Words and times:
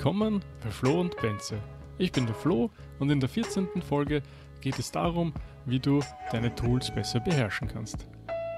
Willkommen 0.00 0.42
bei 0.64 0.70
Flo 0.70 0.98
und 0.98 1.14
Benze. 1.18 1.58
Ich 1.98 2.10
bin 2.10 2.24
der 2.24 2.34
Flo 2.34 2.70
und 3.00 3.10
in 3.10 3.20
der 3.20 3.28
14. 3.28 3.68
Folge 3.82 4.22
geht 4.62 4.78
es 4.78 4.90
darum, 4.90 5.34
wie 5.66 5.78
du 5.78 6.00
deine 6.32 6.54
Tools 6.54 6.90
besser 6.90 7.20
beherrschen 7.20 7.68
kannst. 7.68 8.08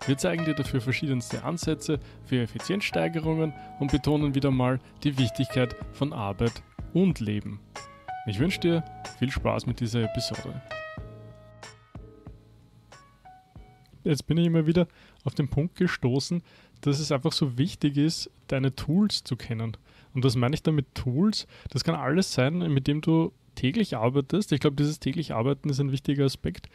Wir 0.07 0.16
zeigen 0.16 0.44
dir 0.44 0.54
dafür 0.54 0.80
verschiedenste 0.80 1.43
Ansätze 1.43 1.98
für 2.26 2.40
Effizienzsteigerungen 2.40 3.52
und 3.80 3.90
betonen 3.90 4.36
wieder 4.36 4.52
mal 4.52 4.79
die 5.02 5.18
Wichtigkeit 5.18 5.75
von 5.90 6.12
Arbeit 6.12 6.62
und 6.94 7.18
Leben. 7.18 7.59
Ich 8.29 8.38
wünsche 8.38 8.61
dir 8.61 8.84
viel 9.18 9.32
Spaß 9.32 9.66
mit 9.66 9.80
dieser 9.80 10.04
Episode. 10.04 10.62
Jetzt 14.04 14.29
bin 14.29 14.39
ich 14.39 14.46
immer 14.46 14.68
wieder 14.68 14.86
auf 15.25 15.34
den 15.34 15.48
Punkt 15.48 15.75
gestoßen, 15.75 16.40
dass 16.82 17.00
es 17.00 17.11
einfach 17.11 17.32
so 17.32 17.59
wichtig 17.59 17.96
ist, 17.96 18.31
deine 18.46 18.76
Tools 18.76 19.25
zu 19.25 19.34
kennen. 19.34 19.76
Und 20.14 20.25
was 20.25 20.36
meine 20.36 20.54
ich 20.54 20.62
damit 20.62 20.94
Tools? 20.94 21.46
Das 21.71 21.84
kann 21.84 21.94
alles 21.94 22.32
sein, 22.32 22.58
mit 22.58 22.86
dem 22.86 23.00
du 23.00 23.32
täglich 23.54 23.96
arbeitest. 23.96 24.53
Ich 24.53 24.61
glaube, 24.61 24.76
dieses 24.76 24.98
täglich 24.98 25.32
Arbeiten 25.34 25.68
ist 25.68 25.80
ein 25.80 25.93
wichtiger 25.93 26.25
Aspekt. 26.25 26.68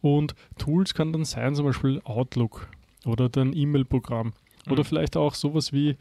Und 0.00 0.34
Tools 0.58 0.94
kann 0.94 1.12
dann 1.12 1.24
sein, 1.24 1.54
zum 1.54 1.66
Beispiel 1.66 2.00
Outlook 2.04 2.68
oder 3.04 3.28
dein 3.28 3.54
E-Mail-Programm. 3.54 4.32
Mhm. 4.66 4.72
Oder 4.72 4.84
vielleicht 4.84 5.16
auch 5.16 5.34
sowas 5.34 5.72
wie, 5.72 5.96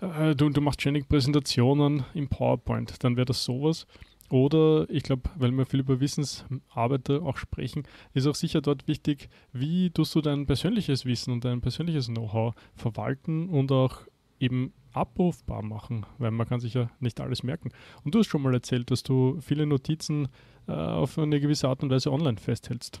äh, 0.00 0.34
du, 0.34 0.48
du 0.50 0.60
machst 0.60 0.80
ständig 0.82 1.08
Präsentationen 1.08 2.04
im 2.14 2.28
PowerPoint. 2.28 3.02
Dann 3.02 3.16
wäre 3.16 3.26
das 3.26 3.44
sowas. 3.44 3.86
Oder 4.30 4.88
ich 4.88 5.02
glaube, 5.02 5.22
weil 5.36 5.50
wir 5.50 5.66
viel 5.66 5.80
über 5.80 5.98
Wissensarbeiter 5.98 7.22
auch 7.22 7.36
sprechen, 7.36 7.82
ist 8.14 8.28
auch 8.28 8.36
sicher 8.36 8.60
dort 8.60 8.86
wichtig, 8.86 9.28
wie 9.52 9.90
tust 9.90 10.14
du 10.14 10.20
dein 10.20 10.46
persönliches 10.46 11.04
Wissen 11.04 11.32
und 11.32 11.44
dein 11.44 11.60
persönliches 11.60 12.06
Know-how 12.06 12.54
verwalten 12.76 13.48
und 13.48 13.72
auch 13.72 14.02
eben 14.38 14.72
abrufbar 14.92 15.62
machen, 15.62 16.06
weil 16.18 16.30
man 16.30 16.48
kann 16.48 16.60
sich 16.60 16.74
ja 16.74 16.90
nicht 17.00 17.20
alles 17.20 17.42
merken. 17.42 17.70
Und 18.04 18.14
du 18.14 18.20
hast 18.20 18.28
schon 18.28 18.42
mal 18.42 18.54
erzählt, 18.54 18.90
dass 18.90 19.02
du 19.02 19.38
viele 19.40 19.66
Notizen 19.66 20.28
äh, 20.68 20.72
auf 20.72 21.18
eine 21.18 21.40
gewisse 21.40 21.68
Art 21.68 21.82
und 21.82 21.90
Weise 21.90 22.12
online 22.12 22.38
festhältst. 22.38 23.00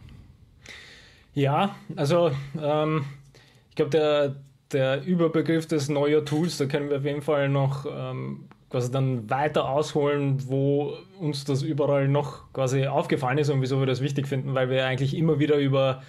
Ja, 1.34 1.76
also 1.96 2.32
ähm, 2.60 3.04
ich 3.68 3.76
glaube, 3.76 3.90
der, 3.90 4.36
der 4.72 5.04
Überbegriff 5.04 5.66
des 5.66 5.88
Neuer 5.88 6.24
Tools, 6.24 6.58
da 6.58 6.66
können 6.66 6.90
wir 6.90 6.98
auf 6.98 7.04
jeden 7.04 7.22
Fall 7.22 7.48
noch 7.48 7.86
ähm, 7.88 8.48
quasi 8.68 8.90
dann 8.90 9.28
weiter 9.28 9.68
ausholen, 9.68 10.48
wo 10.48 10.94
uns 11.18 11.44
das 11.44 11.62
überall 11.62 12.08
noch 12.08 12.52
quasi 12.52 12.86
aufgefallen 12.86 13.38
ist 13.38 13.50
und 13.50 13.60
wieso 13.60 13.80
wir 13.80 13.86
das 13.86 14.00
wichtig 14.00 14.26
finden, 14.28 14.54
weil 14.54 14.70
wir 14.70 14.86
eigentlich 14.86 15.16
immer 15.16 15.38
wieder 15.38 15.56
über 15.56 16.02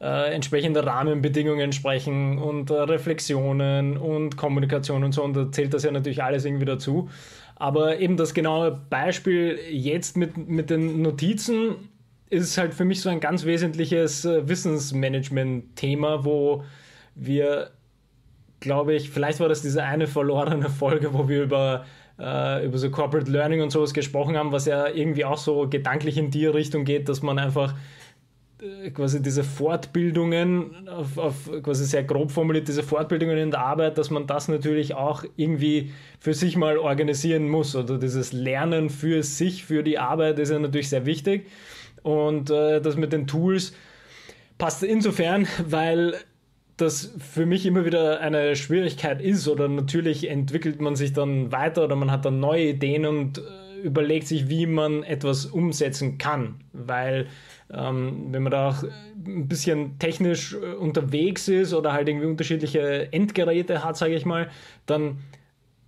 äh, 0.00 0.32
entsprechende 0.34 0.84
Rahmenbedingungen 0.84 1.72
sprechen 1.72 2.38
und 2.38 2.70
äh, 2.70 2.74
Reflexionen 2.74 3.96
und 3.96 4.36
Kommunikation 4.36 5.04
und 5.04 5.12
so. 5.12 5.22
Und 5.22 5.34
da 5.34 5.50
zählt 5.50 5.74
das 5.74 5.84
ja 5.84 5.90
natürlich 5.90 6.22
alles 6.22 6.44
irgendwie 6.44 6.66
dazu. 6.66 7.08
Aber 7.56 7.98
eben 7.98 8.16
das 8.16 8.34
genaue 8.34 8.80
Beispiel 8.90 9.58
jetzt 9.70 10.16
mit, 10.16 10.36
mit 10.36 10.68
den 10.70 11.00
Notizen 11.02 11.76
ist 12.28 12.58
halt 12.58 12.74
für 12.74 12.84
mich 12.84 13.00
so 13.00 13.08
ein 13.08 13.20
ganz 13.20 13.44
wesentliches 13.44 14.24
äh, 14.24 14.48
Wissensmanagement-Thema, 14.48 16.24
wo 16.24 16.64
wir, 17.14 17.70
glaube 18.60 18.94
ich, 18.94 19.10
vielleicht 19.10 19.40
war 19.40 19.48
das 19.48 19.62
diese 19.62 19.82
eine 19.82 20.06
verlorene 20.06 20.68
Folge, 20.68 21.14
wo 21.14 21.28
wir 21.28 21.42
über 21.42 21.86
äh, 22.18 22.64
über 22.64 22.78
so 22.78 22.90
Corporate 22.90 23.30
Learning 23.30 23.62
und 23.62 23.70
sowas 23.70 23.92
gesprochen 23.92 24.36
haben, 24.36 24.52
was 24.52 24.66
ja 24.66 24.88
irgendwie 24.88 25.24
auch 25.24 25.38
so 25.38 25.68
gedanklich 25.68 26.16
in 26.16 26.30
die 26.30 26.46
Richtung 26.46 26.84
geht, 26.84 27.08
dass 27.08 27.22
man 27.22 27.38
einfach 27.38 27.74
quasi 28.94 29.20
diese 29.22 29.44
Fortbildungen, 29.44 30.88
auf, 30.88 31.18
auf, 31.18 31.50
quasi 31.62 31.84
sehr 31.84 32.04
grob 32.04 32.30
formuliert, 32.30 32.68
diese 32.68 32.82
Fortbildungen 32.82 33.36
in 33.36 33.50
der 33.50 33.60
Arbeit, 33.60 33.98
dass 33.98 34.10
man 34.10 34.26
das 34.26 34.48
natürlich 34.48 34.94
auch 34.94 35.24
irgendwie 35.36 35.92
für 36.20 36.32
sich 36.32 36.56
mal 36.56 36.78
organisieren 36.78 37.48
muss. 37.48 37.76
Oder 37.76 37.98
dieses 37.98 38.32
Lernen 38.32 38.88
für 38.88 39.22
sich, 39.22 39.64
für 39.64 39.82
die 39.82 39.98
Arbeit 39.98 40.38
ist 40.38 40.50
ja 40.50 40.58
natürlich 40.58 40.88
sehr 40.88 41.04
wichtig. 41.04 41.48
Und 42.02 42.50
äh, 42.50 42.80
das 42.80 42.96
mit 42.96 43.12
den 43.12 43.26
Tools 43.26 43.74
passt 44.56 44.82
insofern, 44.82 45.46
weil 45.66 46.14
das 46.78 47.12
für 47.18 47.46
mich 47.46 47.66
immer 47.66 47.84
wieder 47.84 48.20
eine 48.20 48.56
Schwierigkeit 48.56 49.20
ist. 49.20 49.48
Oder 49.48 49.68
natürlich 49.68 50.30
entwickelt 50.30 50.80
man 50.80 50.96
sich 50.96 51.12
dann 51.12 51.52
weiter 51.52 51.84
oder 51.84 51.96
man 51.96 52.10
hat 52.10 52.24
dann 52.24 52.40
neue 52.40 52.68
Ideen 52.68 53.04
und 53.04 53.38
äh, 53.38 53.42
überlegt 53.82 54.26
sich, 54.26 54.48
wie 54.48 54.66
man 54.66 55.02
etwas 55.02 55.46
umsetzen 55.46 56.16
kann. 56.16 56.60
Weil 56.72 57.26
ähm, 57.72 58.28
wenn 58.30 58.42
man 58.42 58.52
da 58.52 58.68
auch 58.68 58.82
ein 58.82 59.48
bisschen 59.48 59.98
technisch 59.98 60.54
äh, 60.54 60.74
unterwegs 60.74 61.48
ist 61.48 61.74
oder 61.74 61.92
halt 61.92 62.08
irgendwie 62.08 62.26
unterschiedliche 62.26 63.12
Endgeräte 63.12 63.84
hat, 63.84 63.96
sage 63.96 64.14
ich 64.14 64.24
mal, 64.24 64.48
dann 64.86 65.18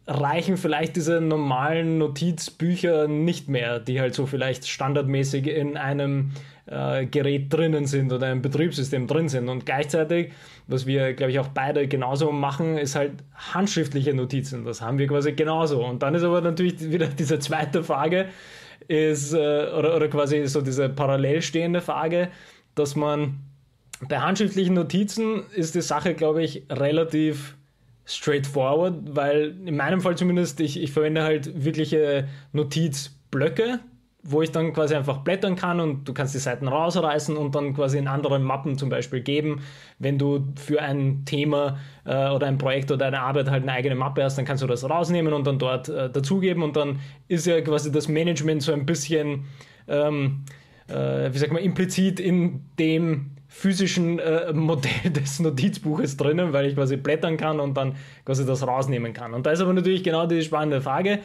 reichen 0.09 0.57
vielleicht 0.57 0.97
diese 0.97 1.21
normalen 1.21 1.99
Notizbücher 1.99 3.09
nicht 3.09 3.49
mehr, 3.49 3.79
die 3.79 4.01
halt 4.01 4.15
so 4.15 4.25
vielleicht 4.25 4.67
standardmäßig 4.67 5.47
in 5.47 5.77
einem 5.77 6.31
äh, 6.65 7.05
Gerät 7.07 7.53
drinnen 7.53 7.87
sind 7.87 8.13
oder 8.13 8.27
einem 8.27 8.41
Betriebssystem 8.41 9.07
drin 9.07 9.29
sind. 9.29 9.51
Und 9.51 9.67
gleichzeitig, 9.67 10.33
was 10.67 10.87
wir, 10.87 11.13
glaube 11.13 11.33
ich, 11.33 11.39
auch 11.39 11.49
beide 11.49 11.87
genauso 11.89 12.33
machen, 12.33 12.79
ist 12.79 12.97
halt 12.97 13.13
handschriftliche 13.35 14.15
Notizen. 14.15 14.65
Das 14.65 14.81
haben 14.81 14.99
wir 14.99 15.07
quasi 15.07 15.33
genauso. 15.33 15.85
Und 15.85 16.03
dann 16.03 16.15
ist 16.15 16.23
aber 16.23 16.41
natürlich 16.41 16.91
wieder 16.91 17.07
diese 17.07 17.39
zweite 17.39 17.85
Frage, 17.85 18.27
ist, 18.89 19.33
äh, 19.35 19.37
oder, 19.37 19.95
oder 19.95 20.09
quasi 20.09 20.45
so 20.47 20.61
diese 20.61 20.89
parallel 20.89 21.43
stehende 21.43 21.81
Frage, 21.81 22.31
dass 22.75 22.97
man 22.97 23.39
bei 24.09 24.19
handschriftlichen 24.19 24.75
Notizen 24.75 25.43
ist 25.55 25.75
die 25.75 25.81
Sache, 25.81 26.15
glaube 26.15 26.43
ich, 26.43 26.65
relativ 26.71 27.57
straightforward, 28.07 28.95
weil 29.15 29.57
in 29.67 29.77
meinem 29.77 30.01
Fall 30.01 30.17
zumindest, 30.17 30.61
ich, 30.61 30.81
ich 30.81 30.93
verwende 30.93 31.23
halt 31.23 31.65
wirkliche 31.65 32.29
Notizblöcke, 32.53 33.81
wo 34.31 34.43
ich 34.43 34.53
dann 34.53 34.73
quasi 34.73 34.95
einfach 34.95 35.19
blättern 35.19 35.57
kann 35.57 35.81
und 35.81 36.07
du 36.07 36.13
kannst 36.13 36.35
die 36.35 36.39
Seiten 36.39 36.69
rausreißen 36.69 37.37
und 37.37 37.55
dann 37.55 37.75
quasi 37.75 37.99
in 37.99 38.09
andere 38.09 38.39
Mappen 38.39 38.77
zum 38.77 38.91
Beispiel 38.91 39.21
geben. 39.21 39.63
Wenn 39.99 40.19
du 40.19 40.53
für 40.57 40.83
ein 40.83 41.25
Thema 41.25 41.79
äh, 42.05 42.29
oder 42.29 42.47
ein 42.47 42.59
Projekt 42.59 42.91
oder 42.93 43.07
eine 43.07 43.21
Arbeit 43.21 43.51
halt 43.51 43.63
eine 43.63 43.73
eigene 43.73 43.95
Mappe 43.95 44.23
hast, 44.23 44.37
dann 44.37 44.45
kannst 44.45 44.63
du 44.63 44.67
das 44.67 44.89
rausnehmen 44.89 45.33
und 45.33 45.47
dann 45.47 45.59
dort 45.59 45.89
äh, 45.89 46.11
dazugeben 46.11 46.63
und 46.63 46.77
dann 46.77 47.01
ist 47.29 47.47
ja 47.47 47.61
quasi 47.63 47.91
das 47.91 48.09
Management 48.09 48.63
so 48.63 48.73
ein 48.73 48.85
bisschen, 48.85 49.45
ähm, 49.89 50.45
äh, 50.89 51.33
wie 51.33 51.39
sagt 51.39 51.53
man, 51.53 51.63
implizit 51.63 52.21
in 52.21 52.67
dem 52.79 53.31
physischen 53.49 54.19
äh, 54.19 54.53
Modell 54.53 55.11
des 55.11 55.41
Notizbuches 55.41 56.19
drinnen, 56.19 56.53
weil 56.53 56.67
ich 56.67 56.75
quasi 56.75 56.97
blättern 56.97 57.39
kann 57.39 57.61
und 57.61 57.77
dann 57.77 57.97
quasi 58.25 58.45
das 58.45 58.67
rausnehmen 58.67 59.15
kann. 59.15 59.33
Und 59.33 59.47
da 59.47 59.53
ist 59.53 59.61
aber 59.61 59.73
natürlich 59.73 60.05
genau 60.05 60.27
die 60.27 60.43
spannende 60.43 60.83
Frage 60.83 61.21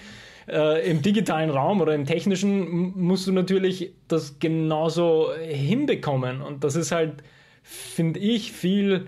äh, 0.47 0.89
Im 0.89 1.01
digitalen 1.01 1.49
Raum 1.49 1.81
oder 1.81 1.95
im 1.95 2.05
technischen 2.05 2.93
musst 2.99 3.27
du 3.27 3.31
natürlich 3.31 3.93
das 4.07 4.39
genauso 4.39 5.31
hinbekommen. 5.33 6.41
Und 6.41 6.63
das 6.63 6.75
ist 6.75 6.91
halt, 6.91 7.23
finde 7.61 8.19
ich, 8.19 8.51
viel, 8.51 9.07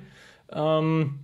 ähm, 0.51 1.19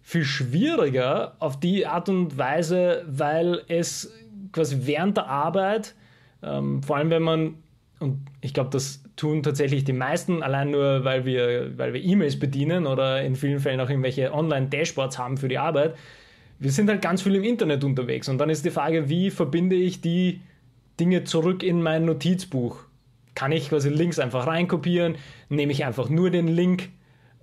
viel 0.00 0.24
schwieriger 0.24 1.36
auf 1.40 1.58
die 1.58 1.86
Art 1.86 2.08
und 2.08 2.38
Weise, 2.38 3.04
weil 3.08 3.62
es 3.68 4.12
quasi 4.52 4.80
während 4.82 5.16
der 5.16 5.28
Arbeit, 5.28 5.94
ähm, 6.42 6.82
vor 6.82 6.96
allem 6.96 7.10
wenn 7.10 7.22
man, 7.22 7.54
und 7.98 8.26
ich 8.40 8.54
glaube, 8.54 8.70
das 8.70 9.02
tun 9.16 9.42
tatsächlich 9.42 9.84
die 9.84 9.92
meisten, 9.92 10.42
allein 10.42 10.70
nur, 10.70 11.04
weil 11.04 11.24
wir, 11.24 11.76
weil 11.78 11.92
wir 11.94 12.02
E-Mails 12.02 12.38
bedienen 12.38 12.86
oder 12.86 13.22
in 13.22 13.36
vielen 13.36 13.60
Fällen 13.60 13.80
auch 13.80 13.90
irgendwelche 13.90 14.32
Online-Dashboards 14.32 15.18
haben 15.18 15.36
für 15.36 15.48
die 15.48 15.58
Arbeit, 15.58 15.94
wir 16.62 16.70
sind 16.70 16.88
halt 16.88 17.02
ganz 17.02 17.22
viel 17.22 17.34
im 17.34 17.42
Internet 17.42 17.82
unterwegs 17.82 18.28
und 18.28 18.38
dann 18.38 18.48
ist 18.48 18.64
die 18.64 18.70
Frage, 18.70 19.08
wie 19.08 19.30
verbinde 19.30 19.74
ich 19.74 20.00
die 20.00 20.42
Dinge 21.00 21.24
zurück 21.24 21.64
in 21.64 21.82
mein 21.82 22.04
Notizbuch? 22.04 22.76
Kann 23.34 23.50
ich 23.50 23.68
quasi 23.68 23.88
Links 23.88 24.20
einfach 24.20 24.46
reinkopieren? 24.46 25.16
Nehme 25.48 25.72
ich 25.72 25.84
einfach 25.84 26.08
nur 26.08 26.30
den 26.30 26.46
Link 26.46 26.90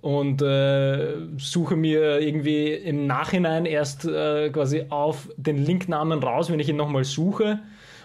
und 0.00 0.40
äh, 0.40 1.16
suche 1.36 1.76
mir 1.76 2.20
irgendwie 2.20 2.72
im 2.72 3.06
Nachhinein 3.06 3.66
erst 3.66 4.06
äh, 4.06 4.48
quasi 4.48 4.86
auf 4.88 5.28
den 5.36 5.58
Linknamen 5.58 6.22
raus, 6.22 6.50
wenn 6.50 6.60
ich 6.60 6.70
ihn 6.70 6.76
nochmal 6.76 7.04
suche? 7.04 7.60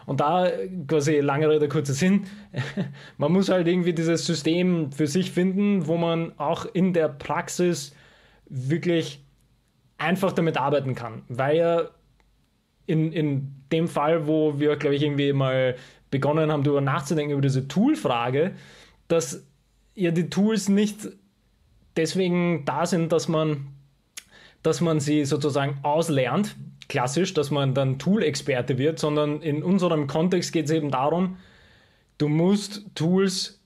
Und 0.06 0.20
da 0.20 0.52
quasi 0.88 1.20
lange 1.20 1.50
Rede, 1.50 1.70
kurzer 1.70 1.94
Sinn, 1.94 2.26
man 3.18 3.32
muss 3.32 3.48
halt 3.48 3.68
irgendwie 3.70 3.94
dieses 3.94 4.26
System 4.26 4.92
für 4.92 5.08
sich 5.08 5.32
finden, 5.32 5.88
wo 5.88 5.96
man 5.96 6.34
auch 6.38 6.66
in 6.66 6.92
der 6.92 7.08
Praxis 7.08 7.96
wirklich 8.50 9.25
einfach 9.98 10.32
damit 10.32 10.58
arbeiten 10.58 10.96
kann, 10.96 11.24
weil 11.30 11.58
ja 11.58 11.90
in, 12.86 13.12
in 13.12 13.56
dem 13.72 13.88
Fall, 13.88 14.28
wo 14.28 14.60
wir, 14.60 14.76
glaube 14.76 14.96
ich, 14.96 15.02
irgendwie 15.02 15.34
mal 15.34 15.76
begonnen 16.12 16.52
haben, 16.52 16.64
darüber 16.64 16.82
nachzudenken, 16.82 17.34
über 17.34 17.42
diese 17.42 17.68
Tool-Frage, 17.68 18.54
dass 19.08 19.46
ja 19.96 20.12
die 20.12 20.30
Tools 20.30 20.70
nicht 20.70 21.10
deswegen 21.96 22.66
da 22.66 22.86
sind, 22.86 23.12
dass 23.12 23.28
man, 23.28 23.68
dass 24.62 24.82
man 24.82 25.00
sie 25.00 25.26
sozusagen 25.26 25.80
auslernt, 25.84 26.56
klassisch, 26.88 27.34
dass 27.34 27.52
man 27.52 27.74
dann 27.74 27.98
Tool-Experte 27.98 28.78
wird, 28.78 29.00
sondern 29.00 29.42
in 29.42 29.64
unserem 29.64 30.08
Kontext 30.08 30.54
geht 30.54 30.66
es 30.66 30.72
eben 30.72 30.92
darum, 30.92 31.38
du 32.18 32.28
musst 32.28 32.86
Tools 32.96 33.62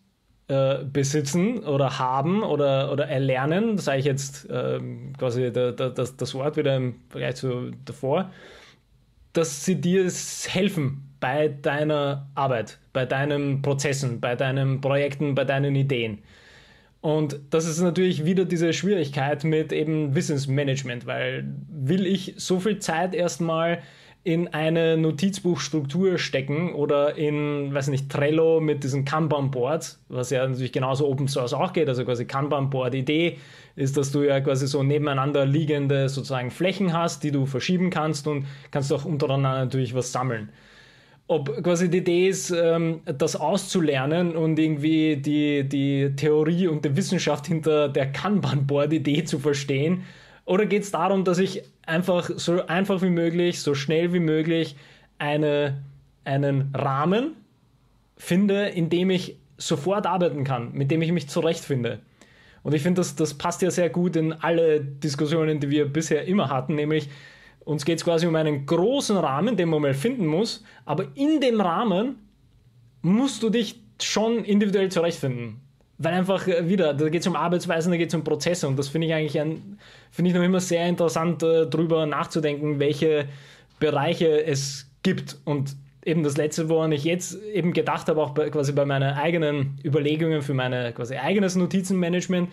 äh, 0.50 0.84
besitzen 0.84 1.60
oder 1.60 2.00
haben 2.00 2.42
oder, 2.42 2.92
oder 2.92 3.08
erlernen, 3.08 3.78
sage 3.78 4.00
ich 4.00 4.06
jetzt 4.06 4.48
ähm, 4.52 5.14
quasi 5.16 5.52
der, 5.52 5.74
der, 5.74 5.92
das, 5.92 6.18
das 6.18 6.34
Wort 6.34 6.58
wieder 6.58 6.76
im 6.76 6.96
Vergleich 7.10 7.36
zu 7.36 7.72
davor, 7.86 8.32
dass 9.34 9.64
sie 9.64 9.76
dir 9.76 10.10
helfen 10.48 11.04
bei 11.20 11.50
deiner 11.50 12.28
Arbeit, 12.34 12.80
bei 12.94 13.06
deinen 13.06 13.62
Prozessen, 13.62 14.20
bei 14.20 14.36
deinen 14.36 14.82
Projekten, 14.82 15.36
bei 15.36 15.46
deinen 15.46 15.76
Ideen. 15.76 16.18
Und 17.02 17.40
das 17.52 17.66
ist 17.66 17.80
natürlich 17.80 18.26
wieder 18.26 18.44
diese 18.44 18.74
Schwierigkeit 18.74 19.44
mit 19.44 19.72
eben 19.72 20.16
Wissensmanagement, 20.16 21.06
weil 21.06 21.46
will 21.70 22.06
ich 22.08 22.34
so 22.38 22.60
viel 22.60 22.80
Zeit 22.80 23.14
erstmal 23.14 23.84
in 24.24 24.50
eine 24.50 24.98
Notizbuchstruktur 24.98 26.18
stecken 26.18 26.74
oder 26.74 27.16
in, 27.16 27.74
weiß 27.74 27.88
nicht, 27.88 28.10
Trello 28.10 28.60
mit 28.60 28.84
diesen 28.84 29.06
Kanban-Boards, 29.06 30.02
was 30.10 30.30
ja 30.30 30.46
natürlich 30.46 30.74
genauso 30.74 31.08
Open 31.08 31.28
Source 31.28 31.54
auch 31.54 31.72
geht. 31.72 31.88
Also 31.88 32.04
quasi 32.04 32.26
Kanban-Board-Idee 32.26 33.38
ist, 33.76 33.96
dass 33.96 34.12
du 34.12 34.24
ja 34.24 34.42
quasi 34.42 34.68
so 34.68 34.84
nebeneinander 34.84 35.46
liegende 35.46 36.10
sozusagen 36.10 36.52
Flächen 36.52 36.94
hast, 36.94 37.24
die 37.24 37.32
du 37.32 37.46
verschieben 37.46 37.90
kannst 37.90 38.28
und 38.28 38.46
kannst 38.72 38.92
auch 38.92 39.06
untereinander 39.06 39.60
natürlich 39.60 39.96
was 39.96 40.12
sammeln 40.12 40.50
ob 41.30 41.64
quasi 41.64 41.92
die 41.92 42.00
Idee 42.00 42.28
ist, 42.28 42.50
ähm, 42.50 43.02
das 43.06 43.36
auszulernen 43.36 44.36
und 44.36 44.58
irgendwie 44.58 45.16
die, 45.16 45.64
die 45.64 46.16
Theorie 46.16 46.68
und 46.68 46.84
die 46.84 46.98
Wissenschaft 46.98 47.46
hinter 47.46 47.88
der 47.88 48.12
Kanban-Board-Idee 48.12 49.26
zu 49.26 49.38
verstehen. 49.38 50.06
Oder 50.46 50.66
geht 50.66 50.82
es 50.82 50.92
darum, 50.92 51.24
dass 51.24 51.38
ich 51.38 51.62
einfach 51.90 52.30
so 52.36 52.66
einfach 52.66 53.02
wie 53.02 53.10
möglich, 53.10 53.62
so 53.62 53.74
schnell 53.74 54.14
wie 54.14 54.20
möglich 54.20 54.76
eine, 55.18 55.84
einen 56.24 56.74
Rahmen 56.74 57.36
finde, 58.16 58.68
in 58.68 58.90
dem 58.90 59.10
ich 59.10 59.38
sofort 59.58 60.06
arbeiten 60.06 60.44
kann, 60.44 60.72
mit 60.74 60.92
dem 60.92 61.02
ich 61.02 61.12
mich 61.12 61.28
zurechtfinde. 61.28 62.00
Und 62.64 62.74
ich 62.74 62.82
finde, 62.82 63.00
das, 63.00 63.16
das 63.16 63.34
passt 63.34 63.62
ja 63.62 63.72
sehr 63.72 63.90
gut 63.90 64.16
in 64.16 64.34
alle 64.34 64.82
Diskussionen, 64.82 65.60
die 65.60 65.70
wir 65.70 65.86
bisher 65.86 66.26
immer 66.26 66.50
hatten, 66.50 66.76
nämlich 66.76 67.10
uns 67.66 67.86
geht 67.86 68.00
es 68.00 68.06
quasi 68.06 68.26
um 68.26 68.36
einen 68.36 68.66
großen 68.66 69.18
Rahmen, 69.18 69.56
den 69.56 69.70
man 69.70 69.82
mal 69.82 69.94
finden 69.94 70.26
muss, 70.26 70.64
aber 70.86 71.08
in 71.16 71.40
dem 71.40 71.62
Rahmen 71.62 72.16
musst 73.02 73.44
du 73.44 73.50
dich 73.50 73.80
schon 74.02 74.44
individuell 74.44 74.90
zurechtfinden. 74.90 75.62
Weil 76.00 76.14
einfach 76.14 76.48
äh, 76.48 76.68
wieder, 76.68 76.94
da 76.94 77.10
geht 77.10 77.22
es 77.22 77.28
um 77.28 77.36
Arbeitsweisen, 77.36 77.92
da 77.92 77.98
geht 77.98 78.10
es 78.10 78.16
um 78.16 78.24
Prozesse 78.24 78.68
und 78.68 78.80
das 78.80 78.88
finde 78.88 79.08
ich 79.08 79.14
eigentlich 79.14 79.34
finde 80.12 80.32
ich 80.32 80.36
noch 80.36 80.44
immer 80.44 80.62
sehr 80.62 80.88
interessant, 80.88 81.44
äh, 81.44 81.68
darüber 81.68 82.06
nachzudenken, 82.06 82.80
welche 82.80 83.26
Bereiche 83.80 84.44
es 84.44 84.90
gibt. 85.04 85.38
Und 85.44 85.76
eben 86.04 86.24
das 86.24 86.38
letzte, 86.38 86.70
woran 86.70 86.94
ich 86.94 87.04
jetzt 87.04 87.38
eben 87.54 87.74
gedacht 87.74 88.08
habe, 88.08 88.22
auch 88.22 88.32
bei, 88.32 88.50
quasi 88.50 88.72
bei 88.72 88.86
meinen 88.86 89.14
eigenen 89.14 89.80
Überlegungen 89.84 90.42
für 90.42 90.54
mein 90.54 90.74
eigenes 90.74 91.56
Notizenmanagement, 91.56 92.50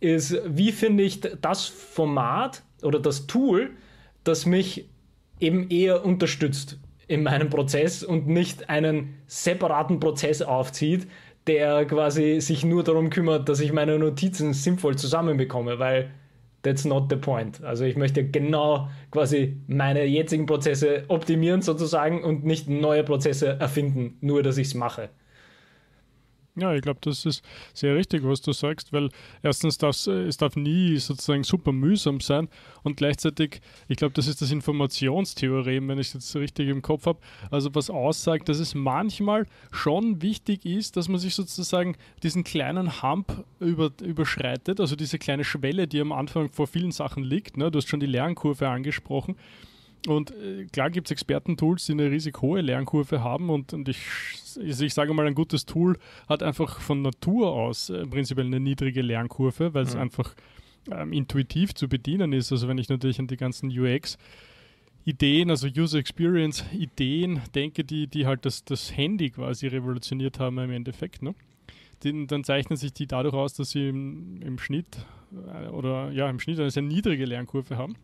ist, 0.00 0.40
wie 0.46 0.72
finde 0.72 1.04
ich 1.04 1.20
das 1.20 1.66
Format 1.66 2.62
oder 2.82 2.98
das 2.98 3.26
Tool, 3.26 3.72
das 4.24 4.46
mich 4.46 4.88
eben 5.38 5.68
eher 5.68 6.04
unterstützt 6.04 6.78
in 7.06 7.22
meinem 7.22 7.50
Prozess 7.50 8.02
und 8.02 8.28
nicht 8.28 8.70
einen 8.70 9.14
separaten 9.26 10.00
Prozess 10.00 10.42
aufzieht, 10.42 11.06
der 11.46 11.84
quasi 11.86 12.40
sich 12.40 12.64
nur 12.64 12.84
darum 12.84 13.10
kümmert, 13.10 13.48
dass 13.48 13.60
ich 13.60 13.72
meine 13.72 13.98
Notizen 13.98 14.52
sinnvoll 14.52 14.96
zusammenbekomme, 14.96 15.78
weil 15.78 16.10
that's 16.62 16.84
not 16.84 17.10
the 17.10 17.16
point. 17.16 17.62
Also 17.64 17.84
ich 17.84 17.96
möchte 17.96 18.24
genau 18.24 18.88
quasi 19.10 19.56
meine 19.66 20.04
jetzigen 20.04 20.46
Prozesse 20.46 21.04
optimieren 21.08 21.62
sozusagen 21.62 22.22
und 22.22 22.44
nicht 22.44 22.68
neue 22.68 23.04
Prozesse 23.04 23.58
erfinden, 23.58 24.18
nur 24.20 24.42
dass 24.42 24.58
ich 24.58 24.68
es 24.68 24.74
mache. 24.74 25.10
Ja, 26.56 26.74
ich 26.74 26.82
glaube, 26.82 26.98
das 27.02 27.24
ist 27.26 27.44
sehr 27.72 27.94
richtig, 27.94 28.24
was 28.24 28.40
du 28.40 28.52
sagst, 28.52 28.92
weil 28.92 29.10
erstens 29.42 29.78
darf 29.78 30.06
es 30.06 30.36
darf 30.36 30.56
nie 30.56 30.96
sozusagen 30.96 31.44
super 31.44 31.70
mühsam 31.70 32.20
sein 32.20 32.48
und 32.82 32.96
gleichzeitig, 32.96 33.60
ich 33.86 33.96
glaube, 33.96 34.14
das 34.14 34.26
ist 34.26 34.42
das 34.42 34.50
Informationstheorem, 34.50 35.88
wenn 35.88 35.98
ich 35.98 36.08
es 36.08 36.14
jetzt 36.14 36.36
richtig 36.36 36.68
im 36.68 36.82
Kopf 36.82 37.06
habe, 37.06 37.20
also 37.50 37.72
was 37.74 37.88
aussagt, 37.88 38.48
dass 38.48 38.58
es 38.58 38.74
manchmal 38.74 39.46
schon 39.70 40.22
wichtig 40.22 40.66
ist, 40.66 40.96
dass 40.96 41.08
man 41.08 41.20
sich 41.20 41.36
sozusagen 41.36 41.96
diesen 42.22 42.42
kleinen 42.42 43.00
Hump 43.00 43.44
über, 43.60 43.92
überschreitet, 44.02 44.80
also 44.80 44.96
diese 44.96 45.18
kleine 45.18 45.44
Schwelle, 45.44 45.86
die 45.86 46.00
am 46.00 46.12
Anfang 46.12 46.50
vor 46.50 46.66
vielen 46.66 46.90
Sachen 46.90 47.22
liegt. 47.22 47.56
Ne? 47.56 47.70
Du 47.70 47.78
hast 47.78 47.88
schon 47.88 48.00
die 48.00 48.06
Lernkurve 48.06 48.68
angesprochen 48.68 49.36
und 50.06 50.30
äh, 50.30 50.64
klar 50.66 50.90
gibt 50.90 51.08
es 51.08 51.10
Expertentools, 51.10 51.86
die 51.86 51.92
eine 51.92 52.10
riesig 52.10 52.40
hohe 52.40 52.60
Lernkurve 52.60 53.22
haben 53.22 53.50
und, 53.50 53.72
und 53.72 53.88
ich, 53.88 53.98
also 54.58 54.84
ich 54.84 54.94
sage 54.94 55.12
mal, 55.12 55.26
ein 55.26 55.34
gutes 55.34 55.66
Tool 55.66 55.98
hat 56.28 56.42
einfach 56.42 56.80
von 56.80 57.02
Natur 57.02 57.52
aus 57.52 57.90
äh, 57.90 58.06
prinzipiell 58.06 58.46
eine 58.46 58.60
niedrige 58.60 59.02
Lernkurve, 59.02 59.74
weil 59.74 59.84
es 59.84 59.94
mhm. 59.94 60.00
einfach 60.02 60.34
ähm, 60.90 61.12
intuitiv 61.12 61.74
zu 61.74 61.88
bedienen 61.88 62.32
ist. 62.32 62.50
Also 62.50 62.68
wenn 62.68 62.78
ich 62.78 62.88
natürlich 62.88 63.18
an 63.18 63.26
die 63.26 63.36
ganzen 63.36 63.70
UX 63.70 64.16
Ideen, 65.04 65.50
also 65.50 65.66
User 65.66 65.98
Experience 65.98 66.64
Ideen 66.72 67.40
denke, 67.54 67.84
die, 67.84 68.06
die 68.06 68.26
halt 68.26 68.44
das, 68.44 68.64
das 68.64 68.96
Handy 68.96 69.30
quasi 69.30 69.66
revolutioniert 69.66 70.38
haben 70.38 70.58
im 70.58 70.70
Endeffekt, 70.70 71.22
ne? 71.22 71.34
Den, 72.04 72.26
dann 72.26 72.44
zeichnen 72.44 72.78
sich 72.78 72.94
die 72.94 73.06
dadurch 73.06 73.34
aus, 73.34 73.52
dass 73.52 73.70
sie 73.70 73.88
im, 73.88 74.40
im 74.40 74.58
Schnitt 74.58 75.04
äh, 75.52 75.68
oder 75.68 76.10
ja 76.12 76.30
im 76.30 76.40
Schnitt 76.40 76.58
eine 76.58 76.70
sehr 76.70 76.82
niedrige 76.82 77.26
Lernkurve 77.26 77.76
haben. 77.76 77.96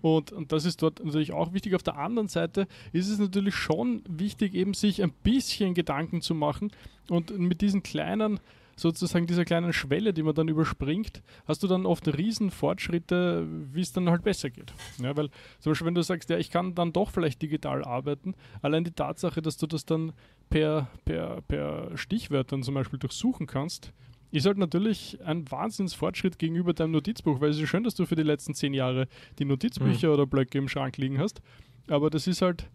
Und, 0.00 0.32
und 0.32 0.52
das 0.52 0.64
ist 0.64 0.82
dort 0.82 1.04
natürlich 1.04 1.32
auch 1.32 1.52
wichtig. 1.52 1.74
Auf 1.74 1.82
der 1.82 1.98
anderen 1.98 2.28
Seite 2.28 2.66
ist 2.92 3.08
es 3.08 3.18
natürlich 3.18 3.54
schon 3.54 4.02
wichtig, 4.08 4.54
eben 4.54 4.74
sich 4.74 5.02
ein 5.02 5.12
bisschen 5.22 5.74
Gedanken 5.74 6.20
zu 6.20 6.34
machen 6.34 6.70
und 7.08 7.36
mit 7.38 7.60
diesen 7.60 7.82
kleinen 7.82 8.40
sozusagen 8.78 9.26
dieser 9.26 9.44
kleinen 9.44 9.72
Schwelle, 9.72 10.12
die 10.12 10.22
man 10.22 10.34
dann 10.34 10.48
überspringt, 10.48 11.22
hast 11.46 11.62
du 11.62 11.66
dann 11.66 11.84
oft 11.84 12.06
riesen 12.16 12.50
Fortschritte, 12.50 13.46
wie 13.72 13.80
es 13.80 13.92
dann 13.92 14.08
halt 14.08 14.22
besser 14.22 14.50
geht. 14.50 14.72
Ja, 15.02 15.16
weil 15.16 15.30
zum 15.58 15.70
Beispiel, 15.70 15.86
wenn 15.86 15.94
du 15.94 16.02
sagst, 16.02 16.30
ja, 16.30 16.38
ich 16.38 16.50
kann 16.50 16.74
dann 16.74 16.92
doch 16.92 17.10
vielleicht 17.10 17.42
digital 17.42 17.84
arbeiten, 17.84 18.34
allein 18.62 18.84
die 18.84 18.92
Tatsache, 18.92 19.42
dass 19.42 19.56
du 19.56 19.66
das 19.66 19.84
dann 19.84 20.12
per, 20.48 20.88
per, 21.04 21.40
per 21.42 21.96
Stichwörtern 21.96 22.62
zum 22.62 22.74
Beispiel 22.74 22.98
durchsuchen 22.98 23.46
kannst, 23.46 23.92
ist 24.30 24.46
halt 24.46 24.58
natürlich 24.58 25.18
ein 25.24 25.50
Wahnsinnsfortschritt 25.50 26.38
gegenüber 26.38 26.74
deinem 26.74 26.92
Notizbuch, 26.92 27.40
weil 27.40 27.50
es 27.50 27.58
ist 27.58 27.68
schön, 27.68 27.84
dass 27.84 27.94
du 27.94 28.06
für 28.06 28.16
die 28.16 28.22
letzten 28.22 28.54
zehn 28.54 28.74
Jahre 28.74 29.08
die 29.38 29.44
Notizbücher 29.44 30.08
mhm. 30.08 30.14
oder 30.14 30.26
Blöcke 30.26 30.58
im 30.58 30.68
Schrank 30.68 30.96
liegen 30.98 31.18
hast. 31.18 31.40
Aber 31.88 32.10
das 32.10 32.26
ist 32.26 32.42
halt 32.42 32.68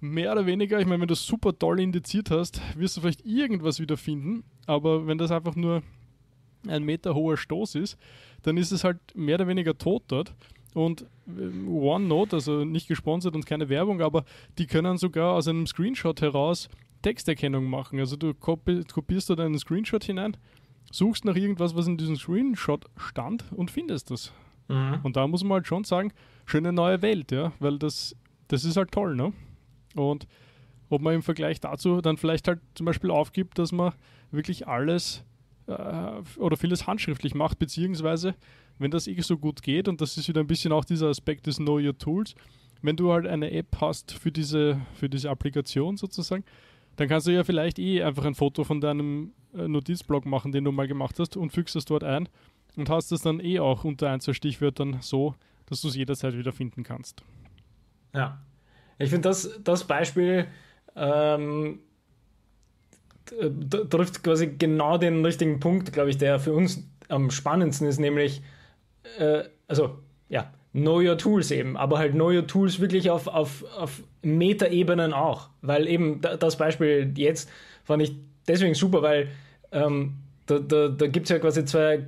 mehr 0.00 0.32
oder 0.32 0.46
weniger, 0.46 0.80
ich 0.80 0.86
meine, 0.86 1.00
wenn 1.00 1.08
du 1.08 1.14
es 1.14 1.24
super 1.24 1.56
toll 1.56 1.80
indiziert 1.80 2.30
hast, 2.30 2.60
wirst 2.76 2.96
du 2.96 3.00
vielleicht 3.00 3.24
irgendwas 3.24 3.80
wieder 3.80 3.96
finden. 3.96 4.44
Aber 4.66 5.06
wenn 5.06 5.18
das 5.18 5.30
einfach 5.30 5.54
nur 5.54 5.82
ein 6.66 6.82
Meter 6.82 7.14
hoher 7.14 7.36
Stoß 7.36 7.76
ist, 7.76 7.96
dann 8.42 8.56
ist 8.56 8.72
es 8.72 8.84
halt 8.84 8.98
mehr 9.14 9.36
oder 9.36 9.48
weniger 9.48 9.78
tot 9.78 10.04
dort. 10.08 10.34
Und 10.74 11.06
äh, 11.26 11.68
OneNote, 11.68 12.36
also 12.36 12.64
nicht 12.64 12.88
gesponsert 12.88 13.34
und 13.34 13.46
keine 13.46 13.68
Werbung, 13.68 14.02
aber 14.02 14.24
die 14.58 14.66
können 14.66 14.98
sogar 14.98 15.34
aus 15.34 15.48
einem 15.48 15.66
Screenshot 15.66 16.20
heraus 16.20 16.68
Texterkennung 17.02 17.64
machen. 17.64 17.98
Also 17.98 18.16
du 18.16 18.34
kopierst 18.34 19.30
dort 19.30 19.40
einen 19.40 19.58
Screenshot 19.58 20.04
hinein, 20.04 20.36
suchst 20.90 21.24
nach 21.24 21.36
irgendwas, 21.36 21.74
was 21.76 21.86
in 21.86 21.96
diesem 21.96 22.16
Screenshot 22.16 22.84
stand 22.96 23.44
und 23.54 23.70
findest 23.70 24.10
das. 24.10 24.32
Mhm. 24.68 25.00
Und 25.02 25.16
da 25.16 25.26
muss 25.26 25.44
man 25.44 25.56
halt 25.56 25.66
schon 25.66 25.84
sagen, 25.84 26.12
schöne 26.44 26.72
neue 26.72 27.02
Welt, 27.02 27.32
ja, 27.32 27.52
weil 27.58 27.78
das, 27.78 28.16
das 28.48 28.64
ist 28.64 28.76
halt 28.76 28.92
toll, 28.92 29.14
ne? 29.14 29.32
Und 29.94 30.26
ob 30.88 31.02
man 31.02 31.14
im 31.14 31.22
Vergleich 31.22 31.60
dazu 31.60 32.00
dann 32.00 32.16
vielleicht 32.16 32.48
halt 32.48 32.60
zum 32.74 32.86
Beispiel 32.86 33.10
aufgibt, 33.10 33.58
dass 33.58 33.72
man 33.72 33.92
wirklich 34.30 34.68
alles 34.68 35.24
äh, 35.66 36.22
oder 36.36 36.56
vieles 36.56 36.86
handschriftlich 36.86 37.34
macht, 37.34 37.58
beziehungsweise 37.58 38.34
wenn 38.78 38.90
das 38.90 39.06
eh 39.06 39.20
so 39.20 39.38
gut 39.38 39.62
geht, 39.62 39.88
und 39.88 40.00
das 40.00 40.16
ist 40.16 40.28
wieder 40.28 40.40
ein 40.40 40.46
bisschen 40.46 40.72
auch 40.72 40.84
dieser 40.84 41.08
Aspekt 41.08 41.46
des 41.46 41.56
Know 41.56 41.78
Your 41.78 41.96
Tools, 41.96 42.34
wenn 42.82 42.96
du 42.96 43.12
halt 43.12 43.26
eine 43.26 43.50
App 43.52 43.78
hast 43.80 44.12
für 44.12 44.30
diese, 44.30 44.80
für 44.94 45.08
diese 45.08 45.30
Applikation 45.30 45.96
sozusagen, 45.96 46.44
dann 46.96 47.08
kannst 47.08 47.26
du 47.26 47.32
ja 47.32 47.42
vielleicht 47.42 47.78
eh 47.78 48.02
einfach 48.02 48.24
ein 48.24 48.34
Foto 48.34 48.64
von 48.64 48.80
deinem 48.80 49.32
Notizblock 49.52 50.26
machen, 50.26 50.52
den 50.52 50.64
du 50.64 50.72
mal 50.72 50.88
gemacht 50.88 51.18
hast 51.18 51.36
und 51.36 51.50
fügst 51.50 51.76
es 51.76 51.84
dort 51.84 52.04
ein 52.04 52.28
und 52.76 52.88
hast 52.88 53.12
es 53.12 53.22
dann 53.22 53.40
eh 53.40 53.58
auch 53.58 53.84
unter 53.84 54.10
ein, 54.10 54.20
zwei 54.20 54.32
Stichwörtern 54.32 54.98
so, 55.00 55.34
dass 55.66 55.80
du 55.80 55.88
es 55.88 55.96
jederzeit 55.96 56.36
wieder 56.36 56.52
finden 56.52 56.82
kannst. 56.82 57.22
Ja, 58.14 58.40
ich 58.98 59.10
finde 59.10 59.28
das, 59.28 59.60
das 59.62 59.84
Beispiel 59.84 60.46
ähm, 60.94 61.80
trifft 63.90 64.22
quasi 64.22 64.48
genau 64.58 64.98
den 64.98 65.24
richtigen 65.24 65.60
Punkt, 65.60 65.92
glaube 65.92 66.10
ich, 66.10 66.18
der 66.18 66.38
für 66.38 66.52
uns 66.52 66.88
am 67.08 67.30
spannendsten 67.30 67.86
ist, 67.88 67.98
nämlich, 67.98 68.42
äh, 69.18 69.44
also 69.68 69.98
ja, 70.28 70.52
Know 70.72 71.00
Your 71.00 71.16
Tools 71.16 71.50
eben, 71.50 71.76
aber 71.76 71.98
halt 71.98 72.12
Know 72.12 72.30
Your 72.30 72.46
Tools 72.46 72.80
wirklich 72.80 73.10
auf, 73.10 73.28
auf, 73.28 73.64
auf 73.76 74.02
Metaebenen 74.22 75.14
auch. 75.14 75.48
Weil 75.62 75.88
eben 75.88 76.20
das 76.20 76.58
Beispiel 76.58 77.12
jetzt 77.16 77.50
fand 77.84 78.02
ich 78.02 78.14
deswegen 78.48 78.74
super, 78.74 79.02
weil 79.02 79.28
ähm, 79.72 80.14
da, 80.46 80.58
da, 80.58 80.88
da 80.88 81.06
gibt 81.06 81.26
es 81.26 81.30
ja 81.30 81.38
quasi 81.38 81.64
zwei 81.64 82.06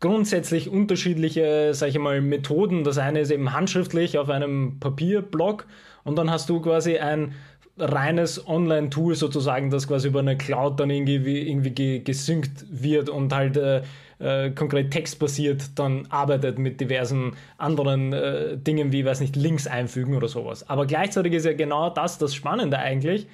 grundsätzlich 0.00 0.68
unterschiedliche, 0.68 1.70
sag 1.72 1.88
ich 1.88 1.98
mal, 1.98 2.20
Methoden. 2.20 2.84
Das 2.84 2.98
eine 2.98 3.20
ist 3.20 3.30
eben 3.30 3.52
handschriftlich 3.52 4.18
auf 4.18 4.28
einem 4.28 4.78
Papierblock 4.78 5.66
und 6.04 6.16
dann 6.16 6.30
hast 6.30 6.50
du 6.50 6.60
quasi 6.60 6.98
ein 6.98 7.34
reines 7.78 8.46
Online-Tool 8.46 9.14
sozusagen, 9.14 9.70
das 9.70 9.88
quasi 9.88 10.08
über 10.08 10.20
eine 10.20 10.36
Cloud 10.36 10.78
dann 10.78 10.90
irgendwie, 10.90 11.48
irgendwie 11.48 12.04
gesynkt 12.04 12.64
wird 12.70 13.08
und 13.08 13.32
halt 13.34 13.56
äh, 13.56 13.82
äh, 14.20 14.50
konkret 14.50 14.90
textbasiert 14.90 15.78
dann 15.78 16.06
arbeitet 16.10 16.58
mit 16.58 16.80
diversen 16.80 17.32
anderen 17.58 18.12
äh, 18.12 18.56
Dingen 18.56 18.92
wie, 18.92 19.04
weiß 19.04 19.20
nicht, 19.20 19.34
Links 19.36 19.66
einfügen 19.66 20.14
oder 20.14 20.28
sowas. 20.28 20.68
Aber 20.68 20.86
gleichzeitig 20.86 21.32
ist 21.32 21.46
ja 21.46 21.52
genau 21.52 21.90
das 21.90 22.18
das 22.18 22.34
Spannende 22.34 22.78
eigentlich, 22.78 23.26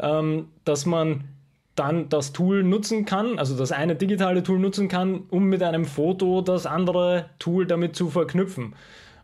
ähm, 0.00 0.48
dass 0.64 0.86
man 0.86 1.24
dann 1.74 2.08
das 2.08 2.32
Tool 2.32 2.62
nutzen 2.62 3.04
kann, 3.04 3.38
also 3.38 3.56
das 3.56 3.72
eine 3.72 3.96
digitale 3.96 4.42
Tool 4.42 4.58
nutzen 4.58 4.88
kann, 4.88 5.22
um 5.30 5.46
mit 5.46 5.62
einem 5.62 5.84
Foto 5.84 6.42
das 6.42 6.66
andere 6.66 7.30
Tool 7.38 7.66
damit 7.66 7.96
zu 7.96 8.10
verknüpfen. 8.10 8.74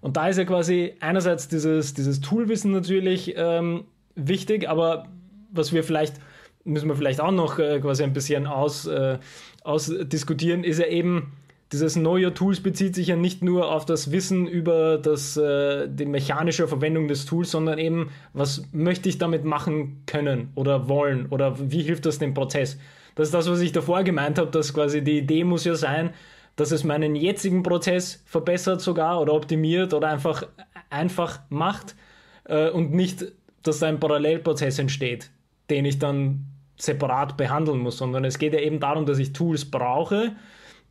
Und 0.01 0.17
da 0.17 0.29
ist 0.29 0.39
ja 0.39 0.45
quasi 0.45 0.95
einerseits 1.01 1.49
dieses, 1.49 1.93
dieses 1.93 2.21
Toolwissen 2.21 2.73
natürlich 2.73 3.35
ähm, 3.37 3.85
wichtig, 4.15 4.69
aber 4.69 5.09
was 5.51 5.73
wir 5.73 5.85
vielleicht, 5.85 6.17
müssen 6.65 6.89
wir 6.89 6.97
vielleicht 6.97 7.21
auch 7.21 7.33
noch 7.33 7.59
äh, 7.59 7.81
quasi 7.81 8.05
ein 8.05 8.13
bisschen 8.13 8.47
aus, 8.47 8.87
äh, 8.87 9.19
ausdiskutieren, 9.65 10.65
ist 10.65 10.79
ja 10.79 10.87
eben, 10.87 11.33
dieses 11.73 11.97
neue 11.97 12.33
Tools 12.33 12.63
bezieht 12.63 12.95
sich 12.95 13.09
ja 13.09 13.17
nicht 13.17 13.43
nur 13.43 13.71
auf 13.71 13.85
das 13.85 14.11
Wissen 14.11 14.47
über 14.47 14.97
das, 14.97 15.37
äh, 15.37 15.87
die 15.89 16.07
mechanische 16.07 16.67
Verwendung 16.67 17.09
des 17.09 17.27
Tools, 17.27 17.51
sondern 17.51 17.79
eben, 17.79 18.11
was 18.33 18.63
möchte 18.73 19.09
ich 19.09 19.19
damit 19.19 19.45
machen 19.45 20.03
können 20.07 20.51
oder 20.55 20.89
wollen 20.89 21.27
oder 21.27 21.57
wie 21.71 21.83
hilft 21.83 22.07
das 22.07 22.19
dem 22.19 22.33
Prozess? 22.33 22.79
Das 23.17 23.29
ist 23.29 23.35
das, 23.35 23.51
was 23.51 23.61
ich 23.61 23.73
davor 23.73 24.03
gemeint 24.03 24.39
habe, 24.39 24.51
dass 24.51 24.73
quasi 24.73 25.03
die 25.03 25.19
Idee 25.19 25.45
muss 25.45 25.65
ja 25.65 25.75
sein, 25.75 26.11
dass 26.57 26.73
es 26.73 26.85
meinen 26.85 27.15
jetzigen 27.15 27.63
Prozess 27.63 28.23
verbessert 28.27 28.81
sogar 28.81 29.21
oder 29.21 29.35
optimiert 29.35 29.93
oder 29.93 30.09
einfach 30.09 30.45
einfach 30.91 31.41
macht 31.51 31.95
äh, 32.45 32.71
und 32.71 32.93
nicht, 32.93 33.27
dass 33.63 33.81
da 33.81 33.89
ein 33.89 34.01
Parallelprozess 34.01 34.79
entsteht, 34.79 35.31
den 35.69 35.85
ich 35.85 35.99
dann 35.99 36.47
separat 36.77 37.37
behandeln 37.37 37.81
muss, 37.81 37.99
sondern 37.99 38.25
es 38.25 38.39
geht 38.39 38.55
ja 38.55 38.61
eben 38.61 38.81
darum, 38.81 39.05
dass 39.05 39.19
ich 39.19 39.33
Tools 39.33 39.71
brauche, 39.71 40.33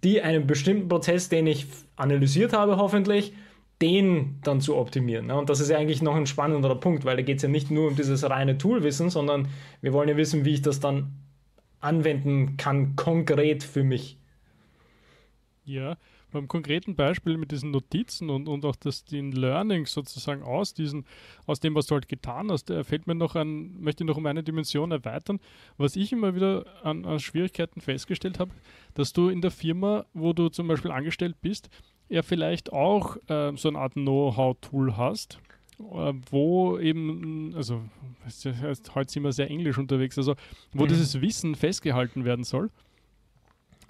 die 0.04 0.22
einen 0.22 0.48
bestimmten 0.48 0.88
Prozess, 0.88 1.30
den 1.30 1.48
ich 1.48 1.68
analysiert 1.96 2.54
habe, 2.54 2.78
hoffentlich, 2.78 3.34
den 3.82 4.40
dann 4.44 4.62
zu 4.62 4.76
optimieren. 4.76 5.30
Und 5.32 5.50
das 5.50 5.60
ist 5.60 5.70
ja 5.70 5.78
eigentlich 5.78 6.02
noch 6.02 6.16
ein 6.16 6.26
spannenderer 6.26 6.80
Punkt, 6.80 7.06
weil 7.06 7.16
da 7.16 7.22
geht 7.22 7.38
es 7.38 7.44
ja 7.44 7.50
nicht 7.50 7.70
nur 7.70 7.90
um 7.90 7.96
dieses 7.96 8.28
reine 8.28 8.58
Toolwissen, 8.58 9.10
sondern 9.10 9.48
wir 9.82 9.94
wollen 9.94 10.10
ja 10.10 10.18
wissen, 10.18 10.46
wie 10.46 10.56
ich 10.56 10.62
das 10.62 10.80
dann 10.80 11.14
anwenden 11.80 12.58
kann, 12.58 12.96
konkret 12.96 13.64
für 13.64 13.84
mich. 13.84 14.18
Ja, 15.64 15.98
beim 16.32 16.48
konkreten 16.48 16.96
Beispiel 16.96 17.38
mit 17.38 17.52
diesen 17.52 17.72
Notizen 17.72 18.30
und, 18.30 18.48
und 18.48 18.66
auch 18.66 18.76
das, 18.76 19.06
den 19.06 19.32
Learnings 19.32 19.92
sozusagen 19.92 20.44
aus 20.44 20.74
diesen, 20.74 21.06
aus 21.46 21.60
dem, 21.60 21.76
was 21.76 21.88
du 21.88 21.96
halt 21.96 22.08
getan 22.08 22.52
hast, 22.52 22.72
fällt 22.84 23.08
mir 23.08 23.16
noch 23.16 23.36
an, 23.36 23.80
möchte 23.80 24.04
ich 24.04 24.08
noch 24.08 24.18
um 24.18 24.26
eine 24.26 24.44
Dimension 24.44 24.92
erweitern. 24.92 25.40
Was 25.78 25.96
ich 25.96 26.12
immer 26.12 26.36
wieder 26.36 26.66
an, 26.84 27.06
an 27.06 27.20
Schwierigkeiten 27.20 27.82
festgestellt 27.82 28.40
habe, 28.40 28.52
dass 28.94 29.14
du 29.14 29.30
in 29.30 29.42
der 29.42 29.52
Firma, 29.52 30.06
wo 30.14 30.34
du 30.34 30.50
zum 30.50 30.68
Beispiel 30.68 30.92
angestellt 30.92 31.36
bist, 31.42 31.70
ja 32.10 32.22
vielleicht 32.22 32.72
auch 32.74 33.18
äh, 33.28 33.56
so 33.56 33.70
eine 33.70 33.80
Art 33.80 33.94
Know-how-Tool 33.94 34.98
hast, 34.98 35.40
äh, 35.80 36.14
wo 36.30 36.78
eben, 36.80 37.54
also 37.56 37.84
heißt, 38.44 38.96
heute 38.96 39.12
sind 39.12 39.24
wir 39.24 39.32
sehr 39.32 39.50
englisch 39.50 39.78
unterwegs, 39.78 40.18
also 40.18 40.36
wo 40.74 40.84
mhm. 40.84 40.90
dieses 40.90 41.22
Wissen 41.22 41.56
festgehalten 41.56 42.26
werden 42.26 42.44
soll. 42.44 42.70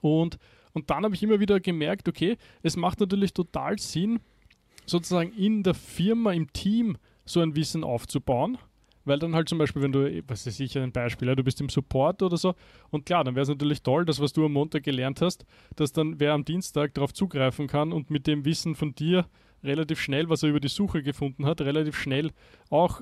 Und 0.02 0.38
und 0.78 0.92
dann 0.92 1.04
habe 1.04 1.16
ich 1.16 1.24
immer 1.24 1.40
wieder 1.40 1.60
gemerkt, 1.60 2.08
okay, 2.08 2.38
es 2.62 2.78
macht 2.78 3.00
natürlich 3.00 3.34
total 3.34 3.80
Sinn, 3.80 4.20
sozusagen 4.86 5.32
in 5.34 5.64
der 5.64 5.74
Firma, 5.74 6.34
im 6.34 6.54
Team 6.54 6.98
so 7.26 7.42
ein 7.42 7.56
Wissen 7.56 7.84
aufzubauen. 7.84 8.60
Weil 9.06 9.18
dann 9.18 9.34
halt 9.34 9.50
zum 9.50 9.58
Beispiel, 9.58 9.82
wenn 9.82 9.92
du, 9.92 10.22
was 10.28 10.46
ist 10.46 10.58
sicher 10.58 10.84
ein 10.84 10.92
Beispiel, 10.92 11.34
du 11.36 11.44
bist 11.44 11.60
im 11.62 11.70
Support 11.70 12.22
oder 12.22 12.38
so, 12.38 12.54
und 12.92 13.08
klar, 13.08 13.24
dann 13.24 13.34
wäre 13.34 13.42
es 13.42 13.50
natürlich 13.50 13.82
toll, 13.82 14.06
dass 14.06 14.20
was 14.20 14.34
du 14.34 14.46
am 14.46 14.54
Montag 14.54 14.84
gelernt 14.84 15.20
hast, 15.20 15.46
dass 15.76 15.94
dann 15.94 16.20
wer 16.20 16.34
am 16.34 16.46
Dienstag 16.46 16.94
darauf 16.94 17.12
zugreifen 17.12 17.66
kann 17.66 17.92
und 17.92 18.12
mit 18.12 18.28
dem 18.28 18.46
Wissen 18.46 18.76
von 18.76 18.94
dir 18.94 19.26
relativ 19.64 20.00
schnell, 20.00 20.30
was 20.30 20.44
er 20.44 20.50
über 20.50 20.60
die 20.60 20.68
Suche 20.68 21.02
gefunden 21.02 21.48
hat, 21.48 21.62
relativ 21.62 21.98
schnell 21.98 22.32
auch 22.70 23.02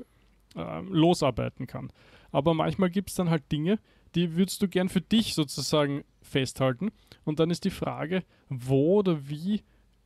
äh, 0.55 0.81
losarbeiten 0.81 1.67
kann. 1.67 1.91
Aber 2.31 2.53
manchmal 2.53 2.89
gibt 2.89 3.09
es 3.09 3.15
dann 3.15 3.29
halt 3.29 3.51
Dinge, 3.51 3.79
die 4.13 4.37
würdest 4.37 4.61
du 4.61 4.69
gern 4.69 4.87
für 4.87 5.01
dich 5.01 5.33
sozusagen 5.33 6.05
festhalten. 6.25 6.91
Und 7.23 7.39
dann 7.39 7.49
ist 7.49 7.63
die 7.63 7.69
Frage, 7.69 8.23
wo 8.49 8.99
oder 8.99 9.27
wie. 9.27 9.61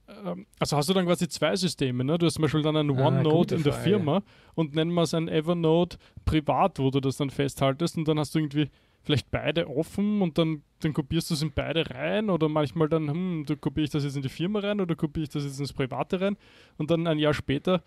Ähm, 0.08 0.46
also 0.60 0.78
hast 0.78 0.90
du 0.90 0.94
dann 0.94 1.06
quasi 1.06 1.28
zwei 1.28 1.56
Systeme, 1.56 2.04
ne? 2.04 2.18
Du 2.18 2.26
hast 2.26 2.36
zum 2.36 2.44
Beispiel 2.44 2.62
dann 2.62 2.76
ein 2.76 2.98
ah, 2.98 3.08
OneNote 3.08 3.56
in 3.56 3.64
der 3.64 3.74
Frage. 3.74 3.90
Firma 3.90 4.24
und 4.56 4.76
nennen 4.76 4.94
wir 4.94 5.04
es 5.04 5.14
ein 5.14 5.28
Evernote 5.28 5.98
privat, 6.26 6.80
wo 6.80 6.90
du 6.92 7.00
das 7.00 7.18
dann 7.18 7.30
festhaltest 7.30 7.98
und 7.98 8.08
dann 8.08 8.20
hast 8.20 8.36
du 8.36 8.40
irgendwie 8.40 8.70
vielleicht 9.04 9.32
beide 9.32 9.68
offen 9.68 10.22
und 10.22 10.38
dann, 10.38 10.62
dann 10.82 10.94
kopierst 10.94 11.30
du 11.30 11.34
es 11.34 11.42
in 11.42 11.52
beide 11.52 11.90
rein 11.90 12.30
oder 12.30 12.50
manchmal 12.50 12.90
dann, 12.90 13.10
hm, 13.10 13.46
du 13.48 13.56
kopiere 13.56 13.86
ich 13.86 13.90
das 13.90 14.04
jetzt 14.04 14.16
in 14.16 14.22
die 14.22 14.30
Firma 14.30 14.60
rein 14.60 14.82
oder 14.82 14.96
kopiere 14.96 15.24
ich 15.24 15.30
das 15.30 15.44
jetzt 15.44 15.60
ins 15.60 15.74
Private 15.74 16.20
rein 16.20 16.38
und 16.78 16.92
dann 16.92 17.08
ein 17.08 17.18
Jahr 17.18 17.34
später 17.34 17.82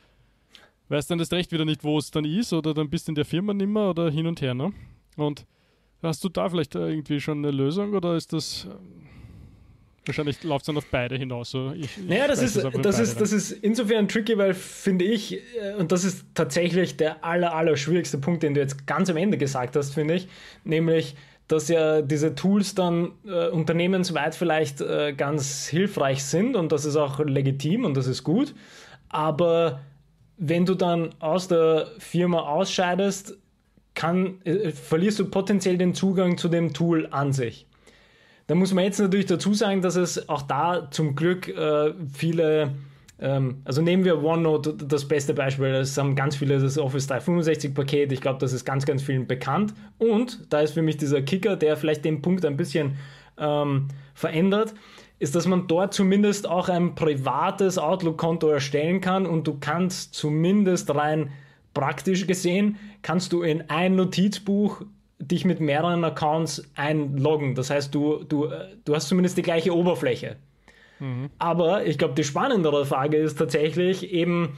weißt 0.88 1.10
dann 1.10 1.18
das 1.18 1.32
Recht 1.32 1.52
wieder 1.52 1.64
nicht, 1.64 1.84
wo 1.84 1.98
es 1.98 2.10
dann 2.10 2.24
ist 2.24 2.52
oder 2.52 2.74
dann 2.74 2.90
bist 2.90 3.08
du 3.08 3.12
in 3.12 3.16
der 3.16 3.24
Firma 3.24 3.54
nimmer 3.54 3.90
oder 3.90 4.10
hin 4.10 4.26
und 4.26 4.40
her, 4.40 4.54
ne? 4.54 4.72
Und 5.16 5.46
Hast 6.02 6.24
du 6.24 6.28
da 6.28 6.48
vielleicht 6.48 6.74
äh, 6.74 6.88
irgendwie 6.88 7.20
schon 7.20 7.38
eine 7.38 7.50
Lösung 7.50 7.94
oder 7.94 8.16
ist 8.16 8.32
das. 8.32 8.66
Ähm, 8.68 9.02
wahrscheinlich 10.04 10.42
läuft 10.42 10.62
es 10.62 10.66
dann 10.66 10.76
auf 10.76 10.86
beide 10.90 11.16
hinaus. 11.16 11.50
So, 11.50 11.72
ich, 11.72 11.84
ich 11.96 12.08
naja, 12.08 12.26
das 12.26 12.42
ist, 12.42 12.56
das, 12.82 12.98
ist, 12.98 13.20
das 13.20 13.32
ist 13.32 13.52
insofern 13.52 14.08
tricky, 14.08 14.36
weil 14.36 14.52
finde 14.54 15.04
ich, 15.04 15.34
äh, 15.34 15.74
und 15.78 15.92
das 15.92 16.04
ist 16.04 16.26
tatsächlich 16.34 16.96
der 16.96 17.24
aller, 17.24 17.54
aller 17.54 17.76
schwierigste 17.76 18.18
Punkt, 18.18 18.42
den 18.42 18.54
du 18.54 18.60
jetzt 18.60 18.86
ganz 18.86 19.10
am 19.10 19.16
Ende 19.16 19.38
gesagt 19.38 19.76
hast, 19.76 19.94
finde 19.94 20.14
ich, 20.14 20.28
nämlich, 20.64 21.14
dass 21.46 21.68
ja 21.68 22.02
diese 22.02 22.34
Tools 22.34 22.74
dann 22.74 23.12
äh, 23.26 23.48
unternehmensweit 23.48 24.34
vielleicht 24.34 24.80
äh, 24.80 25.12
ganz 25.12 25.66
hilfreich 25.66 26.24
sind 26.24 26.56
und 26.56 26.72
das 26.72 26.84
ist 26.84 26.96
auch 26.96 27.20
legitim 27.20 27.84
und 27.84 27.96
das 27.96 28.08
ist 28.08 28.24
gut, 28.24 28.54
aber 29.08 29.80
wenn 30.36 30.66
du 30.66 30.74
dann 30.74 31.10
aus 31.20 31.46
der 31.46 31.88
Firma 31.98 32.40
ausscheidest, 32.40 33.38
kann, 33.94 34.40
äh, 34.44 34.70
verlierst 34.70 35.18
du 35.18 35.26
potenziell 35.26 35.78
den 35.78 35.94
Zugang 35.94 36.38
zu 36.38 36.48
dem 36.48 36.72
Tool 36.72 37.08
an 37.10 37.32
sich. 37.32 37.66
Da 38.46 38.54
muss 38.54 38.74
man 38.74 38.84
jetzt 38.84 38.98
natürlich 38.98 39.26
dazu 39.26 39.54
sagen, 39.54 39.82
dass 39.82 39.96
es 39.96 40.28
auch 40.28 40.42
da 40.42 40.88
zum 40.90 41.14
Glück 41.14 41.48
äh, 41.48 41.94
viele, 42.12 42.72
ähm, 43.20 43.62
also 43.64 43.82
nehmen 43.82 44.04
wir 44.04 44.22
OneNote 44.22 44.74
das 44.74 45.06
beste 45.06 45.32
Beispiel, 45.32 45.68
es 45.68 45.96
haben 45.96 46.16
ganz 46.16 46.36
viele 46.36 46.58
das 46.58 46.76
Office 46.78 47.06
365 47.06 47.74
Paket, 47.74 48.12
ich 48.12 48.20
glaube, 48.20 48.40
das 48.40 48.52
ist 48.52 48.64
ganz, 48.64 48.84
ganz 48.84 49.02
vielen 49.02 49.26
bekannt 49.26 49.74
und 49.98 50.46
da 50.50 50.60
ist 50.60 50.74
für 50.74 50.82
mich 50.82 50.96
dieser 50.96 51.22
Kicker, 51.22 51.56
der 51.56 51.76
vielleicht 51.76 52.04
den 52.04 52.20
Punkt 52.20 52.44
ein 52.44 52.56
bisschen 52.56 52.96
ähm, 53.38 53.88
verändert, 54.14 54.74
ist, 55.18 55.36
dass 55.36 55.46
man 55.46 55.68
dort 55.68 55.94
zumindest 55.94 56.48
auch 56.48 56.68
ein 56.68 56.96
privates 56.96 57.78
Outlook-Konto 57.78 58.48
erstellen 58.48 59.00
kann 59.00 59.24
und 59.24 59.46
du 59.46 59.58
kannst 59.60 60.14
zumindest 60.14 60.92
rein 60.92 61.30
praktisch 61.74 62.26
gesehen 62.26 62.78
kannst 63.02 63.32
du 63.32 63.42
in 63.42 63.68
ein 63.70 63.96
Notizbuch 63.96 64.82
dich 65.18 65.44
mit 65.44 65.60
mehreren 65.60 66.04
Accounts 66.04 66.68
einloggen. 66.74 67.54
Das 67.54 67.70
heißt, 67.70 67.94
du, 67.94 68.24
du, 68.24 68.48
du 68.84 68.94
hast 68.94 69.08
zumindest 69.08 69.38
die 69.38 69.42
gleiche 69.42 69.74
Oberfläche. 69.74 70.36
Mhm. 70.98 71.30
Aber 71.38 71.86
ich 71.86 71.98
glaube, 71.98 72.14
die 72.14 72.24
spannendere 72.24 72.84
Frage 72.86 73.16
ist 73.16 73.38
tatsächlich 73.38 74.12
eben, 74.12 74.56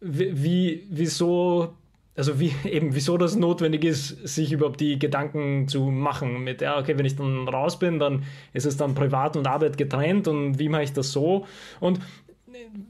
wie, 0.00 0.86
wieso, 0.90 1.74
also 2.16 2.38
wie, 2.38 2.52
eben, 2.64 2.94
wieso 2.94 3.16
das 3.16 3.36
notwendig 3.36 3.84
ist, 3.84 4.26
sich 4.26 4.52
überhaupt 4.52 4.80
die 4.80 4.98
Gedanken 4.98 5.68
zu 5.68 5.84
machen 5.84 6.44
mit, 6.44 6.60
ja, 6.60 6.78
okay, 6.78 6.98
wenn 6.98 7.06
ich 7.06 7.16
dann 7.16 7.48
raus 7.48 7.78
bin, 7.78 7.98
dann 7.98 8.24
ist 8.52 8.66
es 8.66 8.76
dann 8.76 8.94
Privat 8.94 9.36
und 9.36 9.46
Arbeit 9.46 9.78
getrennt 9.78 10.28
und 10.28 10.58
wie 10.58 10.68
mache 10.68 10.82
ich 10.82 10.92
das 10.92 11.12
so? 11.12 11.46
Und 11.80 12.00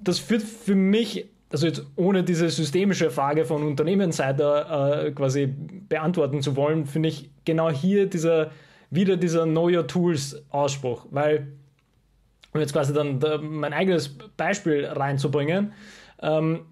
das 0.02 0.18
führt 0.18 0.42
für 0.42 0.74
mich 0.74 1.26
also 1.54 1.68
jetzt 1.68 1.86
ohne 1.94 2.24
diese 2.24 2.50
systemische 2.50 3.10
Frage 3.10 3.44
von 3.44 3.62
Unternehmensseite 3.62 5.06
äh, 5.06 5.10
quasi 5.12 5.46
beantworten 5.46 6.42
zu 6.42 6.56
wollen, 6.56 6.84
finde 6.84 7.10
ich 7.10 7.30
genau 7.44 7.70
hier 7.70 8.06
dieser, 8.06 8.50
wieder 8.90 9.16
dieser 9.16 9.44
Know 9.44 9.68
Your 9.68 9.86
Tools 9.86 10.42
Ausspruch, 10.50 11.06
weil, 11.12 11.52
um 12.52 12.60
jetzt 12.60 12.72
quasi 12.72 12.92
dann 12.92 13.20
da 13.20 13.38
mein 13.38 13.72
eigenes 13.72 14.18
Beispiel 14.36 14.84
reinzubringen, 14.84 15.72
ähm, 16.20 16.62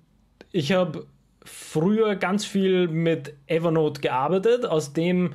ich 0.50 0.72
habe 0.72 1.06
früher 1.44 2.16
ganz 2.16 2.44
viel 2.44 2.88
mit 2.88 3.34
Evernote 3.46 4.00
gearbeitet, 4.00 4.66
aus 4.66 4.92
dem 4.92 5.34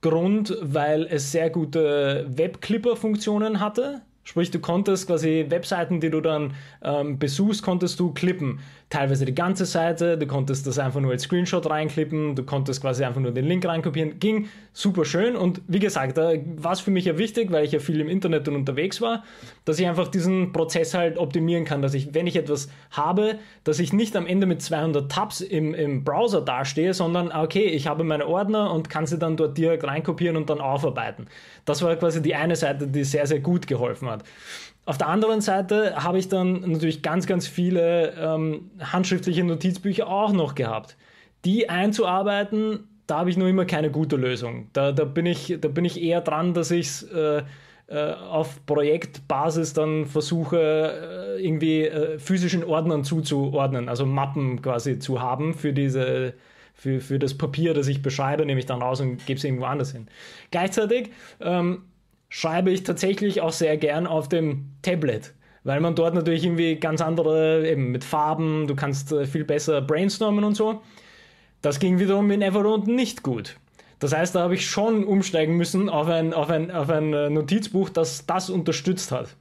Grund, 0.00 0.56
weil 0.62 1.04
es 1.04 1.32
sehr 1.32 1.50
gute 1.50 2.24
Webclipper-Funktionen 2.30 3.60
hatte 3.60 4.00
Sprich, 4.26 4.50
du 4.50 4.58
konntest 4.58 5.06
quasi 5.06 5.46
Webseiten, 5.50 6.00
die 6.00 6.10
du 6.10 6.20
dann 6.20 6.54
ähm, 6.82 7.16
besuchst, 7.16 7.62
konntest 7.62 8.00
du 8.00 8.12
klippen. 8.12 8.58
Teilweise 8.90 9.24
die 9.24 9.34
ganze 9.34 9.66
Seite, 9.66 10.18
du 10.18 10.26
konntest 10.26 10.66
das 10.66 10.80
einfach 10.80 11.00
nur 11.00 11.12
als 11.12 11.22
Screenshot 11.22 11.68
reinklippen, 11.70 12.34
du 12.34 12.42
konntest 12.42 12.80
quasi 12.80 13.04
einfach 13.04 13.20
nur 13.20 13.30
den 13.30 13.44
Link 13.44 13.64
reinkopieren. 13.64 14.18
Ging 14.18 14.48
super 14.72 15.04
schön 15.04 15.36
und 15.36 15.62
wie 15.68 15.78
gesagt, 15.78 16.18
da 16.18 16.32
war 16.56 16.72
es 16.72 16.80
für 16.80 16.90
mich 16.90 17.04
ja 17.04 17.18
wichtig, 17.18 17.52
weil 17.52 17.64
ich 17.64 17.72
ja 17.72 17.78
viel 17.78 18.00
im 18.00 18.08
Internet 18.08 18.48
und 18.48 18.56
unterwegs 18.56 19.00
war, 19.00 19.22
dass 19.64 19.78
ich 19.78 19.86
einfach 19.86 20.08
diesen 20.08 20.52
Prozess 20.52 20.92
halt 20.94 21.18
optimieren 21.18 21.64
kann, 21.64 21.80
dass 21.80 21.94
ich, 21.94 22.12
wenn 22.12 22.26
ich 22.26 22.36
etwas 22.36 22.68
habe, 22.90 23.38
dass 23.62 23.78
ich 23.78 23.92
nicht 23.92 24.16
am 24.16 24.26
Ende 24.26 24.46
mit 24.46 24.60
200 24.60 25.10
Tabs 25.10 25.40
im, 25.40 25.72
im 25.72 26.02
Browser 26.04 26.40
dastehe, 26.40 26.94
sondern 26.94 27.30
okay, 27.30 27.64
ich 27.64 27.86
habe 27.86 28.02
meine 28.04 28.26
Ordner 28.26 28.72
und 28.72 28.90
kann 28.90 29.06
sie 29.06 29.18
dann 29.18 29.36
dort 29.36 29.56
direkt 29.56 29.84
reinkopieren 29.84 30.36
und 30.36 30.50
dann 30.50 30.60
aufarbeiten. 30.60 31.26
Das 31.64 31.82
war 31.82 31.94
quasi 31.96 32.22
die 32.22 32.34
eine 32.34 32.54
Seite, 32.54 32.86
die 32.86 33.04
sehr, 33.04 33.26
sehr 33.26 33.40
gut 33.40 33.66
geholfen 33.66 34.08
hat. 34.08 34.15
Auf 34.84 34.98
der 34.98 35.08
anderen 35.08 35.40
Seite 35.40 36.02
habe 36.02 36.18
ich 36.18 36.28
dann 36.28 36.60
natürlich 36.60 37.02
ganz, 37.02 37.26
ganz 37.26 37.46
viele 37.48 38.12
ähm, 38.12 38.70
handschriftliche 38.80 39.42
Notizbücher 39.42 40.06
auch 40.06 40.32
noch 40.32 40.54
gehabt. 40.54 40.96
Die 41.44 41.68
einzuarbeiten, 41.68 42.88
da 43.06 43.18
habe 43.18 43.30
ich 43.30 43.36
noch 43.36 43.46
immer 43.46 43.64
keine 43.64 43.90
gute 43.90 44.16
Lösung. 44.16 44.68
Da, 44.72 44.92
da, 44.92 45.04
bin, 45.04 45.26
ich, 45.26 45.58
da 45.60 45.68
bin 45.68 45.84
ich 45.84 46.00
eher 46.00 46.20
dran, 46.20 46.54
dass 46.54 46.70
ich 46.70 46.86
es 46.86 47.02
äh, 47.02 47.42
äh, 47.88 48.12
auf 48.12 48.64
Projektbasis 48.66 49.72
dann 49.72 50.06
versuche, 50.06 51.36
äh, 51.38 51.44
irgendwie 51.44 51.82
äh, 51.82 52.18
physischen 52.18 52.64
Ordnern 52.64 53.04
zuzuordnen, 53.04 53.88
also 53.88 54.06
Mappen 54.06 54.60
quasi 54.60 54.98
zu 54.98 55.20
haben 55.20 55.54
für 55.54 55.72
diese 55.72 56.34
für, 56.74 57.00
für 57.00 57.18
das 57.18 57.32
Papier, 57.32 57.72
das 57.72 57.88
ich 57.88 58.02
beschreibe, 58.02 58.44
nehme 58.44 58.60
ich 58.60 58.66
dann 58.66 58.82
raus 58.82 59.00
und 59.00 59.24
gebe 59.24 59.38
es 59.38 59.44
irgendwo 59.44 59.64
anders 59.64 59.92
hin. 59.92 60.08
Gleichzeitig 60.50 61.10
ähm, 61.40 61.84
schreibe 62.36 62.70
ich 62.70 62.82
tatsächlich 62.82 63.40
auch 63.40 63.52
sehr 63.52 63.78
gern 63.78 64.06
auf 64.06 64.28
dem 64.28 64.66
Tablet, 64.82 65.32
weil 65.64 65.80
man 65.80 65.94
dort 65.94 66.14
natürlich 66.14 66.44
irgendwie 66.44 66.76
ganz 66.76 67.00
andere, 67.00 67.66
eben 67.66 67.92
mit 67.92 68.04
Farben, 68.04 68.66
du 68.66 68.76
kannst 68.76 69.10
äh, 69.10 69.24
viel 69.24 69.44
besser 69.44 69.80
brainstormen 69.80 70.44
und 70.44 70.54
so. 70.54 70.82
Das 71.62 71.80
ging 71.80 71.98
wiederum 71.98 72.30
in 72.30 72.42
Evernote 72.42 72.90
nicht 72.90 73.22
gut. 73.22 73.56
Das 74.00 74.14
heißt, 74.14 74.34
da 74.34 74.40
habe 74.40 74.54
ich 74.54 74.68
schon 74.68 75.04
umsteigen 75.04 75.56
müssen 75.56 75.88
auf 75.88 76.08
ein, 76.08 76.34
auf 76.34 76.50
ein, 76.50 76.70
auf 76.70 76.90
ein 76.90 77.14
äh, 77.14 77.30
Notizbuch, 77.30 77.88
das 77.88 78.26
das 78.26 78.50
unterstützt 78.50 79.12
hat. 79.12 79.34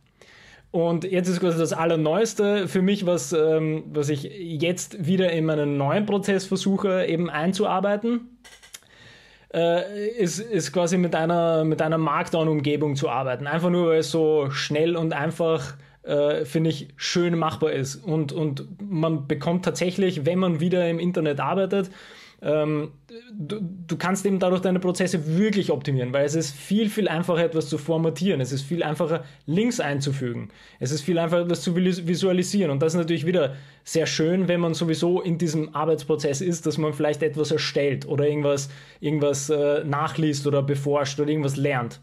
Und 0.72 1.04
jetzt 1.04 1.28
ist 1.28 1.42
quasi 1.42 1.58
das 1.58 1.74
Allerneueste 1.74 2.70
für 2.70 2.82
mich, 2.82 3.06
was, 3.06 3.34
ähm, 3.34 3.84
was 3.92 4.08
ich 4.08 4.24
jetzt 4.24 5.06
wieder 5.06 5.34
in 5.34 5.44
meinen 5.44 5.76
neuen 5.76 6.06
Prozess 6.06 6.46
versuche, 6.46 7.06
eben 7.08 7.30
einzuarbeiten, 7.30 8.35
äh, 9.56 10.10
ist, 10.10 10.40
ist 10.40 10.74
quasi 10.74 10.98
mit 10.98 11.16
einer, 11.16 11.64
mit 11.64 11.82
einer 11.82 11.98
Markdown-Umgebung 11.98 12.96
zu 12.96 13.10
arbeiten. 13.10 13.48
Einfach 13.48 13.70
nur, 13.70 13.88
weil 13.88 14.00
es 14.00 14.12
so 14.12 14.52
schnell 14.52 14.98
und 14.98 15.14
einfach 15.14 15.76
äh, 16.04 16.46
finde 16.46 16.70
ich, 16.70 16.90
schön 16.98 17.38
machbar 17.38 17.72
ist. 17.72 17.96
Und, 17.96 18.32
und 18.32 18.68
man 18.82 19.28
bekommt 19.28 19.66
tatsächlich, 19.66 20.26
wenn 20.26 20.40
man 20.40 20.60
wieder 20.60 20.88
im 20.90 21.00
Internet 21.00 21.40
arbeitet, 21.40 21.90
ähm, 22.42 22.92
du, 23.32 23.60
du, 23.62 23.98
kannst 23.98 24.26
eben 24.26 24.40
dadurch 24.40 24.62
deine 24.62 24.80
Prozesse 24.80 25.38
wirklich 25.38 25.72
optimieren, 25.72 26.14
weil 26.14 26.26
es 26.26 26.36
ist 26.36 26.56
viel, 26.56 26.90
viel 26.90 27.08
einfacher, 27.08 27.44
etwas 27.44 27.70
zu 27.70 27.78
formatieren. 27.78 28.42
Es 28.42 28.52
ist 28.52 28.64
viel 28.64 28.84
einfacher, 28.84 29.24
Links 29.46 29.80
einzufügen. 29.80 30.50
Es 30.80 30.92
ist 30.92 31.02
viel 31.02 31.18
einfacher, 31.18 31.44
etwas 31.44 31.62
zu 31.62 31.76
visualisieren. 31.76 32.72
Und 32.72 32.82
das 32.82 32.94
ist 32.94 32.98
natürlich 32.98 33.26
wieder 33.26 33.56
sehr 33.84 34.06
schön, 34.06 34.48
wenn 34.48 34.60
man 34.60 34.74
sowieso 34.74 35.22
in 35.22 35.38
diesem 35.38 35.74
Arbeitsprozess 35.74 36.42
ist, 36.42 36.66
dass 36.66 36.78
man 36.78 36.94
vielleicht 36.94 37.24
etwas 37.24 37.52
erstellt 37.52 38.08
oder 38.08 38.28
irgendwas, 38.28 38.70
irgendwas 39.00 39.50
äh, 39.50 39.84
nachliest 39.84 40.46
oder 40.46 40.62
beforscht 40.62 41.20
oder 41.20 41.30
irgendwas 41.30 41.56
lernt. 41.56 42.02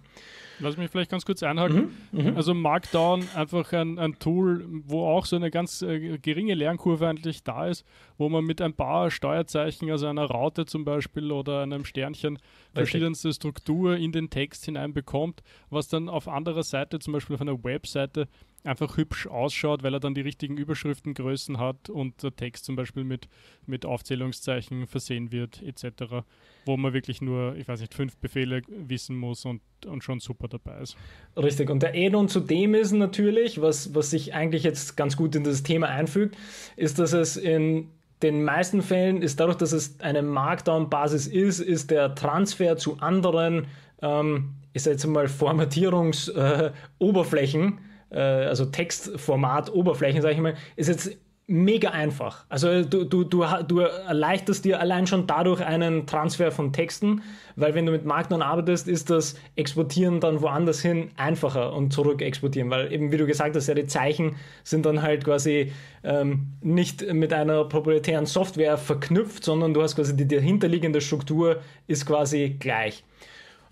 Lass 0.62 0.76
mich 0.76 0.90
vielleicht 0.90 1.11
ganz 1.11 1.25
kurz 1.25 1.42
einhaken. 1.42 1.92
Mhm, 2.12 2.31
mhm, 2.31 2.37
also 2.37 2.54
Markdown 2.54 3.25
einfach 3.35 3.73
ein, 3.73 3.99
ein 3.99 4.19
Tool, 4.19 4.64
wo 4.87 5.07
auch 5.07 5.26
so 5.26 5.37
eine 5.37 5.50
ganz 5.50 5.83
äh, 5.83 6.19
geringe 6.19 6.54
Lernkurve 6.54 7.09
eigentlich 7.09 7.42
da 7.42 7.66
ist, 7.66 7.85
wo 8.16 8.28
man 8.28 8.45
mit 8.45 8.61
ein 8.61 8.73
paar 8.73 9.11
Steuerzeichen, 9.11 9.90
also 9.90 10.07
einer 10.07 10.25
Raute 10.25 10.64
zum 10.64 10.85
Beispiel 10.85 11.33
oder 11.33 11.62
einem 11.62 11.85
Sternchen, 11.85 12.38
verschiedenste 12.73 13.33
Struktur 13.33 13.97
in 13.97 14.12
den 14.12 14.31
Text 14.31 14.64
hineinbekommt, 14.64 15.42
was 15.69 15.88
dann 15.88 16.09
auf 16.09 16.28
anderer 16.28 16.62
Seite, 16.62 17.00
zum 17.00 17.12
Beispiel 17.12 17.35
auf 17.35 17.42
einer 17.42 17.62
Webseite, 17.64 18.28
einfach 18.64 18.97
hübsch 18.97 19.26
ausschaut, 19.26 19.83
weil 19.83 19.95
er 19.95 20.00
dann 20.00 20.14
die 20.14 20.21
richtigen 20.21 20.57
Überschriftengrößen 20.57 21.59
hat 21.59 21.90
und 21.90 22.23
der 22.23 22.35
Text 22.35 22.64
zum 22.64 22.76
Beispiel 22.76 23.04
mit, 23.04 23.28
mit 23.66 23.85
Aufzählungszeichen 23.85 24.87
versehen 24.87 25.33
wird, 25.33 25.62
etc. 25.62 26.25
Wo 26.64 26.76
man 26.76 26.92
wirklich 26.92 27.21
nur, 27.21 27.57
ich 27.57 27.66
weiß 27.66 27.81
nicht, 27.81 27.95
fünf 27.95 28.16
Befehle 28.19 28.62
wissen 28.69 29.16
muss 29.16 29.45
und, 29.45 29.61
und 29.87 30.04
schon 30.04 30.21
super 30.21 30.49
dabei 30.49 30.81
ist. 30.81 30.97
Richtig, 31.37 31.71
und 31.71 31.83
der 31.83 31.95
Add-on 31.95 32.28
zu 32.28 32.40
dem 32.40 32.75
ist 32.75 32.92
natürlich, 32.92 33.61
was, 33.61 33.95
was 33.95 34.11
sich 34.11 34.35
eigentlich 34.35 34.62
jetzt 34.62 34.97
ganz 34.97 35.16
gut 35.16 35.35
in 35.35 35.45
das 35.45 35.62
Thema 35.62 35.88
einfügt, 35.88 36.37
ist, 36.77 36.98
dass 36.98 37.12
es 37.12 37.37
in 37.37 37.88
den 38.22 38.44
meisten 38.44 38.83
Fällen 38.83 39.22
ist 39.22 39.40
dadurch, 39.40 39.57
dass 39.57 39.72
es 39.72 39.98
eine 40.01 40.22
Markdown-Basis 40.22 41.27
ist, 41.27 41.59
ist 41.59 41.90
der 41.90 42.14
Transfer 42.14 42.77
zu 42.77 43.01
anderen, 43.01 43.66
ähm, 44.01 44.51
ich 44.72 44.85
sage 44.85 44.94
jetzt 44.94 45.05
mal, 45.07 45.27
Formatierungsoberflächen, 45.27 47.68
äh, 47.68 47.72
äh, 48.12 48.18
also 48.18 48.66
Textformat, 48.66 49.72
Oberflächen, 49.72 50.22
sage 50.22 50.35
ich 50.35 50.40
mal, 50.40 50.55
ist 50.77 50.88
jetzt 50.88 51.16
mega 51.48 51.90
einfach. 51.90 52.44
Also 52.48 52.83
du, 52.83 53.05
du, 53.05 53.25
du, 53.25 53.44
du 53.66 53.81
erleichterst 53.81 54.64
dir 54.64 54.81
allein 54.81 55.07
schon 55.07 55.27
dadurch 55.27 55.61
einen 55.61 56.07
Transfer 56.07 56.53
von 56.53 56.72
Texten, 56.72 57.22
weil 57.57 57.75
wenn 57.75 57.85
du 57.85 57.92
mit 57.92 58.05
Markdown 58.05 58.42
arbeitest, 58.42 58.88
ist 58.88 59.11
das 59.11 59.35
Exportieren 59.57 60.20
dann 60.20 60.40
woanders 60.40 60.81
hin 60.81 61.11
einfacher 61.16 61.72
und 61.75 61.92
zurück 61.92 62.22
exportieren, 62.22 62.70
weil 62.70 62.92
eben 62.92 63.11
wie 63.11 63.16
du 63.16 63.27
gesagt 63.27 63.57
hast, 63.57 63.66
ja 63.66 63.75
die 63.75 63.87
Zeichen 63.87 64.37
sind 64.62 64.87
dann 64.87 65.03
halt 65.03 65.25
quasi 65.25 65.72
ähm, 66.05 66.46
nicht 66.62 67.12
mit 67.12 67.33
einer 67.33 67.64
proprietären 67.64 68.27
Software 68.27 68.79
verknüpft, 68.79 69.44
sondern 69.44 69.75
du 69.75 69.83
hast 69.83 69.96
quasi 69.96 70.16
die 70.16 70.29
dahinterliegende 70.29 71.01
Struktur 71.01 71.61
ist 71.87 72.07
quasi 72.07 72.57
gleich. 72.59 73.05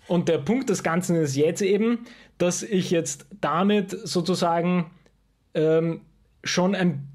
Und 0.07 0.27
der 0.27 0.39
Punkt 0.39 0.69
des 0.69 0.83
Ganzen 0.83 1.15
ist 1.15 1.35
jetzt 1.35 1.61
eben, 1.61 1.99
dass 2.41 2.63
ich 2.63 2.89
jetzt 2.89 3.27
damit 3.39 3.91
sozusagen 3.91 4.89
ähm, 5.53 6.01
schon 6.43 6.73
ein 6.73 7.07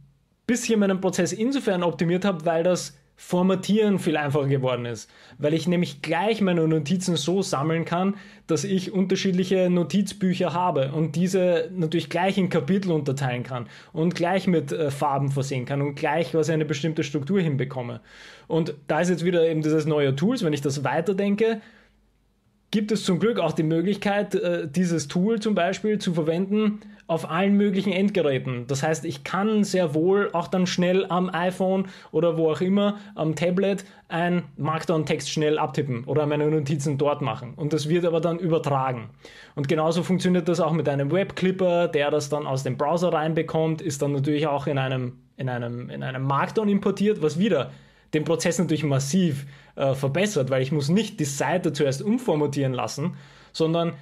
bisschen 0.47 0.79
meinen 0.79 1.01
Prozess 1.01 1.33
insofern 1.33 1.83
optimiert 1.83 2.25
habe, 2.25 2.45
weil 2.45 2.63
das 2.63 2.97
Formatieren 3.19 3.99
viel 3.99 4.19
einfacher 4.19 4.47
geworden 4.47 4.85
ist, 4.85 5.11
weil 5.39 5.55
ich 5.55 5.67
nämlich 5.67 6.03
gleich 6.03 6.43
meine 6.43 6.69
Notizen 6.69 7.17
so 7.17 7.41
sammeln 7.41 7.87
kann, 7.87 8.17
dass 8.47 8.63
ich 8.63 8.93
unterschiedliche 8.93 9.71
Notizbücher 9.71 10.53
habe 10.53 10.93
und 10.93 11.17
diese 11.17 11.71
natürlich 11.75 12.11
gleich 12.11 12.37
in 12.37 12.51
Kapitel 12.51 12.93
unterteilen 12.93 13.43
kann 13.43 13.69
und 13.95 14.15
gleich 14.15 14.47
mit 14.47 14.71
äh, 14.71 14.91
Farben 14.91 15.31
versehen 15.31 15.65
kann 15.65 15.81
und 15.81 15.95
gleich 15.95 16.33
quasi 16.33 16.53
eine 16.53 16.67
bestimmte 16.67 17.05
Struktur 17.05 17.41
hinbekomme. 17.41 18.01
Und 18.49 18.75
da 18.87 19.01
ist 19.01 19.09
jetzt 19.09 19.25
wieder 19.25 19.49
eben 19.49 19.63
dieses 19.63 19.87
neue 19.87 20.15
Tools, 20.15 20.45
wenn 20.45 20.53
ich 20.53 20.61
das 20.61 20.85
weiterdenke, 20.85 21.63
gibt 22.71 22.93
es 22.93 23.05
zum 23.05 23.19
Glück 23.19 23.39
auch 23.39 23.53
die 23.53 23.63
Möglichkeit, 23.63 24.35
äh, 24.35 24.69
dieses 24.69 25.09
Tool 25.09 25.41
zum 25.41 25.55
Beispiel 25.55 25.99
zu 25.99 26.15
verwenden 26.15 26.81
auf 27.09 27.31
allen 27.31 27.57
möglichen 27.57 27.93
Endgeräten. 27.93 28.67
Das 28.67 28.83
heißt, 28.83 29.05
ich 29.05 29.23
kann 29.23 29.63
sehr 29.63 29.95
wohl 29.95 30.31
auch 30.33 30.49
dann 30.49 30.67
schnell 30.67 31.07
am 31.09 31.31
iPhone 31.33 31.87
oder 32.11 32.37
wo 32.37 32.51
auch 32.51 32.61
immer 32.61 32.99
am 33.15 33.37
Tablet 33.37 33.85
ein 34.09 34.43
Markdown-Text 34.57 35.31
schnell 35.31 35.59
abtippen 35.59 36.05
oder 36.05 36.27
meine 36.27 36.51
Notizen 36.51 36.99
dort 36.99 37.23
machen. 37.23 37.55
Und 37.55 37.73
das 37.73 37.89
wird 37.89 38.05
aber 38.05 38.21
dann 38.21 38.39
übertragen. 38.39 39.11
Und 39.55 39.69
genauso 39.69 40.03
funktioniert 40.03 40.49
das 40.49 40.59
auch 40.59 40.73
mit 40.73 40.89
einem 40.89 41.13
Webclipper, 41.13 41.87
der 41.89 42.11
das 42.11 42.29
dann 42.29 42.47
aus 42.47 42.65
dem 42.65 42.77
Browser 42.77 43.13
reinbekommt, 43.13 43.83
ist 43.83 44.03
dann 44.03 44.13
natürlich 44.13 44.49
auch 44.49 44.67
in 44.67 44.79
einem, 44.79 45.13
in 45.37 45.49
einem, 45.49 45.91
in 45.91 46.03
einem 46.03 46.25
Markdown 46.25 46.69
importiert, 46.69 47.23
was 47.23 47.39
wieder 47.39 47.71
den 48.17 48.25
Prozess 48.25 48.59
natürlich 48.59 48.85
massiv 48.85 49.47
äh, 49.77 49.95
verbessert, 49.95 50.49
weil 50.51 50.63
ich 50.63 50.73
muss 50.73 50.89
nicht 50.89 51.21
die 51.21 51.25
Seite 51.25 51.73
zuerst 51.73 52.03
umformatieren 52.03 52.73
lassen, 52.73 53.17
sondern 53.53 53.93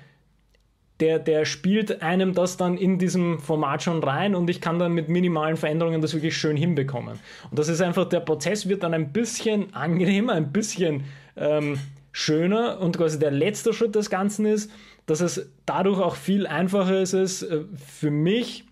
der, 1.01 1.19
der 1.19 1.45
spielt 1.45 2.03
einem 2.03 2.33
das 2.33 2.57
dann 2.57 2.77
in 2.77 2.99
diesem 2.99 3.41
Format 3.41 3.83
schon 3.83 4.03
rein 4.03 4.37
und 4.37 4.49
ich 4.49 4.61
kann 4.61 4.79
dann 4.79 4.93
mit 4.93 5.09
minimalen 5.09 5.57
Veränderungen 5.57 6.01
das 6.01 6.15
wirklich 6.15 6.37
schön 6.37 6.57
hinbekommen. 6.57 7.19
Und 7.51 7.59
das 7.59 7.69
ist 7.69 7.81
einfach, 7.81 8.09
der 8.09 8.21
Prozess 8.21 8.69
wird 8.69 8.85
dann 8.85 8.95
ein 8.95 9.13
bisschen 9.13 9.75
angenehmer, 9.75 10.35
ein 10.35 10.53
bisschen 10.53 11.05
ähm, 11.37 11.79
schöner 12.13 12.79
und 12.81 12.97
quasi 12.97 13.19
der 13.19 13.33
letzte 13.33 13.73
Schritt 13.73 13.97
des 13.97 14.09
Ganzen 14.09 14.47
ist, 14.47 14.71
dass 15.07 15.21
es 15.21 15.51
dadurch 15.67 15.99
auch 15.99 16.15
viel 16.15 16.47
einfacher 16.47 17.01
ist, 17.01 17.15
äh, 17.43 17.65
für 17.85 18.13
mich, 18.13 18.65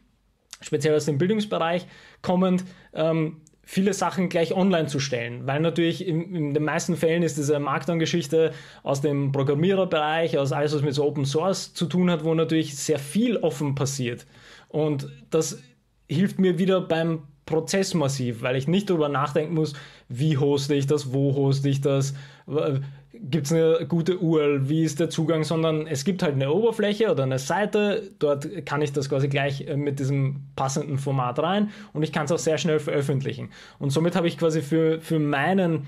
speziell 0.60 0.94
aus 0.94 1.06
dem 1.06 1.18
Bildungsbereich 1.18 1.88
kommend, 2.22 2.64
ähm, 2.94 3.40
viele 3.64 3.94
Sachen 3.94 4.28
gleich 4.28 4.54
online 4.54 4.88
zu 4.88 4.98
stellen, 4.98 5.46
weil 5.46 5.60
natürlich 5.60 6.06
in, 6.06 6.34
in 6.34 6.54
den 6.54 6.64
meisten 6.64 6.96
Fällen 6.96 7.22
ist 7.22 7.38
diese 7.38 7.58
Markdown-Geschichte 7.58 8.52
aus 8.82 9.00
dem 9.00 9.32
Programmiererbereich, 9.32 10.38
aus 10.38 10.52
alles, 10.52 10.74
was 10.74 10.82
mit 10.82 10.94
so 10.94 11.04
Open 11.04 11.24
Source 11.24 11.72
zu 11.72 11.86
tun 11.86 12.10
hat, 12.10 12.24
wo 12.24 12.34
natürlich 12.34 12.76
sehr 12.76 12.98
viel 12.98 13.36
offen 13.36 13.74
passiert. 13.74 14.26
Und 14.68 15.08
das 15.30 15.62
hilft 16.08 16.38
mir 16.38 16.58
wieder 16.58 16.80
beim 16.80 17.22
prozessmassiv, 17.46 18.42
weil 18.42 18.56
ich 18.56 18.68
nicht 18.68 18.90
darüber 18.90 19.08
nachdenken 19.08 19.54
muss, 19.54 19.74
wie 20.08 20.38
hoste 20.38 20.74
ich 20.74 20.86
das, 20.86 21.12
wo 21.12 21.34
hoste 21.34 21.68
ich 21.68 21.80
das, 21.80 22.14
gibt 23.12 23.46
es 23.46 23.52
eine 23.52 23.86
gute 23.86 24.18
URL, 24.18 24.68
wie 24.68 24.84
ist 24.84 24.98
der 24.98 25.10
Zugang, 25.10 25.44
sondern 25.44 25.86
es 25.86 26.04
gibt 26.04 26.22
halt 26.22 26.34
eine 26.34 26.50
Oberfläche 26.50 27.10
oder 27.10 27.24
eine 27.24 27.38
Seite, 27.38 28.10
dort 28.18 28.64
kann 28.64 28.80
ich 28.80 28.92
das 28.92 29.08
quasi 29.08 29.28
gleich 29.28 29.66
äh, 29.66 29.76
mit 29.76 29.98
diesem 29.98 30.46
passenden 30.56 30.98
Format 30.98 31.38
rein 31.38 31.70
und 31.92 32.02
ich 32.02 32.12
kann 32.12 32.24
es 32.24 32.32
auch 32.32 32.38
sehr 32.38 32.58
schnell 32.58 32.78
veröffentlichen. 32.78 33.50
Und 33.78 33.90
somit 33.90 34.16
habe 34.16 34.28
ich 34.28 34.38
quasi 34.38 34.62
für, 34.62 35.00
für 35.00 35.18
meinen, 35.18 35.86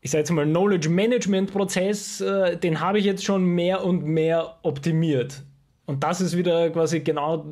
ich 0.00 0.10
sage 0.10 0.20
jetzt 0.20 0.30
mal, 0.30 0.46
Knowledge 0.46 0.88
Management 0.88 1.52
Prozess, 1.52 2.20
äh, 2.20 2.56
den 2.56 2.80
habe 2.80 2.98
ich 2.98 3.04
jetzt 3.04 3.24
schon 3.24 3.44
mehr 3.44 3.84
und 3.84 4.04
mehr 4.04 4.58
optimiert. 4.62 5.42
Und 5.86 6.04
das 6.04 6.20
ist 6.20 6.36
wieder 6.36 6.68
quasi 6.70 7.00
genau 7.00 7.46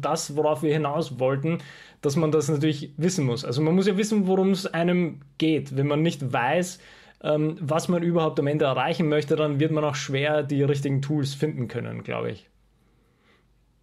das, 0.00 0.36
worauf 0.36 0.62
wir 0.62 0.72
hinaus 0.72 1.18
wollten, 1.18 1.58
dass 2.02 2.16
man 2.16 2.30
das 2.30 2.48
natürlich 2.48 2.92
wissen 2.98 3.24
muss. 3.24 3.46
Also 3.46 3.62
man 3.62 3.74
muss 3.74 3.86
ja 3.86 3.96
wissen, 3.96 4.26
worum 4.26 4.50
es 4.50 4.66
einem 4.66 5.20
geht. 5.38 5.74
Wenn 5.74 5.86
man 5.86 6.02
nicht 6.02 6.32
weiß, 6.32 6.78
ähm, 7.22 7.56
was 7.60 7.88
man 7.88 8.02
überhaupt 8.02 8.38
am 8.38 8.46
Ende 8.46 8.64
erreichen 8.64 9.08
möchte, 9.08 9.36
dann 9.36 9.60
wird 9.60 9.72
man 9.72 9.84
auch 9.84 9.94
schwer 9.94 10.42
die 10.42 10.62
richtigen 10.62 11.02
Tools 11.02 11.34
finden 11.34 11.68
können, 11.68 12.02
glaube 12.02 12.30
ich. 12.30 12.48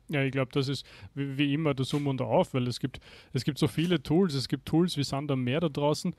Ja, 0.07 0.21
ich 0.21 0.31
glaube, 0.31 0.51
das 0.53 0.67
ist 0.67 0.85
wie, 1.15 1.37
wie, 1.37 1.53
immer 1.53 1.73
das 1.73 1.93
Um 1.93 2.07
und 2.07 2.21
Auf, 2.21 2.53
weil 2.53 2.67
es 2.67 2.79
gibt, 2.79 2.99
es 3.33 3.43
gibt 3.43 3.57
so 3.57 3.67
viele 3.67 4.01
Tools, 4.01 4.35
es 4.35 4.47
gibt 4.47 4.67
Tools 4.67 4.97
wie 4.97 5.03
Sand 5.03 5.31
am 5.31 5.43
Meer 5.43 5.61
da 5.61 5.69
draußen 5.69 6.15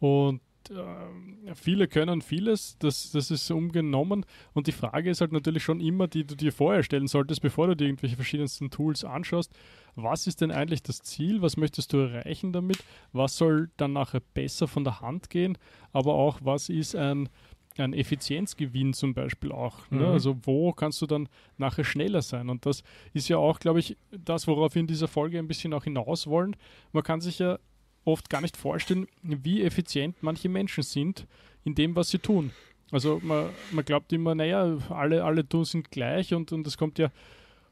und 0.00 0.40
äh, 0.70 1.54
viele 1.54 1.88
können 1.88 2.20
vieles, 2.20 2.76
das, 2.78 3.12
das 3.12 3.30
ist 3.30 3.50
umgenommen. 3.50 4.26
Und 4.52 4.66
die 4.66 4.72
Frage 4.72 5.10
ist 5.10 5.20
halt 5.20 5.32
natürlich 5.32 5.62
schon 5.62 5.80
immer, 5.80 6.08
die 6.08 6.24
du 6.24 6.34
dir 6.34 6.52
vorher 6.52 6.82
stellen 6.82 7.06
solltest, 7.06 7.40
bevor 7.40 7.68
du 7.68 7.76
dir 7.76 7.86
irgendwelche 7.86 8.16
verschiedensten 8.16 8.70
Tools 8.70 9.04
anschaust. 9.04 9.52
Was 10.00 10.28
ist 10.28 10.40
denn 10.42 10.52
eigentlich 10.52 10.84
das 10.84 11.02
Ziel? 11.02 11.42
Was 11.42 11.56
möchtest 11.56 11.92
du 11.92 11.98
erreichen 11.98 12.52
damit? 12.52 12.78
Was 13.12 13.36
soll 13.36 13.68
dann 13.76 13.94
nachher 13.94 14.20
besser 14.20 14.68
von 14.68 14.84
der 14.84 15.00
Hand 15.00 15.28
gehen? 15.28 15.58
Aber 15.92 16.14
auch, 16.14 16.38
was 16.42 16.68
ist 16.68 16.94
ein, 16.94 17.28
ein 17.76 17.92
Effizienzgewinn 17.92 18.92
zum 18.92 19.12
Beispiel 19.12 19.50
auch. 19.50 19.90
Ne? 19.90 20.06
Mhm. 20.06 20.12
Also 20.12 20.36
wo 20.42 20.72
kannst 20.72 21.02
du 21.02 21.06
dann 21.06 21.28
nachher 21.56 21.82
schneller 21.82 22.22
sein? 22.22 22.48
Und 22.48 22.64
das 22.64 22.84
ist 23.12 23.28
ja 23.28 23.38
auch, 23.38 23.58
glaube 23.58 23.80
ich, 23.80 23.96
das, 24.12 24.46
worauf 24.46 24.76
wir 24.76 24.80
in 24.80 24.86
dieser 24.86 25.08
Folge 25.08 25.36
ein 25.36 25.48
bisschen 25.48 25.74
auch 25.74 25.82
hinaus 25.82 26.28
wollen. 26.28 26.54
Man 26.92 27.02
kann 27.02 27.20
sich 27.20 27.40
ja 27.40 27.58
oft 28.04 28.30
gar 28.30 28.40
nicht 28.40 28.56
vorstellen, 28.56 29.08
wie 29.22 29.62
effizient 29.62 30.16
manche 30.20 30.48
Menschen 30.48 30.84
sind 30.84 31.26
in 31.64 31.74
dem, 31.74 31.96
was 31.96 32.10
sie 32.10 32.18
tun. 32.18 32.52
Also 32.92 33.20
man, 33.22 33.50
man 33.72 33.84
glaubt 33.84 34.12
immer, 34.12 34.36
naja, 34.36 34.78
alle, 34.90 35.24
alle 35.24 35.46
tun 35.46 35.64
sind 35.64 35.90
gleich 35.90 36.32
und, 36.32 36.52
und 36.52 36.64
das 36.64 36.78
kommt 36.78 37.00
ja 37.00 37.10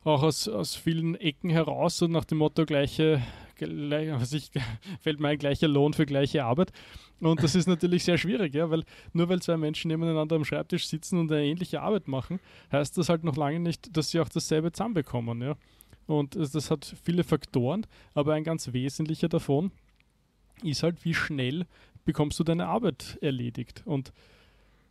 auch 0.07 0.23
aus, 0.23 0.49
aus 0.49 0.77
vielen 0.77 1.17
Ecken 1.17 1.51
heraus, 1.51 1.99
so 1.99 2.07
nach 2.07 2.25
dem 2.25 2.39
Motto 2.39 2.65
gleiche, 2.65 3.21
gleich, 3.57 4.11
was 4.13 4.33
ich, 4.33 4.51
fällt 5.01 5.19
mir 5.19 5.29
ein 5.29 5.39
gleicher 5.39 5.67
Lohn 5.67 5.95
für 5.95 6.07
gleiche 6.07 6.45
Arbeit. 6.45 6.73
Und 7.19 7.43
das 7.43 7.55
ist 7.55 7.67
natürlich 7.67 8.05
sehr 8.05 8.17
schwierig, 8.17 8.55
ja, 8.55 8.71
weil 8.71 8.85
nur 9.13 9.29
weil 9.29 9.43
zwei 9.43 9.57
Menschen 9.57 9.89
nebeneinander 9.89 10.37
am 10.37 10.45
Schreibtisch 10.45 10.87
sitzen 10.87 11.19
und 11.19 11.33
eine 11.33 11.45
ähnliche 11.45 11.81
Arbeit 11.81 12.07
machen, 12.09 12.41
heißt 12.71 12.97
das 12.99 13.09
halt 13.09 13.25
noch 13.25 13.37
lange 13.37 13.59
nicht, 13.59 13.97
dass 13.97 14.11
sie 14.11 14.21
auch 14.21 14.29
dasselbe 14.29 14.71
zusammenbekommen, 14.71 15.43
ja. 15.43 15.57
Und 16.07 16.37
das 16.37 16.71
hat 16.71 16.95
viele 17.03 17.25
Faktoren, 17.25 17.85
aber 18.15 18.35
ein 18.35 18.45
ganz 18.45 18.73
wesentlicher 18.73 19.29
davon 19.29 19.73
ist 20.63 20.85
halt, 20.85 21.05
wie 21.05 21.15
schnell 21.15 21.67
bekommst 22.05 22.39
du 22.39 22.45
deine 22.45 22.67
Arbeit 22.67 23.19
erledigt. 23.21 23.83
Und 23.85 24.13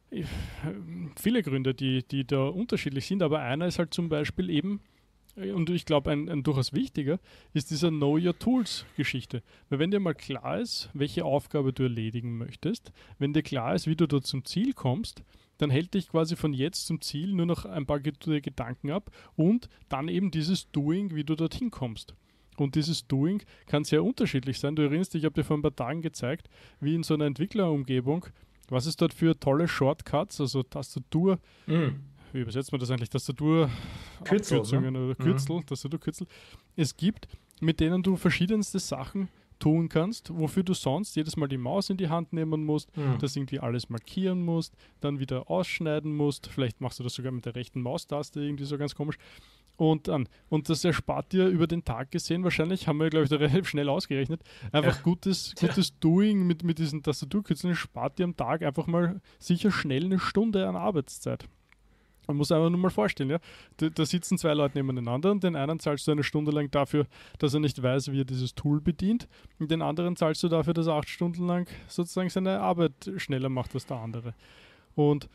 äh, 0.10 0.24
viele 1.16 1.42
Gründe, 1.42 1.74
die, 1.74 2.04
die 2.04 2.26
da 2.26 2.48
unterschiedlich 2.48 3.06
sind, 3.06 3.24
aber 3.24 3.40
einer 3.40 3.68
ist 3.68 3.80
halt 3.80 3.94
zum 3.94 4.10
Beispiel 4.10 4.50
eben, 4.50 4.82
und 5.36 5.70
ich 5.70 5.86
glaube, 5.86 6.12
ein, 6.12 6.30
ein, 6.30 6.44
durchaus 6.44 6.74
wichtiger, 6.74 7.20
ist 7.54 7.72
dieser 7.72 7.90
Know 7.90 8.18
Your 8.18 8.38
Tools 8.38 8.86
Geschichte. 8.96 9.44
Weil 9.70 9.80
wenn 9.80 9.92
dir 9.92 10.00
mal 10.00 10.16
klar 10.16 10.60
ist, 10.60 10.90
welche 10.94 11.26
Aufgabe 11.26 11.74
du 11.74 11.84
erledigen 11.84 12.38
möchtest, 12.38 12.92
wenn 13.20 13.34
dir 13.34 13.44
klar 13.44 13.76
ist, 13.76 13.88
wie 13.88 13.96
du 13.96 14.08
dort 14.08 14.26
zum 14.26 14.46
Ziel 14.46 14.74
kommst, 14.74 15.24
dann 15.58 15.70
hält 15.70 15.94
dich 15.94 16.10
quasi 16.10 16.36
von 16.36 16.54
jetzt 16.54 16.88
zum 16.88 17.02
Ziel 17.02 17.34
nur 17.34 17.46
noch 17.46 17.66
ein 17.66 17.86
paar 17.86 18.00
Gedanken 18.00 18.92
ab 18.92 19.12
und 19.36 19.70
dann 19.90 20.08
eben 20.08 20.32
dieses 20.32 20.72
Doing, 20.72 21.16
wie 21.16 21.24
du 21.24 21.36
dorthin 21.36 21.72
kommst. 21.72 22.16
Und 22.58 22.76
dieses 22.76 23.08
Doing 23.08 23.44
kann 23.66 23.84
sehr 23.84 24.04
unterschiedlich 24.04 24.60
sein. 24.60 24.76
Du 24.76 24.84
erinnerst 24.84 25.14
dich, 25.14 25.22
ich 25.22 25.26
habe 25.26 25.36
dir 25.36 25.44
vor 25.44 25.58
ein 25.58 25.62
paar 25.62 25.76
Tagen 25.76 26.02
gezeigt, 26.02 26.50
wie 26.80 26.96
in 26.96 27.04
so 27.04 27.14
einer 27.14 27.26
Entwicklerumgebung, 27.26 28.28
was 28.70 28.86
es 28.86 28.96
dort 28.96 29.14
für 29.14 29.38
tolle 29.38 29.68
Shortcuts, 29.68 30.40
also 30.40 30.64
Tastatur, 30.64 31.40
mm. 31.68 31.90
Wie 32.36 32.42
übersetzt 32.42 32.72
man 32.72 32.80
das 32.80 32.92
eigentlich, 32.92 33.10
Tastatur, 33.10 33.70
Kürzel, 34.24 34.62
ne? 34.62 35.06
oder 35.06 35.16
Kürzel, 35.16 35.58
mm. 35.58 35.66
Tastaturkürzel, 35.66 36.28
es 36.76 36.96
gibt, 36.96 37.28
mit 37.62 37.80
denen 37.80 38.04
du 38.04 38.18
verschiedenste 38.18 38.80
Sachen 38.80 39.30
tun 39.60 39.88
kannst, 39.88 40.38
wofür 40.38 40.64
du 40.64 40.74
sonst 40.74 41.16
jedes 41.16 41.38
Mal 41.38 41.48
die 41.48 41.58
Maus 41.58 41.90
in 41.90 41.96
die 41.96 42.10
Hand 42.10 42.34
nehmen 42.34 42.66
musst, 42.66 42.96
mhm. 42.98 43.18
das 43.20 43.38
irgendwie 43.38 43.60
alles 43.60 43.90
markieren 43.90 44.44
musst, 44.44 44.76
dann 45.00 45.20
wieder 45.20 45.50
ausschneiden 45.50 46.14
musst, 46.14 46.48
vielleicht 46.48 46.82
machst 46.82 47.00
du 47.00 47.04
das 47.04 47.14
sogar 47.14 47.32
mit 47.32 47.46
der 47.46 47.56
rechten 47.56 47.82
Maustaste, 47.82 48.42
irgendwie 48.42 48.66
so 48.66 48.78
ganz 48.78 48.96
komisch. 48.96 49.18
Und, 49.78 50.08
an. 50.08 50.30
und 50.48 50.70
das 50.70 50.86
erspart 50.86 51.34
dir 51.34 51.48
über 51.48 51.68
den 51.68 51.84
Tag 51.84 52.12
gesehen, 52.12 52.46
wahrscheinlich, 52.46 52.88
haben 52.88 52.98
wir, 52.98 53.10
glaube 53.10 53.26
ich, 53.26 53.30
da 53.30 53.36
relativ 53.38 53.68
schnell 53.68 53.90
ausgerechnet, 53.90 54.42
einfach 54.72 54.98
ja. 54.98 55.02
gutes, 55.02 55.54
gutes 55.60 55.90
ja. 55.90 55.96
Doing 56.00 56.48
mit, 56.48 56.64
mit 56.64 56.80
diesen 56.80 57.04
Tastaturkürzeln 57.04 57.76
spart 57.76 58.20
dir 58.20 58.24
am 58.24 58.38
Tag 58.38 58.62
einfach 58.62 58.88
mal 58.88 59.22
sicher 59.40 59.72
schnell 59.72 60.06
eine 60.06 60.20
Stunde 60.20 60.68
an 60.68 60.76
Arbeitszeit. 60.76 61.48
Man 62.28 62.38
muss 62.38 62.52
einfach 62.52 62.70
nur 62.70 62.80
mal 62.80 62.90
vorstellen, 62.90 63.30
ja. 63.30 63.40
Da, 63.78 63.90
da, 63.90 64.06
sitzen 64.06 64.38
zwei 64.38 64.54
Leute 64.54 64.78
nebeneinander 64.78 65.32
und 65.32 65.44
den 65.44 65.56
einen 65.56 65.80
zahlst 65.80 66.08
du 66.08 66.12
eine 66.12 66.24
Stunde 66.24 66.52
lang 66.52 66.72
dafür, 66.72 67.08
dass 67.40 67.54
er 67.54 67.60
nicht 67.60 67.82
weiß, 67.82 68.12
wie 68.12 68.22
er 68.22 68.26
dieses 68.26 68.56
Tool 68.56 68.82
bedient. 68.82 69.28
Und 69.60 69.72
den 69.72 69.82
anderen 69.82 70.16
zahlst 70.16 70.44
du 70.44 70.48
dafür, 70.48 70.74
dass 70.74 70.88
er 70.88 70.94
acht 70.94 71.10
Stunden 71.10 71.48
lang 71.48 71.68
sozusagen 71.88 72.30
seine 72.30 72.60
Arbeit 72.60 73.12
schneller 73.18 73.50
macht 73.50 73.74
als 73.74 73.86
der 73.86 73.98
andere. 73.98 74.34
Und 74.96 75.30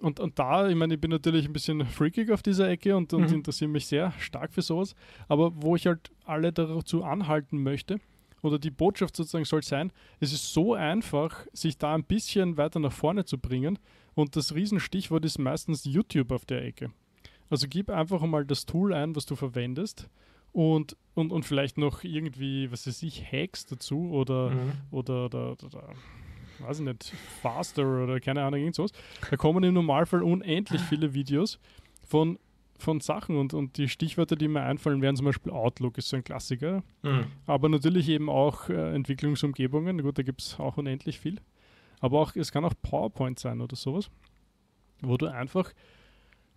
und, 0.00 0.18
und 0.18 0.38
da, 0.38 0.66
ich 0.66 0.74
meine, 0.76 0.94
ich 0.94 1.00
bin 1.00 1.10
natürlich 1.10 1.44
ein 1.44 1.52
bisschen 1.52 1.84
freakig 1.84 2.30
auf 2.30 2.42
dieser 2.42 2.70
Ecke 2.70 2.96
und, 2.96 3.12
und 3.12 3.28
mhm. 3.28 3.36
interessiere 3.36 3.70
mich 3.70 3.86
sehr 3.86 4.12
stark 4.18 4.54
für 4.54 4.62
sowas, 4.62 4.94
aber 5.28 5.52
wo 5.54 5.76
ich 5.76 5.86
halt 5.86 6.10
alle 6.24 6.54
dazu 6.54 7.04
anhalten 7.04 7.62
möchte, 7.62 8.00
oder 8.42 8.58
die 8.58 8.70
Botschaft 8.70 9.16
sozusagen 9.16 9.44
soll 9.44 9.62
sein, 9.62 9.92
es 10.18 10.32
ist 10.32 10.52
so 10.52 10.74
einfach, 10.74 11.46
sich 11.52 11.76
da 11.78 11.94
ein 11.94 12.04
bisschen 12.04 12.56
weiter 12.56 12.80
nach 12.80 12.92
vorne 12.92 13.24
zu 13.24 13.38
bringen 13.38 13.78
und 14.14 14.36
das 14.36 14.54
Riesenstichwort 14.54 15.24
ist 15.24 15.38
meistens 15.38 15.84
YouTube 15.84 16.32
auf 16.32 16.44
der 16.44 16.64
Ecke. 16.64 16.90
Also 17.48 17.66
gib 17.68 17.90
einfach 17.90 18.22
mal 18.22 18.44
das 18.44 18.66
Tool 18.66 18.94
ein, 18.94 19.16
was 19.16 19.26
du 19.26 19.34
verwendest 19.36 20.08
und, 20.52 20.96
und, 21.14 21.32
und 21.32 21.44
vielleicht 21.44 21.78
noch 21.78 22.04
irgendwie, 22.04 22.70
was 22.70 22.86
weiß 22.86 23.02
ich, 23.02 23.24
Hacks 23.30 23.66
dazu 23.66 24.10
oder, 24.10 24.50
mhm. 24.50 24.72
oder, 24.90 25.26
oder, 25.26 25.52
oder, 25.52 25.66
oder 25.66 25.94
weiß 26.60 26.80
ich 26.80 26.84
nicht, 26.84 27.12
Faster 27.42 28.04
oder 28.04 28.20
keine 28.20 28.42
Ahnung, 28.42 28.60
irgendwas. 28.60 28.92
Da 29.30 29.36
kommen 29.36 29.64
im 29.64 29.74
Normalfall 29.74 30.22
unendlich 30.22 30.80
viele 30.82 31.14
Videos 31.14 31.58
von, 32.06 32.38
von 32.78 33.00
Sachen 33.00 33.36
und, 33.36 33.54
und 33.54 33.76
die 33.78 33.88
Stichwörter, 33.88 34.36
die 34.36 34.48
mir 34.48 34.62
einfallen, 34.62 35.02
wären 35.02 35.16
zum 35.16 35.26
Beispiel 35.26 35.52
Outlook, 35.52 35.98
ist 35.98 36.08
so 36.08 36.16
ein 36.16 36.24
Klassiker. 36.24 36.82
Mhm. 37.02 37.26
Aber 37.46 37.68
natürlich 37.68 38.08
eben 38.08 38.28
auch 38.28 38.68
äh, 38.68 38.94
Entwicklungsumgebungen. 38.94 40.02
Gut, 40.02 40.18
da 40.18 40.22
gibt 40.22 40.42
es 40.42 40.58
auch 40.58 40.76
unendlich 40.76 41.20
viel. 41.20 41.40
Aber 42.00 42.20
auch, 42.20 42.34
es 42.34 42.50
kann 42.50 42.64
auch 42.64 42.74
PowerPoint 42.82 43.38
sein 43.38 43.60
oder 43.60 43.76
sowas, 43.76 44.10
wo 45.02 45.16
du 45.16 45.26
einfach 45.26 45.72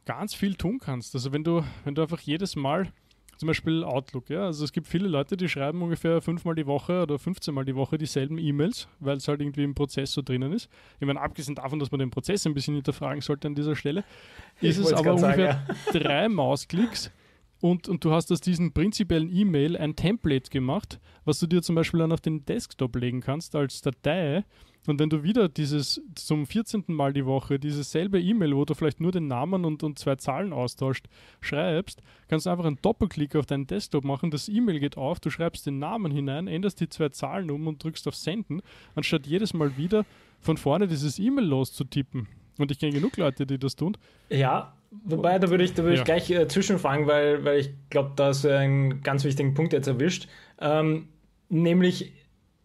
ganz 0.06 0.34
viel 0.34 0.56
tun 0.56 0.80
kannst. 0.80 1.14
Also 1.16 1.32
wenn 1.32 1.44
du, 1.44 1.64
wenn 1.84 1.96
du 1.96 2.02
einfach 2.02 2.20
jedes 2.22 2.56
Mal 2.56 2.92
zum 3.38 3.48
Beispiel 3.48 3.84
Outlook, 3.84 4.30
ja. 4.30 4.46
Also 4.46 4.64
es 4.64 4.72
gibt 4.72 4.88
viele 4.88 5.08
Leute, 5.08 5.36
die 5.36 5.50
schreiben 5.50 5.82
ungefähr 5.82 6.22
fünfmal 6.22 6.56
die 6.56 6.68
Woche 6.68 7.02
oder 7.02 7.18
15 7.18 7.54
Mal 7.54 7.66
die 7.66 7.76
Woche 7.76 7.98
dieselben 7.98 8.38
E-Mails, 8.38 8.88
weil 9.00 9.18
es 9.18 9.28
halt 9.28 9.42
irgendwie 9.42 9.64
im 9.64 9.76
Prozess 9.76 10.14
so 10.14 10.22
drinnen 10.22 10.54
ist. 10.54 10.70
Ich 11.00 11.08
meine, 11.08 11.20
abgesehen 11.20 11.56
davon, 11.56 11.80
dass 11.80 11.92
man 11.92 12.00
den 12.00 12.10
Prozess 12.10 12.46
ein 12.46 12.54
bisschen 12.54 12.76
hinterfragen 12.76 13.22
sollte 13.22 13.48
an 13.48 13.56
dieser 13.56 13.76
Stelle, 13.76 14.04
ist 14.62 14.78
es 14.78 14.94
aber 14.94 15.16
ungefähr 15.16 15.54
sagen, 15.54 15.78
ja. 15.94 16.00
drei 16.00 16.30
Mausklicks 16.30 17.12
und, 17.60 17.88
und 17.88 18.04
du 18.04 18.12
hast 18.12 18.32
aus 18.32 18.42
diesem 18.42 18.74
prinzipiellen 18.74 19.34
E-Mail 19.34 19.78
ein 19.78 19.96
Template 19.96 20.50
gemacht, 20.50 21.00
was 21.26 21.40
du 21.40 21.48
dir 21.48 21.62
zum 21.62 21.76
Beispiel 21.76 22.02
dann 22.02 22.12
auf 22.12 22.22
den 22.22 22.46
Desktop 22.46 22.96
legen 22.96 23.22
kannst 23.22 23.56
als 23.56 23.82
Datei 23.82 24.44
und 24.88 25.00
wenn 25.00 25.10
du 25.10 25.24
wieder 25.24 25.48
dieses 25.48 26.02
zum 26.16 26.46
14. 26.46 26.84
Mal 26.88 27.14
die 27.14 27.26
Woche 27.26 27.60
dieses 27.60 27.92
selbe 27.92 28.22
E-Mail, 28.22 28.56
wo 28.56 28.66
du 28.66 28.74
vielleicht 28.74 29.00
nur 29.00 29.12
den 29.12 29.28
Namen 29.28 29.66
und, 29.66 29.84
und 29.84 29.98
zwei 29.98 30.16
Zahlen 30.16 30.52
austauscht, 30.52 31.06
schreibst, 31.42 32.02
kannst 32.28 32.46
du 32.46 32.50
einfach 32.50 32.66
einen 32.66 32.80
Doppelklick 32.82 33.36
auf 33.36 33.46
deinen 33.46 33.68
Desktop 33.68 34.04
machen, 34.04 34.32
das 34.32 34.50
E-Mail 34.50 34.80
geht 34.80 34.98
auf, 34.98 35.20
du 35.20 35.30
schreibst 35.30 35.66
den 35.66 35.80
Namen 35.80 36.12
hinein, 36.12 36.48
änderst 36.48 36.80
die 36.80 36.90
zwei 36.90 37.10
Zahlen 37.10 37.50
um 37.50 37.68
und 37.68 37.84
drückst 37.84 38.08
auf 38.08 38.16
Senden, 38.16 38.62
anstatt 38.96 39.26
jedes 39.26 39.54
Mal 39.54 39.78
wieder 39.78 40.06
von 40.40 40.58
vorne 40.58 40.88
dieses 40.88 41.18
E-Mail 41.20 41.46
loszutippen. 41.46 42.28
Und 42.58 42.70
ich 42.70 42.80
kenne 42.80 42.92
genug 42.94 43.18
Leute, 43.18 43.46
die 43.46 43.58
das 43.58 43.76
tun. 43.76 43.98
Ja, 44.30 44.76
wobei, 44.92 45.40
da 45.40 45.50
würde 45.50 45.64
ich, 45.64 45.74
da 45.74 45.84
würd 45.84 45.96
ja. 45.96 46.02
ich 46.02 46.06
gleich 46.06 46.30
äh, 46.30 46.48
zwischenfragen, 46.48 47.08
weil, 47.08 47.44
weil 47.44 47.60
ich 47.60 47.72
glaube, 47.90 48.12
da 48.16 48.28
hast 48.28 48.44
du 48.44 48.56
einen 48.56 49.02
ganz 49.02 49.24
wichtigen 49.24 49.54
Punkt 49.54 49.74
jetzt 49.74 49.88
erwischt. 49.88 50.28
Ähm, 50.60 51.08
nämlich 51.50 52.14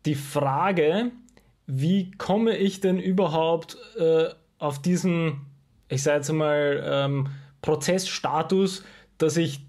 die 0.04 0.14
Frage, 0.14 1.12
wie 1.68 2.11
komme 2.12 2.57
ich 2.57 2.81
denn 2.81 2.98
überhaupt 2.98 3.76
äh, 3.98 4.31
auf 4.59 4.81
diesen, 4.81 5.42
ich 5.88 6.02
sage 6.02 6.16
jetzt 6.16 6.33
mal, 6.33 6.83
ähm, 6.85 7.28
Prozessstatus, 7.61 8.83
dass 9.18 9.37
ich 9.37 9.61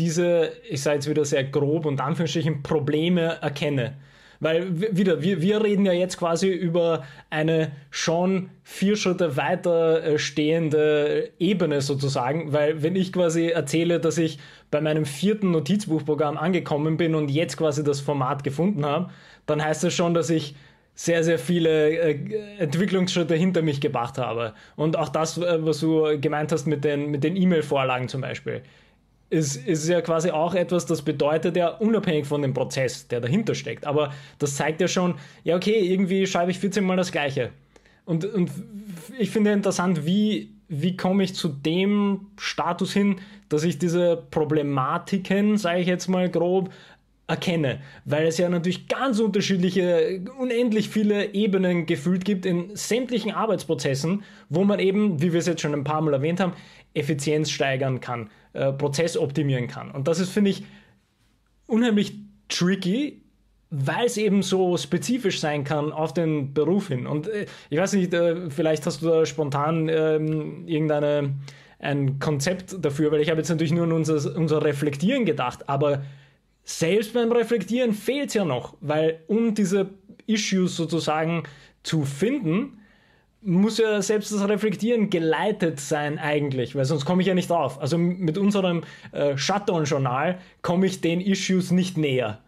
diese, 0.00 0.52
ich 0.68 0.82
sage 0.82 0.96
jetzt 0.96 1.08
wieder 1.08 1.24
sehr 1.24 1.44
grob 1.44 1.86
und 1.86 2.00
Anführungsstrichen, 2.00 2.62
Probleme 2.62 3.38
erkenne. 3.40 3.96
Weil 4.40 4.96
wieder, 4.96 5.22
wir, 5.22 5.40
wir 5.40 5.62
reden 5.62 5.84
ja 5.84 5.92
jetzt 5.92 6.16
quasi 6.16 6.48
über 6.48 7.04
eine 7.30 7.72
schon 7.90 8.50
vier 8.62 8.96
Schritte 8.96 9.36
weiter 9.36 10.02
äh, 10.02 10.18
stehende 10.18 11.30
Ebene 11.38 11.80
sozusagen, 11.80 12.52
weil 12.52 12.82
wenn 12.82 12.94
ich 12.96 13.12
quasi 13.12 13.48
erzähle, 13.48 14.00
dass 14.00 14.18
ich 14.18 14.38
bei 14.70 14.80
meinem 14.80 15.06
vierten 15.06 15.52
Notizbuchprogramm 15.52 16.36
angekommen 16.36 16.96
bin 16.96 17.14
und 17.14 17.30
jetzt 17.30 17.56
quasi 17.56 17.82
das 17.82 18.00
Format 18.00 18.44
gefunden 18.44 18.84
habe, 18.84 19.10
dann 19.46 19.64
heißt 19.64 19.82
das 19.82 19.94
schon, 19.94 20.14
dass 20.14 20.30
ich 20.30 20.54
sehr, 20.98 21.22
sehr 21.22 21.38
viele 21.38 21.90
äh, 21.90 22.58
Entwicklungsschritte 22.58 23.36
hinter 23.36 23.62
mich 23.62 23.80
gebracht 23.80 24.18
habe. 24.18 24.52
Und 24.74 24.96
auch 24.96 25.08
das, 25.08 25.38
äh, 25.38 25.64
was 25.64 25.78
du 25.78 26.18
gemeint 26.20 26.50
hast 26.50 26.66
mit 26.66 26.82
den 26.82 27.12
mit 27.12 27.24
E-Mail-Vorlagen 27.24 28.08
zum 28.08 28.20
Beispiel 28.20 28.62
ist, 29.30 29.56
ist 29.56 29.88
ja 29.88 30.00
quasi 30.00 30.30
auch 30.32 30.54
etwas, 30.54 30.86
das 30.86 31.02
bedeutet 31.02 31.56
ja 31.56 31.68
unabhängig 31.68 32.26
von 32.26 32.42
dem 32.42 32.52
Prozess, 32.52 33.06
der 33.06 33.20
dahinter 33.20 33.54
steckt. 33.54 33.86
Aber 33.86 34.12
das 34.40 34.56
zeigt 34.56 34.80
ja 34.80 34.88
schon, 34.88 35.14
ja, 35.44 35.54
okay, 35.54 35.78
irgendwie 35.78 36.26
schreibe 36.26 36.50
ich 36.50 36.58
14 36.58 36.82
Mal 36.82 36.96
das 36.96 37.12
Gleiche. 37.12 37.50
Und, 38.04 38.24
und 38.24 38.50
ich 39.18 39.30
finde 39.30 39.52
interessant, 39.52 40.04
wie, 40.04 40.50
wie 40.68 40.96
komme 40.96 41.22
ich 41.22 41.34
zu 41.34 41.48
dem 41.48 42.26
Status 42.38 42.92
hin, 42.92 43.20
dass 43.50 43.62
ich 43.62 43.78
diese 43.78 44.24
Problematiken, 44.30 45.58
sage 45.58 45.80
ich 45.80 45.86
jetzt 45.86 46.08
mal 46.08 46.28
grob, 46.28 46.70
erkenne, 47.28 47.80
weil 48.06 48.26
es 48.26 48.38
ja 48.38 48.48
natürlich 48.48 48.88
ganz 48.88 49.20
unterschiedliche, 49.20 50.22
unendlich 50.38 50.88
viele 50.88 51.34
Ebenen 51.34 51.84
gefühlt 51.84 52.24
gibt 52.24 52.46
in 52.46 52.74
sämtlichen 52.74 53.32
Arbeitsprozessen, 53.32 54.24
wo 54.48 54.64
man 54.64 54.80
eben, 54.80 55.20
wie 55.20 55.32
wir 55.32 55.40
es 55.40 55.46
jetzt 55.46 55.60
schon 55.60 55.74
ein 55.74 55.84
paar 55.84 56.00
Mal 56.00 56.14
erwähnt 56.14 56.40
haben, 56.40 56.54
Effizienz 56.94 57.50
steigern 57.50 58.00
kann, 58.00 58.30
äh, 58.54 58.72
Prozess 58.72 59.16
optimieren 59.16 59.68
kann. 59.68 59.90
Und 59.90 60.08
das 60.08 60.18
ist, 60.18 60.30
finde 60.30 60.50
ich, 60.50 60.64
unheimlich 61.66 62.14
tricky, 62.48 63.20
weil 63.70 64.06
es 64.06 64.16
eben 64.16 64.42
so 64.42 64.78
spezifisch 64.78 65.38
sein 65.38 65.64
kann 65.64 65.92
auf 65.92 66.14
den 66.14 66.54
Beruf 66.54 66.88
hin. 66.88 67.06
Und 67.06 67.28
äh, 67.28 67.44
ich 67.68 67.78
weiß 67.78 67.92
nicht, 67.92 68.14
äh, 68.14 68.48
vielleicht 68.48 68.86
hast 68.86 69.02
du 69.02 69.06
da 69.06 69.26
spontan 69.26 69.90
ähm, 69.90 70.66
irgendeine 70.66 71.34
ein 71.78 72.18
Konzept 72.18 72.82
dafür, 72.84 73.12
weil 73.12 73.20
ich 73.20 73.28
habe 73.28 73.38
jetzt 73.38 73.50
natürlich 73.50 73.72
nur 73.72 73.84
an 73.84 73.92
unser, 73.92 74.34
unser 74.34 74.64
Reflektieren 74.64 75.24
gedacht, 75.24 75.68
aber 75.68 76.02
selbst 76.68 77.14
beim 77.14 77.32
Reflektieren 77.32 77.94
fehlt 77.94 78.28
es 78.28 78.34
ja 78.34 78.44
noch, 78.44 78.76
weil 78.82 79.20
um 79.26 79.54
diese 79.54 79.88
Issues 80.26 80.76
sozusagen 80.76 81.44
zu 81.82 82.04
finden, 82.04 82.80
muss 83.40 83.78
ja 83.78 84.02
selbst 84.02 84.32
das 84.32 84.46
Reflektieren 84.46 85.08
geleitet 85.08 85.80
sein 85.80 86.18
eigentlich, 86.18 86.76
weil 86.76 86.84
sonst 86.84 87.06
komme 87.06 87.22
ich 87.22 87.28
ja 87.28 87.34
nicht 87.34 87.48
drauf. 87.48 87.80
Also 87.80 87.96
mit 87.96 88.36
unserem 88.36 88.82
äh, 89.12 89.38
Shutdown-Journal 89.38 90.40
komme 90.60 90.86
ich 90.86 91.00
den 91.00 91.22
Issues 91.22 91.70
nicht 91.70 91.96
näher. 91.96 92.40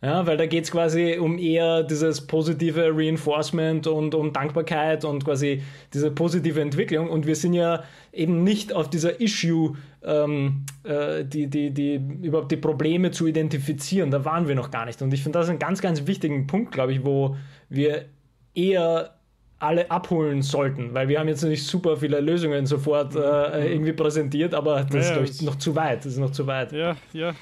Ja, 0.00 0.26
weil 0.26 0.36
da 0.36 0.46
geht 0.46 0.64
es 0.64 0.70
quasi 0.70 1.18
um 1.18 1.38
eher 1.38 1.82
dieses 1.82 2.26
positive 2.26 2.90
Reinforcement 2.92 3.88
und 3.88 4.14
um 4.14 4.32
Dankbarkeit 4.32 5.04
und 5.04 5.24
quasi 5.24 5.62
diese 5.92 6.12
positive 6.12 6.60
Entwicklung. 6.60 7.10
Und 7.10 7.26
wir 7.26 7.34
sind 7.34 7.52
ja 7.52 7.82
eben 8.12 8.44
nicht 8.44 8.72
auf 8.72 8.88
dieser 8.90 9.20
Issue, 9.20 9.76
ähm, 10.02 10.64
äh, 10.84 11.24
die, 11.24 11.48
die, 11.48 11.70
die, 11.70 11.94
überhaupt 12.22 12.52
die 12.52 12.56
Probleme 12.56 13.10
zu 13.10 13.26
identifizieren. 13.26 14.10
Da 14.10 14.24
waren 14.24 14.48
wir 14.48 14.54
noch 14.54 14.70
gar 14.70 14.86
nicht. 14.86 15.00
Und 15.02 15.12
ich 15.12 15.22
finde 15.22 15.38
das 15.38 15.48
einen 15.48 15.58
ganz, 15.58 15.80
ganz 15.80 16.06
wichtigen 16.06 16.46
Punkt, 16.46 16.72
glaube 16.72 16.92
ich, 16.92 17.04
wo 17.04 17.36
wir 17.68 18.06
eher 18.54 19.14
alle 19.60 19.90
abholen 19.90 20.42
sollten, 20.42 20.94
weil 20.94 21.08
wir 21.08 21.18
haben 21.18 21.28
jetzt 21.28 21.42
nicht 21.42 21.64
super 21.64 21.96
viele 21.96 22.20
Lösungen 22.20 22.64
sofort 22.66 23.16
äh, 23.16 23.72
irgendwie 23.72 23.92
präsentiert, 23.92 24.54
aber 24.54 24.84
das 24.84 25.10
ja, 25.10 25.16
ist 25.16 25.40
ich, 25.40 25.46
noch 25.46 25.56
zu 25.56 25.74
weit. 25.74 26.04
Das 26.04 26.12
ist 26.12 26.18
noch 26.18 26.30
zu 26.30 26.46
weit. 26.46 26.70
Ja, 26.70 26.96
ja, 27.12 27.34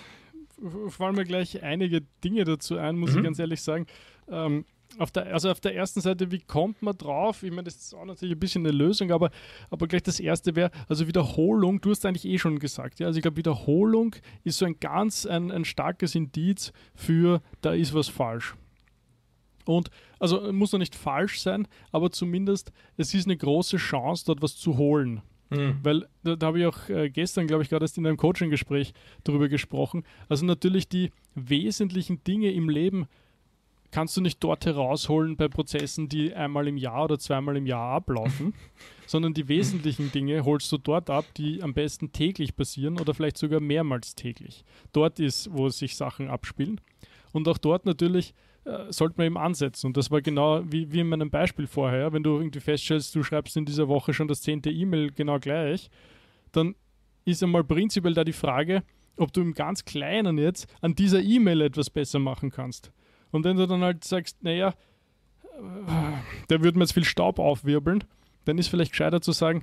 fallen 0.89 1.15
mir 1.15 1.25
gleich 1.25 1.63
einige 1.63 2.01
Dinge 2.25 2.45
dazu 2.45 2.79
ein, 2.79 2.97
muss 2.97 3.13
mhm. 3.13 3.19
ich 3.19 3.25
ganz 3.25 3.39
ehrlich 3.39 3.61
sagen. 3.61 3.87
Ähm, 4.31 4.65
auf 4.99 5.11
der, 5.11 5.33
also 5.33 5.51
auf 5.51 5.61
der 5.61 5.75
ersten 5.75 6.01
Seite, 6.01 6.31
wie 6.31 6.41
kommt 6.41 6.83
man 6.83 6.97
drauf? 6.97 7.43
Ich 7.43 7.51
meine, 7.51 7.65
das 7.65 7.77
ist 7.77 7.95
auch 7.95 8.05
natürlich 8.05 8.35
ein 8.35 8.41
bisschen 8.41 8.67
eine 8.67 8.77
Lösung, 8.77 9.11
aber, 9.11 9.31
aber 9.71 9.87
gleich 9.87 10.03
das 10.03 10.21
erste 10.21 10.57
wäre, 10.57 10.71
also 10.89 11.07
Wiederholung, 11.07 11.81
du 11.81 11.91
hast 11.91 12.05
eigentlich 12.07 12.25
eh 12.25 12.39
schon 12.39 12.59
gesagt, 12.59 13.01
ja, 13.01 13.07
also 13.07 13.19
ich 13.19 13.23
glaube, 13.23 13.37
Wiederholung 13.37 14.15
ist 14.45 14.59
so 14.59 14.65
ein 14.65 14.79
ganz, 14.81 15.27
ein, 15.27 15.51
ein 15.51 15.65
starkes 15.65 16.15
Indiz 16.15 16.73
für, 16.95 17.41
da 17.61 17.73
ist 17.73 17.95
was 17.95 18.09
falsch. 18.09 18.55
Und 19.65 19.91
also 20.19 20.53
muss 20.53 20.73
noch 20.73 20.79
nicht 20.79 20.95
falsch 20.95 21.41
sein, 21.41 21.67
aber 21.91 22.11
zumindest 22.11 22.73
es 22.97 23.13
ist 23.15 23.27
eine 23.27 23.37
große 23.37 23.79
Chance, 23.79 24.25
dort 24.27 24.41
was 24.41 24.57
zu 24.57 24.77
holen. 24.79 25.23
Mhm. 25.51 25.79
Weil 25.83 26.09
da, 26.25 26.37
da 26.37 26.47
habe 26.47 26.61
ich 26.61 26.67
auch 26.67 26.89
äh, 26.89 27.11
gestern, 27.11 27.47
glaube 27.47 27.63
ich, 27.63 27.69
gerade 27.69 27.85
erst 27.85 27.99
in 27.99 28.07
einem 28.07 28.17
Coaching-Gespräch 28.17 28.93
darüber 29.25 29.49
gesprochen. 29.49 30.05
Also 30.29 30.45
natürlich 30.45 30.89
die 30.89 31.11
wesentlichen 31.35 32.23
Dinge 32.25 32.53
im 32.53 32.69
Leben 32.69 33.07
kannst 33.91 34.17
du 34.17 34.21
nicht 34.21 34.43
dort 34.43 34.67
herausholen 34.67 35.37
bei 35.37 35.49
Prozessen, 35.49 36.09
die 36.09 36.35
einmal 36.35 36.69
im 36.69 36.77
Jahr 36.77 37.05
oder 37.05 37.19
zweimal 37.19 37.57
im 37.57 37.67
Jahr 37.67 37.93
ablaufen, 37.95 38.55
sondern 39.07 39.35
die 39.35 39.49
wesentlichen 39.49 40.13
Dinge 40.13 40.45
holst 40.45 40.71
du 40.73 40.79
dort 40.79 41.11
ab, 41.11 41.25
die 41.37 41.63
am 41.63 41.75
besten 41.75 42.13
täglich 42.13 42.57
passieren 42.57 43.01
oder 43.01 43.15
vielleicht 43.15 43.39
sogar 43.39 43.61
mehrmals 43.61 44.15
täglich. 44.15 44.65
Dort 44.93 45.21
ist, 45.21 45.49
wo 45.53 45.69
sich 45.69 45.97
Sachen 45.97 46.29
abspielen. 46.29 46.81
Und 47.33 47.49
auch 47.49 47.59
dort 47.59 47.87
natürlich 47.87 48.35
äh, 48.65 48.93
sollte 48.93 49.15
man 49.19 49.27
eben 49.27 49.39
ansetzen. 49.39 49.89
Und 49.89 49.97
das 49.97 50.11
war 50.11 50.21
genau 50.23 50.63
wie, 50.65 50.91
wie 50.91 51.01
in 51.01 51.09
meinem 51.09 51.31
Beispiel 51.31 51.67
vorher. 51.67 52.13
Wenn 52.13 52.23
du 52.23 52.37
irgendwie 52.37 52.61
feststellst, 52.61 53.15
du 53.15 53.23
schreibst 53.23 53.57
in 53.57 53.65
dieser 53.65 53.89
Woche 53.89 54.13
schon 54.13 54.29
das 54.29 54.43
zehnte 54.43 54.71
E-Mail 54.71 55.13
genau 55.13 55.39
gleich, 55.39 55.89
dann 56.53 56.75
ist 57.25 57.43
einmal 57.43 57.65
prinzipiell 57.65 58.15
da 58.15 58.25
die 58.25 58.33
Frage, 58.33 58.83
ob 59.17 59.33
du 59.33 59.41
im 59.41 59.55
ganz 59.55 59.85
Kleinen 59.85 60.39
jetzt 60.39 60.67
an 60.81 60.95
dieser 60.95 61.23
E-Mail 61.23 61.61
etwas 61.63 61.91
besser 61.91 62.19
machen 62.19 62.51
kannst. 62.51 62.93
Und 63.37 63.45
wenn 63.45 63.57
du 63.57 63.67
dann 63.67 63.83
halt 63.83 64.05
sagst, 64.05 64.43
naja, 64.43 64.75
der 66.51 66.63
würde 66.63 66.79
mir 66.79 66.85
jetzt 66.85 66.93
viel 66.93 67.05
Staub 67.05 67.39
aufwirbeln, 67.39 68.05
dann 68.45 68.59
ist 68.59 68.69
vielleicht 68.69 68.93
gescheiter 68.93 69.21
zu 69.21 69.33
sagen, 69.33 69.63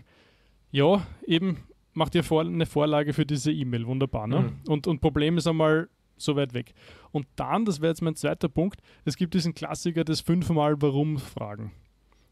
ja, 0.71 1.05
eben, 1.25 1.57
mach 1.93 2.09
dir 2.09 2.23
vor, 2.23 2.41
eine 2.41 2.65
Vorlage 2.65 3.13
für 3.13 3.25
diese 3.25 3.51
E-Mail, 3.51 3.86
wunderbar. 3.86 4.27
Ne? 4.27 4.39
Mhm. 4.39 4.71
Und, 4.71 4.88
und 4.88 5.01
Problem 5.01 5.38
ist 5.38 5.47
einmal, 5.47 5.89
so 6.17 6.36
weit 6.36 6.53
weg. 6.53 6.73
Und 7.12 7.27
dann, 7.36 7.65
das 7.65 7.81
wäre 7.81 7.91
jetzt 7.91 8.01
mein 8.01 8.15
zweiter 8.15 8.49
Punkt, 8.49 8.79
es 9.05 9.17
gibt 9.17 9.33
diesen 9.33 9.53
Klassiker 9.53 10.03
des 10.03 10.21
fünfmal 10.21 10.81
Warum-Fragen. 10.81 11.71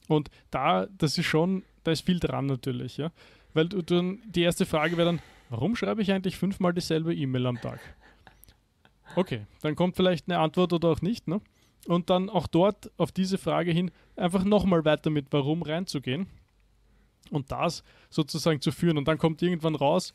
Und 0.07 0.29
da, 0.49 0.87
das 0.97 1.17
ist 1.17 1.25
schon, 1.25 1.63
da 1.83 1.91
ist 1.91 2.05
viel 2.05 2.19
dran 2.19 2.45
natürlich, 2.45 2.97
ja. 2.97 3.11
Weil 3.53 3.67
du 3.69 3.81
dann, 3.81 4.19
die 4.25 4.41
erste 4.41 4.65
Frage 4.65 4.97
wäre 4.97 5.07
dann, 5.07 5.21
warum 5.49 5.75
schreibe 5.75 6.01
ich 6.01 6.11
eigentlich 6.11 6.37
fünfmal 6.37 6.73
dieselbe 6.73 7.13
E-Mail 7.13 7.47
am 7.47 7.61
Tag? 7.61 7.79
Okay, 9.15 9.45
dann 9.61 9.75
kommt 9.75 9.95
vielleicht 9.95 10.29
eine 10.29 10.39
Antwort 10.39 10.73
oder 10.73 10.89
auch 10.89 11.01
nicht, 11.01 11.27
ne? 11.27 11.41
Und 11.87 12.09
dann 12.09 12.29
auch 12.29 12.47
dort 12.47 12.91
auf 12.97 13.11
diese 13.11 13.37
Frage 13.37 13.71
hin 13.71 13.91
einfach 14.15 14.43
nochmal 14.43 14.85
weiter 14.85 15.09
mit 15.09 15.27
Warum 15.31 15.63
reinzugehen 15.63 16.27
und 17.31 17.51
das 17.51 17.83
sozusagen 18.09 18.61
zu 18.61 18.71
führen. 18.71 18.99
Und 18.99 19.07
dann 19.07 19.17
kommt 19.17 19.41
irgendwann 19.41 19.73
raus, 19.73 20.13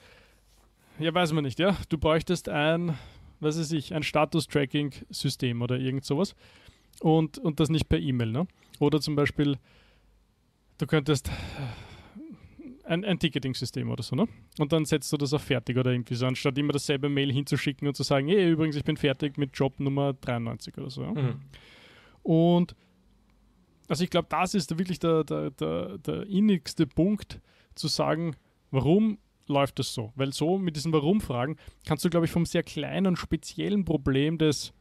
ja, 1.00 1.12
weiß 1.12 1.32
man 1.32 1.42
nicht, 1.42 1.58
ja, 1.58 1.76
du 1.88 1.98
bräuchtest 1.98 2.48
ein 2.48 2.96
was 3.40 3.58
weiß 3.58 3.72
ich, 3.72 3.94
ein 3.94 4.02
Status-Tracking-System 4.02 5.62
oder 5.62 5.78
irgend 5.78 6.04
sowas. 6.04 6.34
Und, 7.00 7.38
und 7.38 7.60
das 7.60 7.68
nicht 7.68 7.88
per 7.88 7.98
E-Mail. 7.98 8.30
Ne? 8.30 8.46
Oder 8.78 9.00
zum 9.00 9.16
Beispiel, 9.16 9.58
du 10.78 10.86
könntest 10.86 11.30
ein, 12.86 13.04
ein 13.04 13.18
Ticketing-System 13.18 13.90
oder 13.90 14.02
so, 14.02 14.16
ne? 14.16 14.28
Und 14.58 14.72
dann 14.72 14.84
setzt 14.84 15.12
du 15.12 15.16
das 15.16 15.32
auf 15.32 15.42
fertig 15.42 15.76
oder 15.76 15.90
irgendwie 15.90 16.14
so, 16.14 16.26
anstatt 16.26 16.56
immer 16.56 16.72
dasselbe 16.72 17.08
Mail 17.08 17.32
hinzuschicken 17.32 17.86
und 17.86 17.94
zu 17.94 18.02
sagen, 18.02 18.28
hey, 18.28 18.50
übrigens, 18.50 18.76
ich 18.76 18.84
bin 18.84 18.96
fertig 18.96 19.36
mit 19.36 19.50
Job 19.54 19.78
Nummer 19.80 20.14
93 20.14 20.76
oder 20.78 20.90
so. 20.90 21.02
Ja? 21.02 21.12
Mhm. 21.12 21.40
Und 22.22 22.74
also 23.88 24.02
ich 24.04 24.10
glaube, 24.10 24.28
das 24.30 24.54
ist 24.54 24.78
wirklich 24.78 24.98
der, 24.98 25.24
der, 25.24 25.50
der, 25.50 25.98
der 25.98 26.26
innigste 26.26 26.86
Punkt, 26.86 27.40
zu 27.74 27.88
sagen, 27.88 28.34
warum 28.70 29.18
läuft 29.48 29.78
es 29.80 29.94
so. 29.94 30.12
Weil 30.16 30.32
so 30.32 30.58
mit 30.58 30.76
diesen 30.76 30.92
Warum-Fragen 30.92 31.56
kannst 31.84 32.04
du, 32.04 32.10
glaube 32.10 32.26
ich, 32.26 32.32
vom 32.32 32.46
sehr 32.46 32.62
kleinen 32.62 33.16
speziellen 33.16 33.84
Problem 33.84 34.38
des, 34.38 34.72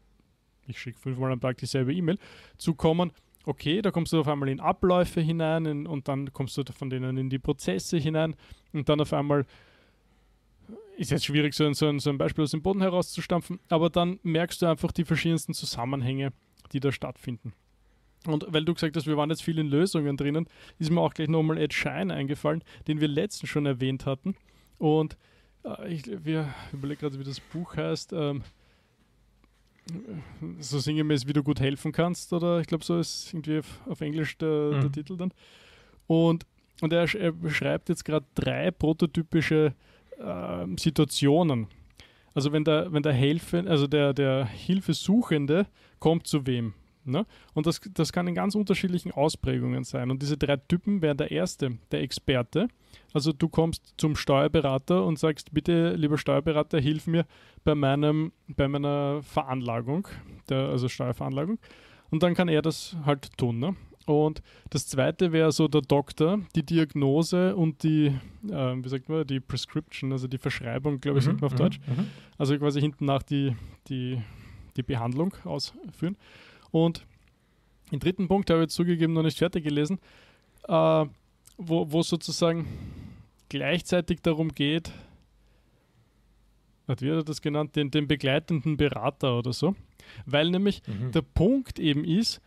ich 0.67 0.79
schicke 0.79 0.99
fünfmal 0.99 1.31
am 1.31 1.41
Tag 1.41 1.57
dieselbe 1.57 1.93
E-Mail, 1.93 2.17
zu 2.57 2.73
kommen, 2.73 3.11
okay, 3.45 3.81
da 3.81 3.91
kommst 3.91 4.13
du 4.13 4.19
auf 4.19 4.27
einmal 4.27 4.49
in 4.49 4.60
Abläufe 4.60 5.21
hinein 5.21 5.65
in, 5.65 5.88
und 5.88 6.08
dann 6.08 6.34
kommst 6.34 6.58
du 6.58 6.63
von 6.73 6.89
denen 6.89 7.17
in 7.17 7.29
die 7.29 7.39
Prozesse 7.39 7.97
hinein 7.97 8.36
und 8.73 8.89
dann 8.89 9.01
auf 9.01 9.13
einmal 9.13 9.45
ist 10.97 11.12
jetzt 11.12 11.25
schwierig, 11.25 11.53
so 11.53 11.65
ein, 11.65 11.73
so, 11.73 11.88
ein, 11.88 11.99
so 11.99 12.10
ein 12.10 12.17
Beispiel 12.17 12.43
aus 12.43 12.51
dem 12.51 12.62
Boden 12.62 12.81
herauszustampfen, 12.81 13.60
aber 13.69 13.89
dann 13.89 14.19
merkst 14.23 14.62
du 14.62 14.65
einfach 14.65 14.91
die 14.91 15.05
verschiedensten 15.05 15.53
Zusammenhänge, 15.53 16.31
die 16.71 16.79
da 16.79 16.91
stattfinden. 16.91 17.53
Und 18.25 18.45
weil 18.49 18.65
du 18.65 18.73
gesagt 18.73 18.95
hast, 18.95 19.05
wir 19.05 19.17
waren 19.17 19.29
jetzt 19.29 19.43
viel 19.43 19.60
in 19.60 19.67
Lösungen 19.67 20.17
drinnen, 20.17 20.47
ist 20.79 20.89
mir 20.89 21.01
auch 21.01 21.13
gleich 21.13 21.27
nochmal 21.27 21.58
Ed 21.58 21.73
Shine 21.73 22.13
eingefallen, 22.13 22.63
den 22.88 22.99
wir 22.99 23.08
letztens 23.08 23.49
schon 23.49 23.65
erwähnt 23.65 24.05
hatten. 24.05 24.36
Und 24.77 25.17
äh, 25.63 25.93
ich, 25.93 26.03
wir 26.23 26.53
überlegen 26.73 27.01
gerade, 27.01 27.19
wie 27.19 27.23
das 27.23 27.39
Buch 27.39 27.75
heißt. 27.75 28.13
Ähm, 28.13 28.43
so 30.60 30.80
sinngemäß, 30.80 31.28
wie 31.28 31.34
du 31.34 31.43
gut 31.43 31.60
helfen 31.60 31.91
kannst, 31.91 32.34
oder 32.34 32.60
ich 32.60 32.67
glaube, 32.67 32.84
so 32.84 33.00
ist 33.00 33.32
irgendwie 33.34 33.60
auf, 33.60 33.82
auf 33.88 34.02
Englisch 34.02 34.38
der, 34.38 34.71
mhm. 34.74 34.82
der, 34.82 34.91
Titel 34.91 35.17
dann. 35.17 35.32
Und, 36.08 36.45
und 36.82 36.91
er, 36.91 37.13
er 37.15 37.32
beschreibt 37.32 37.89
jetzt 37.89 38.04
gerade 38.04 38.26
drei 38.36 38.71
prototypische 38.71 39.74
äh, 40.17 40.65
Situationen. 40.78 41.67
Also 42.34 42.52
wenn 42.52 42.63
der, 42.63 42.91
wenn 42.91 43.04
der 43.04 43.13
Helfer, 43.13 43.63
also 43.67 43.88
der, 43.88 44.13
der 44.13 44.45
Hilfesuchende 44.45 45.67
kommt 46.00 46.28
zu 46.28 46.45
wem. 46.45 46.74
Ne? 47.05 47.25
Und 47.53 47.65
das, 47.65 47.81
das 47.93 48.11
kann 48.11 48.27
in 48.27 48.35
ganz 48.35 48.55
unterschiedlichen 48.55 49.11
Ausprägungen 49.11 49.83
sein. 49.83 50.11
Und 50.11 50.21
diese 50.21 50.37
drei 50.37 50.57
Typen 50.57 51.01
wären 51.01 51.17
der 51.17 51.31
erste, 51.31 51.77
der 51.91 52.01
Experte. 52.01 52.67
Also 53.13 53.31
du 53.31 53.47
kommst 53.47 53.93
zum 53.97 54.15
Steuerberater 54.15 55.05
und 55.05 55.19
sagst, 55.19 55.53
bitte, 55.53 55.93
lieber 55.95 56.17
Steuerberater, 56.17 56.79
hilf 56.79 57.07
mir 57.07 57.25
bei, 57.63 57.75
meinem, 57.75 58.31
bei 58.47 58.67
meiner 58.67 59.21
Veranlagung, 59.23 60.07
der, 60.49 60.69
also 60.69 60.89
Steuerveranlagung. 60.89 61.59
Und 62.09 62.23
dann 62.23 62.33
kann 62.33 62.47
er 62.47 62.61
das 62.61 62.95
halt 63.05 63.37
tun. 63.37 63.59
Ne? 63.59 63.75
Und 64.05 64.41
das 64.69 64.87
zweite 64.87 65.31
wäre 65.31 65.51
so 65.51 65.67
der 65.67 65.81
Doktor, 65.81 66.39
die 66.55 66.63
Diagnose 66.63 67.55
und 67.55 67.81
die, 67.83 68.07
äh, 68.47 68.75
wie 68.75 68.89
sagt 68.89 69.09
man, 69.09 69.25
die 69.25 69.39
Prescription, 69.39 70.11
also 70.11 70.27
die 70.27 70.37
Verschreibung, 70.37 71.01
glaube 71.01 71.19
ich, 71.19 71.25
mhm, 71.25 71.31
sagt 71.31 71.41
man 71.41 71.47
auf 71.47 71.53
mhm, 71.53 71.57
Deutsch. 71.57 71.79
Mhm. 71.87 72.07
Also 72.37 72.57
quasi 72.57 72.81
hinten 72.81 73.05
nach 73.05 73.23
die, 73.23 73.55
die, 73.87 74.21
die 74.77 74.83
Behandlung 74.83 75.33
ausführen. 75.43 76.17
Und 76.75 77.05
im 77.89 77.99
dritten 77.99 78.27
Punkt 78.27 78.49
habe 78.49 78.63
ich 78.63 78.69
zugegeben 78.69 79.13
noch 79.13 79.23
nicht 79.23 79.38
fertig 79.38 79.63
gelesen, 79.63 79.97
äh, 80.67 81.05
wo, 81.57 81.89
wo 81.89 82.03
sozusagen 82.03 82.67
gleichzeitig 83.47 84.21
darum 84.21 84.49
geht, 84.49 84.91
hat 86.85 87.01
er 87.01 87.23
das 87.23 87.41
genannt, 87.41 87.77
den, 87.77 87.91
den 87.91 88.09
begleitenden 88.09 88.75
Berater 88.75 89.38
oder 89.38 89.53
so. 89.53 89.73
Weil 90.25 90.49
nämlich 90.49 90.81
mhm. 90.85 91.13
der 91.13 91.21
Punkt 91.21 91.79
eben 91.79 92.03
ist, 92.03 92.41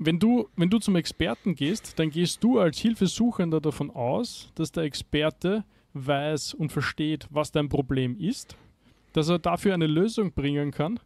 wenn 0.00 0.18
du, 0.18 0.48
wenn 0.56 0.68
du 0.68 0.80
zum 0.80 0.96
Experten 0.96 1.54
gehst, 1.54 1.96
dann 2.00 2.10
gehst 2.10 2.42
du 2.42 2.58
als 2.58 2.78
Hilfesuchender 2.78 3.60
davon 3.60 3.90
aus, 3.90 4.50
dass 4.56 4.72
der 4.72 4.82
Experte 4.82 5.64
weiß 5.92 6.54
und 6.54 6.72
versteht, 6.72 7.28
was 7.30 7.52
dein 7.52 7.68
Problem 7.68 8.18
ist, 8.18 8.56
dass 9.12 9.28
er 9.28 9.38
dafür 9.38 9.74
eine 9.74 9.86
Lösung 9.86 10.32
bringen 10.32 10.72
kann 10.72 10.98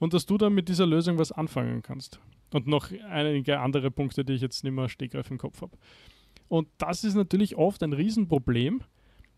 und 0.00 0.12
dass 0.12 0.26
du 0.26 0.36
dann 0.36 0.52
mit 0.52 0.68
dieser 0.68 0.86
Lösung 0.86 1.18
was 1.18 1.30
anfangen 1.30 1.82
kannst. 1.82 2.18
Und 2.52 2.66
noch 2.66 2.90
einige 3.08 3.60
andere 3.60 3.92
Punkte, 3.92 4.24
die 4.24 4.32
ich 4.32 4.40
jetzt 4.40 4.64
nicht 4.64 4.72
mehr 4.72 4.88
stegreif 4.88 5.30
im 5.30 5.38
Kopf 5.38 5.62
habe. 5.62 5.78
Und 6.48 6.66
das 6.78 7.04
ist 7.04 7.14
natürlich 7.14 7.54
oft 7.54 7.80
ein 7.84 7.92
Riesenproblem, 7.92 8.80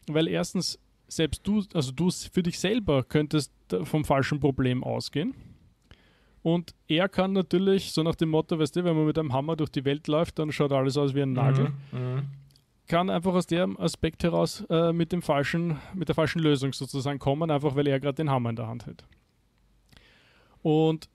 weil 0.06 0.26
erstens 0.28 0.78
selbst 1.08 1.46
du, 1.46 1.62
also 1.74 1.92
du 1.92 2.10
für 2.10 2.42
dich 2.42 2.58
selber 2.58 3.04
könntest 3.04 3.52
vom 3.82 4.06
falschen 4.06 4.40
Problem 4.40 4.82
ausgehen 4.82 5.34
und 6.42 6.74
er 6.88 7.08
kann 7.08 7.32
natürlich, 7.32 7.92
so 7.92 8.02
nach 8.02 8.16
dem 8.16 8.30
Motto, 8.30 8.58
weißt 8.58 8.74
du, 8.74 8.84
wenn 8.84 8.96
man 8.96 9.06
mit 9.06 9.18
einem 9.18 9.32
Hammer 9.32 9.56
durch 9.56 9.70
die 9.70 9.84
Welt 9.84 10.08
läuft, 10.08 10.38
dann 10.38 10.50
schaut 10.50 10.72
alles 10.72 10.96
aus 10.96 11.14
wie 11.14 11.22
ein 11.22 11.32
Nagel. 11.32 11.72
Mhm, 11.92 11.98
mhm. 11.98 12.22
Kann 12.88 13.10
einfach 13.10 13.32
aus 13.32 13.46
dem 13.46 13.78
Aspekt 13.78 14.24
heraus 14.24 14.64
äh, 14.68 14.92
mit, 14.92 15.12
dem 15.12 15.22
falschen, 15.22 15.78
mit 15.94 16.08
der 16.08 16.16
falschen 16.16 16.40
Lösung 16.40 16.72
sozusagen 16.72 17.20
kommen, 17.20 17.50
einfach 17.50 17.76
weil 17.76 17.86
er 17.86 18.00
gerade 18.00 18.16
den 18.16 18.28
Hammer 18.28 18.50
in 18.50 18.56
der 18.56 18.66
Hand 18.66 18.86
hat. 18.86 19.04
Und 20.62 21.08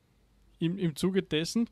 im, 0.59 0.77
im 0.77 0.95
Zuge 0.95 1.23
dessen, 1.23 1.69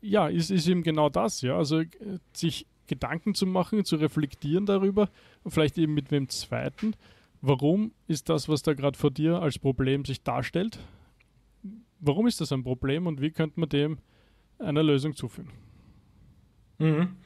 ja, 0.00 0.28
ist, 0.28 0.50
ist 0.50 0.66
eben 0.68 0.82
genau 0.82 1.08
das, 1.08 1.40
ja. 1.42 1.56
Also 1.56 1.80
äh, 1.80 1.88
sich 2.32 2.66
Gedanken 2.86 3.34
zu 3.34 3.46
machen, 3.46 3.84
zu 3.84 3.96
reflektieren 3.96 4.66
darüber, 4.66 5.08
vielleicht 5.46 5.78
eben 5.78 5.94
mit 5.94 6.10
wem 6.10 6.28
zweiten. 6.28 6.94
Warum 7.40 7.92
ist 8.06 8.28
das, 8.28 8.48
was 8.48 8.62
da 8.62 8.74
gerade 8.74 8.98
vor 8.98 9.10
dir 9.10 9.40
als 9.40 9.58
Problem 9.58 10.04
sich 10.04 10.22
darstellt, 10.22 10.78
warum 12.00 12.26
ist 12.26 12.40
das 12.40 12.52
ein 12.52 12.62
Problem 12.62 13.06
und 13.06 13.20
wie 13.20 13.30
könnte 13.30 13.58
man 13.58 13.68
dem 13.68 13.98
einer 14.58 14.82
Lösung 14.82 15.14
zuführen? 15.14 15.50
Mhm. 16.78 17.16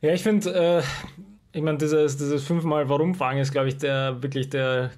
Ja, 0.00 0.12
ich 0.12 0.22
finde, 0.22 0.54
äh, 0.54 0.82
ich 1.52 1.62
meine, 1.62 1.78
dieses, 1.78 2.16
dieses 2.16 2.44
fünfmal 2.44 2.88
Warum-Fragen 2.88 3.38
ist, 3.38 3.52
glaube 3.52 3.68
ich, 3.68 3.76
der 3.76 4.22
wirklich 4.22 4.48
der, 4.50 4.90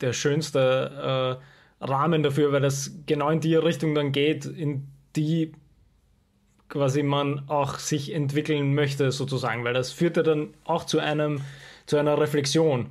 der 0.00 0.12
schönste 0.12 1.38
äh, 1.40 1.51
Rahmen 1.82 2.22
dafür, 2.22 2.52
weil 2.52 2.60
das 2.60 2.92
genau 3.06 3.30
in 3.30 3.40
die 3.40 3.54
Richtung 3.54 3.94
dann 3.94 4.12
geht, 4.12 4.46
in 4.46 4.88
die 5.16 5.52
quasi 6.68 7.02
man 7.02 7.42
auch 7.48 7.78
sich 7.78 8.14
entwickeln 8.14 8.74
möchte, 8.74 9.12
sozusagen, 9.12 9.64
weil 9.64 9.74
das 9.74 9.92
führt 9.92 10.16
ja 10.16 10.22
dann 10.22 10.54
auch 10.64 10.84
zu 10.84 11.00
einem, 11.00 11.42
zu 11.84 11.98
einer 11.98 12.18
Reflexion. 12.18 12.86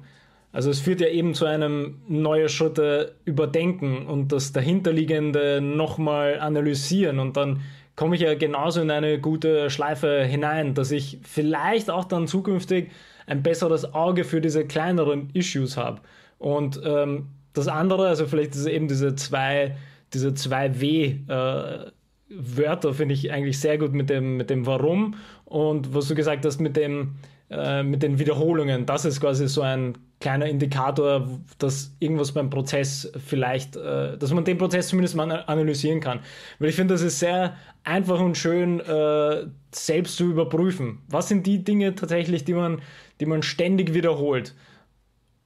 Also 0.52 0.70
es 0.70 0.80
führt 0.82 1.02
ja 1.02 1.08
eben 1.08 1.34
zu 1.34 1.46
einem 1.46 2.02
neue 2.08 2.50
Schritte 2.50 3.16
überdenken 3.26 4.06
und 4.06 4.32
das 4.32 4.52
dahinterliegende 4.52 5.62
nochmal 5.62 6.40
analysieren 6.40 7.20
und 7.20 7.38
dann 7.38 7.62
komme 7.96 8.16
ich 8.16 8.22
ja 8.22 8.36
genauso 8.36 8.82
in 8.82 8.92
eine 8.92 9.20
gute 9.20 9.70
Schleife 9.70 10.24
hinein, 10.24 10.74
dass 10.74 10.92
ich 10.92 11.20
vielleicht 11.24 11.90
auch 11.90 12.06
dann 12.06 12.28
zukünftig 12.28 12.92
ein 13.28 13.44
besseres 13.44 13.94
Auge 13.94 14.24
für 14.24 14.42
diese 14.42 14.66
kleineren 14.66 15.30
Issues 15.34 15.78
habe. 15.78 16.02
Und 16.38 16.82
ähm, 16.84 17.28
das 17.54 17.68
andere, 17.68 18.08
also 18.08 18.26
vielleicht 18.26 18.56
ist 18.56 18.66
eben 18.66 18.88
diese 18.88 19.16
zwei, 19.16 19.78
diese 20.14 20.34
zwei 20.34 20.80
W 20.80 21.16
äh, 21.28 21.92
Wörter 22.34 22.94
finde 22.94 23.14
ich 23.14 23.32
eigentlich 23.32 23.60
sehr 23.60 23.78
gut 23.78 23.94
mit 23.94 24.10
dem, 24.10 24.38
mit 24.38 24.50
dem 24.50 24.66
Warum 24.66 25.16
und 25.46 25.94
was 25.94 26.08
du 26.08 26.16
gesagt 26.16 26.46
hast 26.46 26.62
mit 26.62 26.78
dem, 26.78 27.16
äh, 27.50 27.84
mit 27.84 28.04
den 28.04 28.20
Wiederholungen. 28.20 28.86
Das 28.86 29.04
ist 29.06 29.20
quasi 29.20 29.48
so 29.48 29.62
ein 29.62 29.98
kleiner 30.22 30.46
Indikator, 30.46 31.28
dass 31.58 31.94
irgendwas 32.00 32.32
beim 32.32 32.50
Prozess 32.50 33.12
vielleicht, 33.28 33.76
äh, 33.76 34.18
dass 34.18 34.32
man 34.32 34.46
den 34.46 34.58
Prozess 34.58 34.88
zumindest 34.88 35.16
mal 35.16 35.30
analysieren 35.48 36.00
kann. 36.00 36.20
Weil 36.60 36.70
ich 36.70 36.76
finde, 36.76 36.94
das 36.94 37.02
ist 37.02 37.20
sehr 37.20 37.58
einfach 37.84 38.20
und 38.20 38.38
schön, 38.38 38.80
äh, 38.80 39.48
selbst 39.72 40.16
zu 40.16 40.26
überprüfen. 40.30 41.00
Was 41.10 41.28
sind 41.28 41.46
die 41.46 41.64
Dinge 41.64 41.96
tatsächlich, 41.96 42.46
die 42.46 42.54
man, 42.54 42.82
die 43.20 43.26
man 43.26 43.44
ständig 43.44 43.94
wiederholt? 43.94 44.56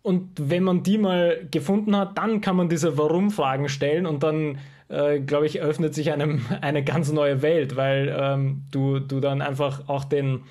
Und 0.05 0.29
wenn 0.39 0.61
man 0.61 0.83
die 0.83 0.99
mal 0.99 1.47
gefunden 1.49 1.97
hat, 1.97 2.15
dann 2.19 2.39
kann 2.39 2.55
man 2.55 2.69
diese 2.69 2.95
Warum-Fragen 2.95 3.69
stellen 3.69 4.05
und 4.05 4.21
dann, 4.21 4.59
äh, 4.87 5.19
glaube 5.19 5.47
ich, 5.47 5.61
öffnet 5.61 5.95
sich 5.95 6.11
einem 6.11 6.45
eine 6.61 6.83
ganz 6.83 7.11
neue 7.11 7.41
Welt, 7.41 7.75
weil 7.75 8.15
ähm, 8.15 8.61
du, 8.69 8.99
du 8.99 9.19
dann 9.19 9.41
einfach 9.41 9.89
auch 9.89 10.03
den, 10.03 10.43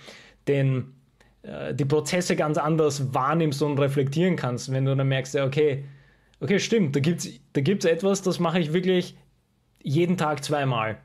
den 0.48 0.94
äh, 1.42 1.72
die 1.72 1.84
Prozesse 1.84 2.34
ganz 2.34 2.58
anders 2.58 3.14
wahrnimmst 3.14 3.62
und 3.62 3.78
reflektieren 3.78 4.34
kannst, 4.34 4.72
wenn 4.72 4.86
du 4.86 4.96
dann 4.96 5.06
merkst, 5.06 5.34
ja, 5.34 5.44
okay, 5.44 5.84
okay, 6.40 6.58
stimmt, 6.58 6.96
da 6.96 7.00
gibt 7.00 7.20
es 7.20 7.40
da 7.52 7.60
gibt's 7.60 7.84
etwas, 7.84 8.22
das 8.22 8.40
mache 8.40 8.58
ich 8.58 8.72
wirklich 8.72 9.16
jeden 9.84 10.16
Tag 10.16 10.42
zweimal. 10.42 10.98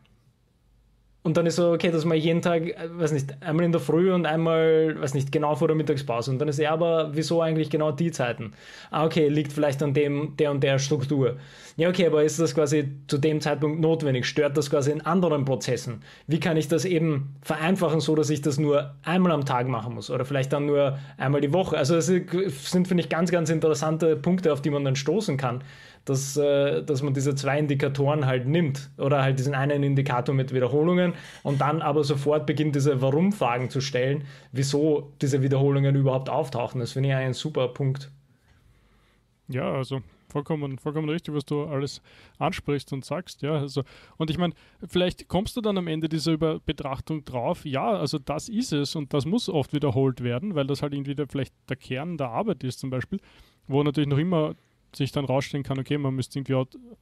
Und 1.21 1.36
dann 1.36 1.45
ist 1.45 1.58
so, 1.58 1.73
okay, 1.73 1.91
dass 1.91 2.05
man 2.05 2.17
jeden 2.17 2.41
Tag, 2.41 2.63
äh, 2.63 2.75
weiß 2.91 3.12
nicht, 3.12 3.43
einmal 3.43 3.65
in 3.65 3.73
der 3.73 3.82
Früh 3.82 4.13
und 4.13 4.25
einmal, 4.25 4.95
weiß 4.99 5.13
nicht, 5.13 5.34
genau 5.34 5.53
vor 5.55 5.67
der 5.67 5.75
Mittagspause. 5.75 6.32
Und 6.32 6.39
dann 6.39 6.47
ist 6.47 6.60
ja, 6.60 6.71
aber 6.71 7.10
wieso 7.13 7.41
eigentlich 7.41 7.69
genau 7.69 7.91
die 7.91 8.12
Zeiten? 8.12 8.53
Ah, 8.89 9.05
okay, 9.05 9.27
liegt 9.27 9.51
vielleicht 9.51 9.84
an 9.84 9.93
dem, 9.93 10.38
der 10.38 10.51
und 10.51 10.63
der 10.63 10.79
Struktur. 10.79 11.36
Ja, 11.75 11.89
okay, 11.89 12.08
aber 12.08 12.23
ist 12.23 12.39
das 12.39 12.55
quasi 12.55 12.89
zu 13.08 13.17
dem 13.17 13.41
Zeitpunkt 13.41 13.82
notwendig? 13.82 14.25
Stört 14.25 14.55
das 14.55 14.69
quasi 14.69 14.91
in 14.91 15.01
anderen 15.01 15.43
Prozessen? 15.43 16.01
Wie 16.27 16.39
kann 16.39 16.55
ich 16.55 16.69
das 16.69 16.86
eben 16.86 17.36
vereinfachen, 17.41 17.99
so 17.99 18.15
dass 18.15 18.29
ich 18.29 18.41
das 18.41 18.58
nur 18.58 18.95
einmal 19.03 19.34
am 19.34 19.43
Tag 19.43 19.67
machen 19.67 19.95
muss? 19.95 20.10
Oder 20.10 20.23
vielleicht 20.23 20.53
dann 20.53 20.67
nur 20.67 20.99
einmal 21.17 21.41
die 21.41 21.51
Woche? 21.51 21.77
Also, 21.77 21.97
es 21.97 22.08
sind, 22.08 22.88
finde 22.88 23.03
ich, 23.03 23.10
ganz, 23.10 23.29
ganz 23.29 23.49
interessante 23.49 24.15
Punkte, 24.15 24.53
auf 24.53 24.62
die 24.62 24.69
man 24.69 24.86
dann 24.86 24.95
stoßen 24.95 25.36
kann 25.36 25.63
dass, 26.05 26.38
äh, 26.38 26.83
dass 26.83 27.01
man 27.03 27.13
diese 27.13 27.35
zwei 27.35 27.59
Indikatoren 27.59 28.25
halt 28.25 28.47
nimmt 28.47 28.89
oder 28.97 29.21
halt 29.21 29.39
diesen 29.39 29.53
einen 29.53 29.83
Indikator 29.83 30.33
mit 30.33 30.53
Wiederholungen 30.53 31.13
und 31.43 31.62
dann 31.62 31.81
aber 31.81 32.03
sofort 32.03 32.45
beginnt, 32.45 32.75
diese 32.75 33.01
Warum-Fragen 33.01 33.69
zu 33.69 33.81
stellen, 33.81 34.23
wieso 34.51 35.12
diese 35.21 35.41
Wiederholungen 35.41 35.95
überhaupt 35.95 36.29
auftauchen. 36.29 36.79
Das 36.79 36.93
finde 36.93 37.09
ich 37.09 37.15
ein 37.15 37.33
super 37.33 37.67
Punkt. 37.69 38.12
Ja, 39.47 39.71
also 39.73 40.01
vollkommen, 40.29 40.77
vollkommen 40.77 41.09
richtig, 41.09 41.33
was 41.33 41.45
du 41.45 41.63
alles 41.65 42.01
ansprichst 42.38 42.93
und 42.93 43.03
sagst. 43.03 43.41
Ja, 43.41 43.53
also, 43.53 43.83
und 44.17 44.29
ich 44.29 44.38
meine, 44.38 44.53
vielleicht 44.88 45.27
kommst 45.27 45.57
du 45.57 45.62
dann 45.62 45.77
am 45.77 45.88
Ende 45.88 46.07
dieser 46.07 46.33
Über 46.33 46.59
Betrachtung 46.59 47.25
drauf, 47.25 47.65
ja, 47.65 47.91
also 47.91 48.19
das 48.19 48.49
ist 48.49 48.71
es 48.71 48.95
und 48.95 49.13
das 49.13 49.25
muss 49.25 49.49
oft 49.49 49.73
wiederholt 49.73 50.23
werden, 50.23 50.55
weil 50.55 50.67
das 50.67 50.81
halt 50.81 50.93
irgendwie 50.93 51.15
der, 51.15 51.27
vielleicht 51.27 51.53
der 51.67 51.77
Kern 51.77 52.17
der 52.17 52.29
Arbeit 52.29 52.63
ist 52.63 52.79
zum 52.79 52.89
Beispiel, 52.89 53.19
wo 53.67 53.83
natürlich 53.83 54.09
noch 54.09 54.17
immer 54.17 54.55
sich 54.95 55.12
dann 55.12 55.25
rausstellen 55.25 55.63
kann, 55.63 55.80
okay, 55.80 55.97
man 55.97 56.15
müsste 56.15 56.39
irgendwie, 56.39 56.56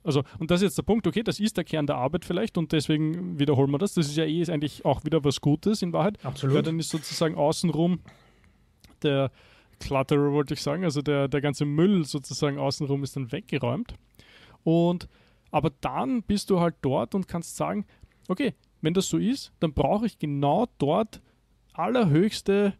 also, 0.03 0.23
und 0.39 0.51
das 0.51 0.61
ist 0.61 0.65
jetzt 0.65 0.77
der 0.77 0.83
Punkt, 0.83 1.07
okay, 1.07 1.23
das 1.23 1.39
ist 1.39 1.57
der 1.57 1.63
Kern 1.63 1.87
der 1.87 1.95
Arbeit 1.97 2.25
vielleicht 2.25 2.57
und 2.57 2.71
deswegen 2.71 3.39
wiederholen 3.39 3.71
wir 3.71 3.77
das. 3.77 3.93
Das 3.93 4.07
ist 4.07 4.17
ja 4.17 4.25
eh 4.25 4.43
eigentlich 4.51 4.85
auch 4.85 5.05
wieder 5.05 5.23
was 5.23 5.41
Gutes 5.41 5.81
in 5.81 5.93
Wahrheit. 5.93 6.23
Absolut. 6.23 6.55
Weil 6.55 6.63
dann 6.63 6.79
ist 6.79 6.89
sozusagen 6.89 7.35
außenrum 7.35 7.99
der 9.03 9.31
Clutterer, 9.79 10.31
wollte 10.31 10.53
ich 10.53 10.61
sagen, 10.61 10.83
also 10.83 11.01
der, 11.01 11.27
der 11.27 11.41
ganze 11.41 11.65
Müll 11.65 12.05
sozusagen 12.05 12.57
außenrum 12.57 13.03
ist 13.03 13.15
dann 13.15 13.31
weggeräumt. 13.31 13.93
Und, 14.63 15.07
aber 15.51 15.71
dann 15.81 16.23
bist 16.23 16.49
du 16.49 16.59
halt 16.59 16.75
dort 16.81 17.15
und 17.15 17.27
kannst 17.27 17.57
sagen, 17.57 17.85
okay, 18.27 18.53
wenn 18.81 18.93
das 18.93 19.07
so 19.07 19.17
ist, 19.17 19.53
dann 19.59 19.73
brauche 19.73 20.05
ich 20.05 20.19
genau 20.19 20.67
dort 20.77 21.21
allerhöchste 21.73 22.73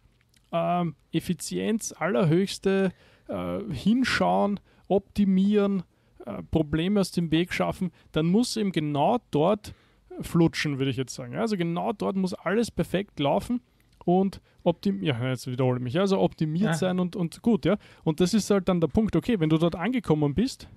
ähm, 0.51 0.95
Effizienz, 1.11 1.93
allerhöchste 1.97 2.91
äh, 3.27 3.59
Hinschauen, 3.71 4.59
optimieren, 4.87 5.83
äh, 6.25 6.43
Probleme 6.51 6.99
aus 6.99 7.11
dem 7.11 7.31
Weg 7.31 7.53
schaffen, 7.53 7.91
dann 8.11 8.27
muss 8.27 8.57
eben 8.57 8.71
genau 8.71 9.19
dort 9.31 9.73
flutschen, 10.21 10.79
würde 10.79 10.91
ich 10.91 10.97
jetzt 10.97 11.13
sagen. 11.13 11.35
Also 11.35 11.57
genau 11.57 11.93
dort 11.93 12.15
muss 12.15 12.33
alles 12.33 12.71
perfekt 12.71 13.19
laufen 13.19 13.61
und 14.05 14.41
optimiert, 14.63 15.17
ja, 15.19 15.29
jetzt 15.29 15.47
wiederhole 15.47 15.77
ich 15.77 15.83
mich, 15.83 15.99
also 15.99 16.19
optimiert 16.19 16.65
ja. 16.65 16.73
sein 16.73 16.99
und, 16.99 17.15
und 17.15 17.41
gut, 17.41 17.65
ja. 17.65 17.77
Und 18.03 18.19
das 18.19 18.33
ist 18.33 18.49
halt 18.49 18.67
dann 18.67 18.81
der 18.81 18.87
Punkt, 18.87 19.15
okay, 19.15 19.39
wenn 19.39 19.49
du 19.49 19.57
dort 19.57 19.75
angekommen 19.75 20.33
bist, 20.33 20.67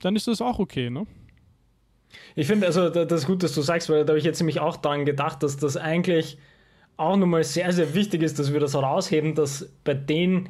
dann 0.00 0.16
ist 0.16 0.28
das 0.28 0.40
auch 0.40 0.58
okay, 0.58 0.90
ne? 0.90 1.06
Ich 2.34 2.46
finde, 2.46 2.66
also 2.66 2.88
das 2.88 3.20
ist 3.20 3.26
gut, 3.26 3.42
dass 3.42 3.54
du 3.54 3.60
sagst, 3.60 3.90
weil 3.90 4.04
da 4.04 4.12
habe 4.12 4.18
ich 4.18 4.24
jetzt 4.24 4.40
nämlich 4.40 4.60
auch 4.60 4.76
daran 4.78 5.04
gedacht, 5.04 5.42
dass 5.42 5.58
das 5.58 5.76
eigentlich 5.76 6.38
auch 6.96 7.16
nochmal 7.16 7.44
sehr, 7.44 7.72
sehr 7.72 7.94
wichtig 7.94 8.22
ist, 8.22 8.38
dass 8.38 8.52
wir 8.52 8.60
das 8.60 8.74
herausheben, 8.74 9.34
dass 9.34 9.70
bei 9.84 9.94
den 9.94 10.48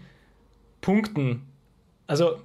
Punkten, 0.81 1.43
also 2.07 2.37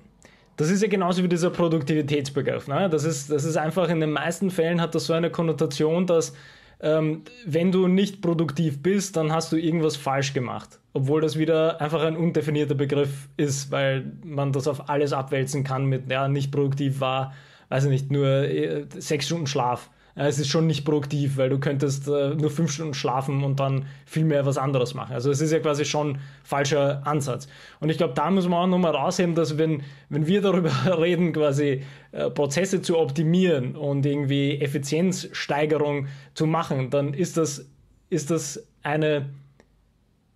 das 0.58 0.70
ist 0.70 0.82
ja 0.82 0.88
genauso 0.88 1.24
wie 1.24 1.28
dieser 1.28 1.50
Produktivitätsbegriff. 1.50 2.68
Ne? 2.68 2.90
Das, 2.90 3.04
ist, 3.04 3.32
das 3.32 3.44
ist 3.44 3.58
einfach 3.58 3.90
in 3.90 4.00
den 4.00 4.12
meisten 4.12 4.52
Fällen 4.52 4.82
hat 4.82 4.94
das 4.96 5.06
so 5.06 5.14
eine 5.14 5.30
Konnotation, 5.30 6.06
dass 6.06 6.34
ähm, 6.80 7.24
wenn 7.46 7.72
du 7.72 7.88
nicht 7.88 8.22
produktiv 8.22 8.84
bist, 8.84 9.16
dann 9.16 9.32
hast 9.32 9.52
du 9.52 9.56
irgendwas 9.56 9.96
falsch 9.96 10.34
gemacht. 10.34 10.80
Obwohl 10.92 11.22
das 11.22 11.40
wieder 11.40 11.82
einfach 11.82 12.04
ein 12.04 12.18
undefinierter 12.18 12.76
Begriff 12.76 13.30
ist, 13.38 13.72
weil 13.72 14.12
man 14.24 14.52
das 14.52 14.68
auf 14.68 14.90
alles 14.90 15.14
abwälzen 15.14 15.64
kann 15.64 15.86
mit, 15.86 16.12
ja, 16.12 16.28
nicht 16.28 16.52
produktiv 16.52 17.00
war, 17.00 17.34
weiß 17.70 17.86
ich 17.86 17.90
nicht, 17.90 18.12
nur 18.12 18.28
äh, 18.28 18.86
sechs 18.98 19.26
Stunden 19.26 19.48
Schlaf. 19.48 19.90
Es 20.16 20.38
ist 20.38 20.50
schon 20.50 20.68
nicht 20.68 20.86
produktiv, 20.86 21.38
weil 21.38 21.50
du 21.50 21.60
könntest 21.60 22.08
äh, 22.08 22.36
nur 22.36 22.52
fünf 22.52 22.72
Stunden 22.72 22.94
schlafen 22.94 23.44
und 23.44 23.60
dann 23.60 23.88
viel 24.06 24.26
mehr 24.26 24.46
was 24.46 24.60
anderes 24.60 24.94
machen. 24.94 25.14
Also 25.14 25.32
es 25.32 25.42
ist 25.42 25.52
ja 25.52 25.60
quasi 25.60 25.86
schon 25.86 26.20
falscher 26.44 27.02
Ansatz. 27.06 27.48
Und 27.80 27.90
ich 27.90 27.98
glaube, 27.98 28.14
da 28.14 28.30
muss 28.30 28.48
man 28.48 28.60
auch 28.60 28.68
nochmal 28.68 28.96
rausheben, 28.96 29.34
dass 29.34 29.58
wenn, 29.58 29.82
wenn 30.10 30.28
wir 30.28 30.42
darüber 30.42 30.72
reden, 31.00 31.34
quasi 31.34 31.82
äh, 32.12 32.30
Prozesse 32.30 32.84
zu 32.84 33.00
optimieren 33.00 33.76
und 33.76 34.06
irgendwie 34.06 34.62
Effizienzsteigerung 34.62 36.08
zu 36.36 36.46
machen, 36.46 36.92
dann 36.92 37.16
ist 37.16 37.38
das, 37.38 37.66
ist 38.12 38.30
das 38.30 38.64
eine 38.84 39.26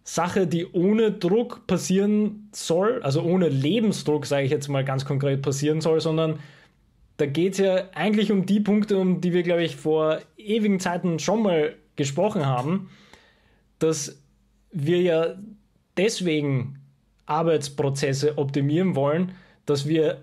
Sache, 0.03 0.47
die 0.47 0.65
ohne 0.71 1.11
Druck 1.11 1.67
passieren 1.67 2.49
soll, 2.51 3.01
also 3.03 3.21
ohne 3.21 3.49
Lebensdruck, 3.49 4.25
sage 4.25 4.45
ich 4.45 4.51
jetzt 4.51 4.69
mal 4.69 4.86
ganz 4.86 5.05
konkret, 5.05 5.41
passieren 5.43 5.82
soll, 5.82 5.99
sondern 5.99 6.39
da 7.18 7.26
geht 7.26 7.53
es 7.53 7.59
ja 7.59 7.86
eigentlich 7.93 8.32
um 8.32 8.45
die 8.45 8.59
Punkte, 8.59 8.97
um 8.97 9.22
die 9.22 9.32
wir, 9.34 9.41
glaube 9.43 9.63
ich, 9.63 9.76
vor 9.76 10.20
ewigen 10.38 10.80
Zeiten 10.80 11.20
schon 11.20 11.43
mal 11.43 11.76
gesprochen 11.95 12.45
haben, 12.45 12.89
dass 13.80 14.22
wir 14.72 15.01
ja 15.01 15.36
deswegen 15.97 16.80
Arbeitsprozesse 17.26 18.38
optimieren 18.38 18.95
wollen, 18.95 19.32
dass 19.65 19.88
wir 19.88 20.22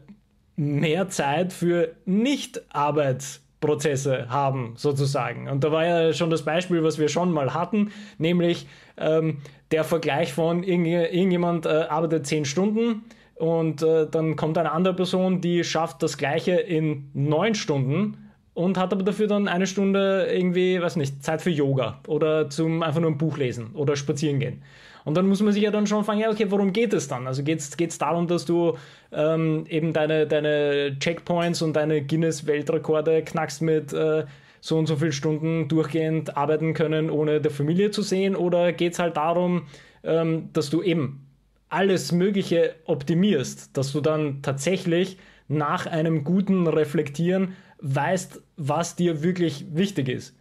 mehr 0.56 1.08
Zeit 1.08 1.52
für 1.52 1.96
Nicht-Arbeitsprozesse 2.04 4.28
haben, 4.28 4.74
sozusagen. 4.76 5.48
Und 5.48 5.64
da 5.64 5.72
war 5.72 5.84
ja 5.84 6.12
schon 6.12 6.30
das 6.30 6.44
Beispiel, 6.44 6.84
was 6.84 6.98
wir 6.98 7.08
schon 7.08 7.32
mal 7.32 7.54
hatten, 7.54 7.90
nämlich 8.18 8.68
ähm, 8.96 9.38
der 9.72 9.82
Vergleich 9.82 10.32
von 10.32 10.62
irgend, 10.62 10.86
irgendjemand 10.86 11.66
äh, 11.66 11.86
arbeitet 11.88 12.26
zehn 12.26 12.44
Stunden, 12.44 13.02
und 13.36 13.82
äh, 13.82 14.06
dann 14.10 14.36
kommt 14.36 14.58
eine 14.58 14.72
andere 14.72 14.94
Person, 14.94 15.40
die 15.40 15.64
schafft 15.64 16.02
das 16.02 16.18
Gleiche 16.18 16.52
in 16.52 17.10
neun 17.14 17.54
Stunden 17.54 18.30
und 18.54 18.78
hat 18.78 18.92
aber 18.92 19.02
dafür 19.02 19.26
dann 19.26 19.48
eine 19.48 19.66
Stunde 19.66 20.28
irgendwie, 20.30 20.80
weiß 20.80 20.96
nicht, 20.96 21.22
Zeit 21.24 21.42
für 21.42 21.50
Yoga 21.50 22.00
oder 22.06 22.48
zum 22.48 22.82
einfach 22.82 23.00
nur 23.00 23.10
ein 23.10 23.18
Buch 23.18 23.36
lesen 23.36 23.70
oder 23.74 23.96
spazieren 23.96 24.38
gehen. 24.38 24.62
Und 25.04 25.16
dann 25.16 25.28
muss 25.28 25.42
man 25.42 25.52
sich 25.52 25.62
ja 25.62 25.70
dann 25.70 25.86
schon 25.86 26.04
fragen, 26.04 26.20
ja, 26.20 26.30
okay, 26.30 26.46
worum 26.48 26.72
geht 26.72 26.94
es 26.94 27.08
dann? 27.08 27.26
Also 27.26 27.42
geht 27.42 27.60
es 27.60 27.98
darum, 27.98 28.26
dass 28.26 28.46
du 28.46 28.78
ähm, 29.12 29.64
eben 29.68 29.92
deine, 29.92 30.26
deine 30.26 30.96
Checkpoints 30.98 31.60
und 31.60 31.74
deine 31.74 32.02
Guinness-Weltrekorde 32.02 33.22
knackst 33.22 33.60
mit 33.60 33.92
äh, 33.92 34.24
so 34.60 34.78
und 34.78 34.86
so 34.86 34.96
viel 34.96 35.12
Stunden 35.12 35.68
durchgehend 35.68 36.38
arbeiten 36.38 36.72
können, 36.72 37.10
ohne 37.10 37.40
der 37.40 37.50
Familie 37.50 37.90
zu 37.90 38.00
sehen? 38.00 38.34
Oder 38.34 38.72
geht 38.72 38.94
es 38.94 38.98
halt 38.98 39.18
darum, 39.18 39.66
ähm, 40.04 40.48
dass 40.54 40.70
du 40.70 40.82
eben 40.82 41.26
alles 41.74 42.12
Mögliche 42.12 42.76
optimierst, 42.86 43.76
dass 43.76 43.92
du 43.92 44.00
dann 44.00 44.42
tatsächlich 44.42 45.18
nach 45.48 45.86
einem 45.86 46.24
guten 46.24 46.66
Reflektieren 46.66 47.56
weißt, 47.80 48.40
was 48.56 48.96
dir 48.96 49.22
wirklich 49.22 49.66
wichtig 49.74 50.08
ist. 50.08 50.36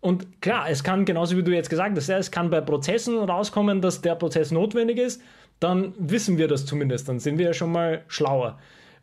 Und 0.00 0.40
klar, 0.40 0.70
es 0.70 0.82
kann, 0.82 1.04
genauso 1.04 1.36
wie 1.36 1.42
du 1.42 1.52
jetzt 1.52 1.68
gesagt 1.68 1.96
hast, 1.96 2.08
es 2.08 2.30
kann 2.30 2.48
bei 2.48 2.60
Prozessen 2.60 3.18
rauskommen, 3.18 3.82
dass 3.82 4.00
der 4.00 4.14
Prozess 4.14 4.50
notwendig 4.50 4.98
ist, 4.98 5.20
dann 5.58 5.92
wissen 5.98 6.38
wir 6.38 6.48
das 6.48 6.64
zumindest, 6.64 7.08
dann 7.08 7.18
sind 7.18 7.36
wir 7.36 7.46
ja 7.46 7.52
schon 7.52 7.72
mal 7.72 8.02
schlauer. 8.08 8.58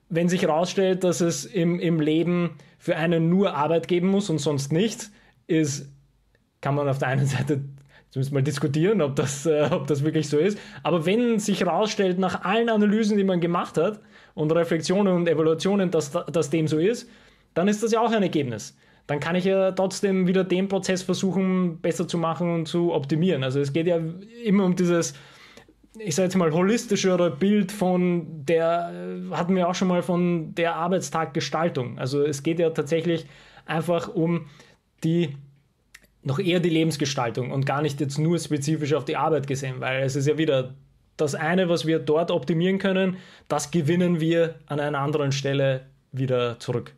Wenn 0.10 0.30
sich 0.30 0.42
herausstellt, 0.42 1.04
dass 1.04 1.22
es 1.22 1.46
im, 1.46 1.80
im 1.80 2.00
Leben 2.00 2.56
für 2.80 2.96
einen 2.96 3.30
nur 3.30 3.54
Arbeit 3.54 3.88
geben 3.88 4.08
muss 4.08 4.30
und 4.30 4.40
sonst 4.40 4.72
nichts, 4.72 5.12
ist, 5.46 5.92
kann 6.62 6.74
man 6.74 6.88
auf 6.88 6.98
der 6.98 7.10
einen 7.10 7.28
Seite 7.28 7.62
Zumindest 8.10 8.34
mal 8.34 8.44
diskutieren, 8.44 9.02
ob 9.02 9.16
das, 9.16 9.46
äh, 9.46 9.70
ob 9.72 9.88
das 9.88 10.04
wirklich 10.04 10.30
so 10.30 10.38
ist. 10.38 10.58
Aber 10.84 11.06
wenn 11.06 11.40
sich 11.40 11.60
herausstellt, 11.60 12.20
nach 12.20 12.44
allen 12.44 12.70
Analysen, 12.70 13.18
die 13.18 13.24
man 13.24 13.42
gemacht 13.42 13.78
hat 13.78 14.00
und 14.34 14.52
Reflexionen 14.52 15.14
und 15.14 15.28
Evaluationen, 15.28 15.92
dass, 15.92 16.12
dass 16.12 16.50
dem 16.50 16.68
so 16.68 16.78
ist, 16.78 17.10
dann 17.54 17.68
ist 17.68 17.84
das 17.84 17.92
ja 17.92 18.02
auch 18.02 18.12
ein 18.12 18.24
Ergebnis. 18.24 18.78
Dann 19.08 19.20
kann 19.20 19.36
ich 19.36 19.46
ja 19.46 19.72
trotzdem 19.72 20.28
wieder 20.28 20.44
den 20.44 20.68
Prozess 20.68 21.02
versuchen, 21.02 21.80
besser 21.80 22.08
zu 22.08 22.18
machen 22.18 22.54
und 22.54 22.68
zu 22.68 22.94
optimieren. 22.94 23.44
Also 23.44 23.60
es 23.60 23.72
geht 23.72 23.88
ja 23.88 24.00
immer 24.44 24.66
um 24.66 24.76
dieses, 24.76 25.14
ich 25.98 26.14
sage 26.16 26.28
jetzt 26.28 26.36
mal, 26.36 26.52
holistischere 26.52 27.32
Bild 27.32 27.72
von 27.72 28.46
der, 28.46 28.92
hatten 29.32 29.56
wir 29.56 29.68
auch 29.70 29.76
schon 29.76 29.88
mal 29.88 30.02
von 30.02 30.54
der 30.56 30.76
Arbeitstaggestaltung. 30.76 31.98
Also 31.98 32.24
es 32.24 32.44
geht 32.44 32.60
ja 32.60 32.70
tatsächlich 32.70 33.26
einfach 33.66 34.14
um 34.14 34.48
die 35.04 35.36
noch 36.28 36.40
eher 36.40 36.60
die 36.60 36.70
Lebensgestaltung 36.70 37.52
und 37.52 37.66
gar 37.66 37.82
nicht 37.82 38.00
jetzt 38.00 38.20
nur 38.20 38.38
spezifisch 38.38 38.94
auf 38.94 39.06
die 39.06 39.16
Arbeit 39.16 39.48
gesehen, 39.48 39.80
weil 39.80 40.04
es 40.04 40.16
ist 40.16 40.28
ja 40.28 40.38
wieder 40.38 40.76
das 41.16 41.34
eine, 41.34 41.70
was 41.70 41.88
wir 41.88 42.00
dort 42.00 42.30
optimieren 42.30 42.78
können, 42.78 43.18
das 43.48 43.72
gewinnen 43.72 44.20
wir 44.20 44.56
an 44.68 44.80
einer 44.80 45.00
anderen 45.00 45.32
Stelle 45.32 45.88
wieder 46.12 46.60
zurück. 46.60 46.94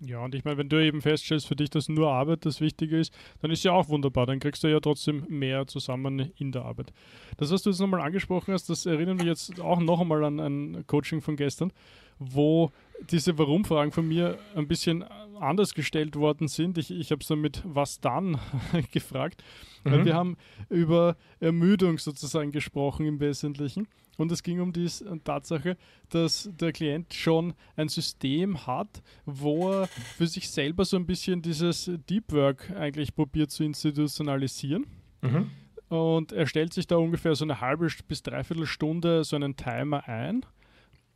Ja, 0.00 0.20
und 0.24 0.34
ich 0.34 0.44
meine, 0.44 0.58
wenn 0.58 0.68
du 0.68 0.80
eben 0.80 1.02
feststellst, 1.02 1.48
für 1.48 1.56
dich, 1.56 1.70
dass 1.70 1.88
nur 1.88 2.08
Arbeit 2.10 2.46
das 2.46 2.60
Wichtige 2.60 2.98
ist, 2.98 3.12
dann 3.42 3.50
ist 3.50 3.64
ja 3.64 3.72
auch 3.72 3.88
wunderbar. 3.88 4.26
Dann 4.26 4.38
kriegst 4.38 4.62
du 4.62 4.68
ja 4.68 4.78
trotzdem 4.78 5.24
mehr 5.28 5.66
zusammen 5.66 6.30
in 6.36 6.52
der 6.52 6.64
Arbeit. 6.64 6.92
Das, 7.36 7.50
was 7.50 7.62
du 7.62 7.70
jetzt 7.70 7.80
nochmal 7.80 8.02
angesprochen 8.02 8.54
hast, 8.54 8.70
das 8.70 8.86
erinnert 8.86 9.16
mich 9.16 9.26
jetzt 9.26 9.60
auch 9.60 9.80
noch 9.80 10.00
einmal 10.00 10.22
an 10.22 10.38
ein 10.38 10.86
Coaching 10.86 11.20
von 11.20 11.34
gestern, 11.34 11.72
wo 12.20 12.70
diese 13.10 13.38
Warum-Fragen 13.38 13.90
von 13.90 14.06
mir 14.06 14.38
ein 14.54 14.68
bisschen 14.68 15.04
anders 15.40 15.74
gestellt 15.74 16.16
worden 16.16 16.48
sind. 16.48 16.78
Ich, 16.78 16.90
ich 16.90 17.10
habe 17.10 17.20
es 17.20 17.28
dann 17.28 17.40
mit 17.40 17.62
was 17.64 18.00
dann 18.00 18.38
gefragt, 18.92 19.42
mhm. 19.84 20.04
wir 20.04 20.14
haben 20.14 20.36
über 20.68 21.16
Ermüdung 21.40 21.98
sozusagen 21.98 22.52
gesprochen 22.52 23.06
im 23.06 23.20
Wesentlichen. 23.20 23.88
Und 24.16 24.32
es 24.32 24.42
ging 24.42 24.60
um 24.60 24.72
die 24.72 24.88
Tatsache, 25.22 25.76
dass 26.08 26.50
der 26.52 26.72
Klient 26.72 27.14
schon 27.14 27.54
ein 27.76 27.88
System 27.88 28.66
hat, 28.66 29.00
wo 29.24 29.70
er 29.70 29.86
für 29.86 30.26
sich 30.26 30.50
selber 30.50 30.84
so 30.84 30.96
ein 30.96 31.06
bisschen 31.06 31.40
dieses 31.40 31.88
Deep 32.10 32.32
Work 32.32 32.72
eigentlich 32.72 33.14
probiert 33.14 33.52
zu 33.52 33.62
institutionalisieren. 33.62 34.86
Mhm. 35.22 35.50
Und 35.88 36.32
er 36.32 36.46
stellt 36.46 36.74
sich 36.74 36.88
da 36.88 36.96
ungefähr 36.96 37.34
so 37.36 37.44
eine 37.44 37.60
halbe 37.60 37.88
bis 38.08 38.22
dreiviertel 38.22 38.66
Stunde 38.66 39.22
so 39.22 39.36
einen 39.36 39.56
Timer 39.56 40.06
ein 40.08 40.44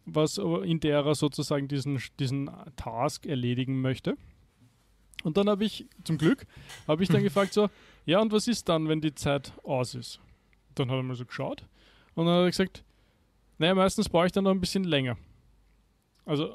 was 0.05 0.39
in 0.39 0.81
der 0.81 1.05
er 1.05 1.15
sozusagen 1.15 1.69
diesen, 1.69 2.01
diesen 2.19 2.51
Task 2.77 3.27
erledigen 3.27 3.81
möchte. 3.81 4.17
Und 5.23 5.37
dann 5.37 5.49
habe 5.49 5.65
ich, 5.65 5.87
zum 6.05 6.19
Glück, 6.19 6.47
habe 6.89 7.03
ich 7.03 7.09
dann 7.09 7.23
gefragt 7.23 7.53
so, 7.53 7.69
ja 8.05 8.21
und 8.21 8.33
was 8.33 8.49
ist 8.49 8.69
dann, 8.69 8.89
wenn 8.89 9.01
die 9.01 9.15
Zeit 9.15 9.53
aus 9.63 9.95
ist? 9.95 10.21
Dann 10.75 10.91
hat 10.91 10.97
er 10.97 11.03
mal 11.03 11.15
so 11.15 11.25
geschaut 11.25 11.65
und 12.15 12.27
dann 12.27 12.35
hat 12.35 12.43
er 12.43 12.51
gesagt, 12.51 12.85
naja, 13.59 13.75
meistens 13.75 14.09
brauche 14.09 14.27
ich 14.27 14.33
dann 14.33 14.45
noch 14.45 14.51
ein 14.51 14.61
bisschen 14.61 14.85
länger. 14.85 15.17
Also, 16.25 16.53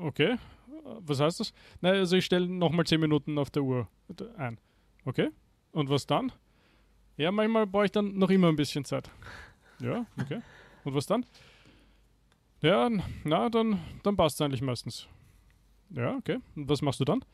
okay, 0.00 0.36
was 1.00 1.20
heißt 1.20 1.40
das? 1.40 1.52
Naja, 1.80 2.00
also 2.00 2.16
ich 2.16 2.24
stelle 2.24 2.48
nochmal 2.48 2.86
10 2.86 3.00
Minuten 3.00 3.38
auf 3.38 3.50
der 3.50 3.62
Uhr 3.62 3.88
ein. 4.36 4.58
Okay, 5.04 5.30
und 5.72 5.90
was 5.90 6.06
dann? 6.06 6.32
Ja, 7.16 7.30
manchmal 7.30 7.66
brauche 7.66 7.86
ich 7.86 7.92
dann 7.92 8.16
noch 8.18 8.30
immer 8.30 8.48
ein 8.48 8.56
bisschen 8.56 8.84
Zeit. 8.84 9.10
Ja, 9.80 10.06
okay. 10.20 10.40
Und 10.84 10.94
was 10.94 11.06
dann? 11.06 11.24
Ja, 12.62 12.88
na, 13.24 13.48
dann, 13.48 13.80
dann 14.02 14.16
passt 14.16 14.36
es 14.36 14.40
eigentlich 14.40 14.62
meistens. 14.62 15.06
Ja, 15.90 16.16
okay. 16.16 16.38
Und 16.54 16.68
was 16.68 16.82
machst 16.82 17.00
du 17.00 17.04
dann? 17.04 17.24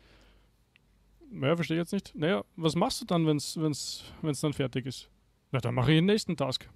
Naja, 1.31 1.57
verstehe 1.57 1.77
ich 1.77 1.81
jetzt 1.81 1.93
nicht. 1.93 2.15
Naja, 2.15 2.45
was 2.57 2.75
machst 2.75 3.01
du 3.01 3.05
dann, 3.07 3.27
wenn 3.27 3.39
es 3.39 3.59
wenn's, 3.61 4.05
wenn's 4.21 4.41
dann 4.41 4.53
fertig 4.53 4.87
ist? 4.87 5.09
Na, 5.51 5.61
dann 5.61 5.75
mache 5.75 5.93
ich 5.93 5.99
den 5.99 6.07
nächsten 6.07 6.37
Task. 6.37 6.69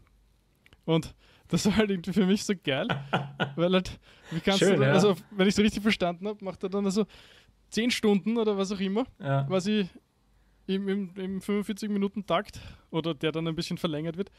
Und 0.84 1.14
das 1.49 1.66
war 1.66 1.76
halt 1.76 1.90
irgendwie 1.90 2.12
für 2.12 2.26
mich 2.26 2.44
so 2.44 2.55
geil, 2.62 2.88
weil 3.57 3.72
halt, 3.72 4.01
wie 4.30 4.40
kannst 4.40 4.61
Schön, 4.61 4.74
du, 4.74 4.80
dann, 4.80 4.88
ja. 4.88 4.94
also 4.94 5.16
wenn 5.30 5.47
ich 5.47 5.55
es 5.55 5.61
richtig 5.62 5.82
verstanden 5.82 6.26
habe, 6.26 6.44
macht 6.44 6.62
er 6.62 6.70
dann 6.70 6.84
also 6.84 7.07
10 7.70 7.90
Stunden 7.90 8.38
oder 8.38 8.57
was 8.57 8.72
auch 8.72 8.80
immer, 8.80 9.05
ja. 9.20 9.44
quasi 9.44 9.88
im, 10.66 10.88
im, 10.88 11.11
im 11.16 11.40
45-Minuten-Takt 11.40 12.61
oder 12.90 13.14
der 13.14 13.32
dann 13.32 13.47
ein 13.47 13.55
bisschen 13.55 13.78
verlängert 13.78 14.16
wird, 14.16 14.30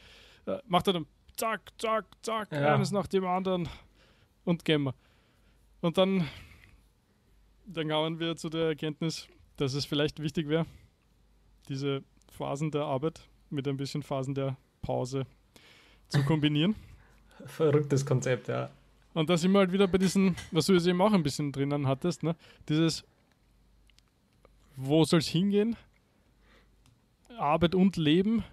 äh, 0.46 0.58
macht 0.66 0.86
er 0.88 0.94
dann 0.94 1.06
zack, 1.36 1.60
zack, 1.78 2.04
zack, 2.22 2.52
ja. 2.52 2.74
eines 2.74 2.90
nach 2.90 3.06
dem 3.06 3.24
anderen 3.24 3.68
und 4.48 4.64
Gamma. 4.64 4.94
Und 5.82 5.98
dann, 5.98 6.26
dann 7.66 7.88
kamen 7.88 8.18
wir 8.18 8.34
zu 8.36 8.48
der 8.48 8.68
Erkenntnis, 8.68 9.28
dass 9.56 9.74
es 9.74 9.84
vielleicht 9.84 10.20
wichtig 10.20 10.48
wäre, 10.48 10.64
diese 11.68 12.02
Phasen 12.32 12.70
der 12.70 12.84
Arbeit 12.84 13.20
mit 13.50 13.68
ein 13.68 13.76
bisschen 13.76 14.02
Phasen 14.02 14.34
der 14.34 14.56
Pause 14.80 15.26
zu 16.08 16.24
kombinieren. 16.24 16.74
Verrücktes 17.46 18.06
Konzept, 18.06 18.48
ja. 18.48 18.70
Und 19.12 19.28
da 19.28 19.36
sind 19.36 19.52
wir 19.52 19.58
halt 19.58 19.72
wieder 19.72 19.86
bei 19.86 19.98
diesen, 19.98 20.34
was 20.50 20.66
du 20.66 20.72
jetzt 20.72 20.86
eben 20.86 21.00
auch 21.02 21.12
ein 21.12 21.22
bisschen 21.22 21.52
drinnen 21.52 21.86
hattest, 21.86 22.22
ne? 22.22 22.34
Dieses, 22.68 23.04
wo 24.76 25.04
soll 25.04 25.18
es 25.18 25.28
hingehen? 25.28 25.76
Arbeit 27.36 27.74
und 27.74 27.96
Leben, 27.96 28.44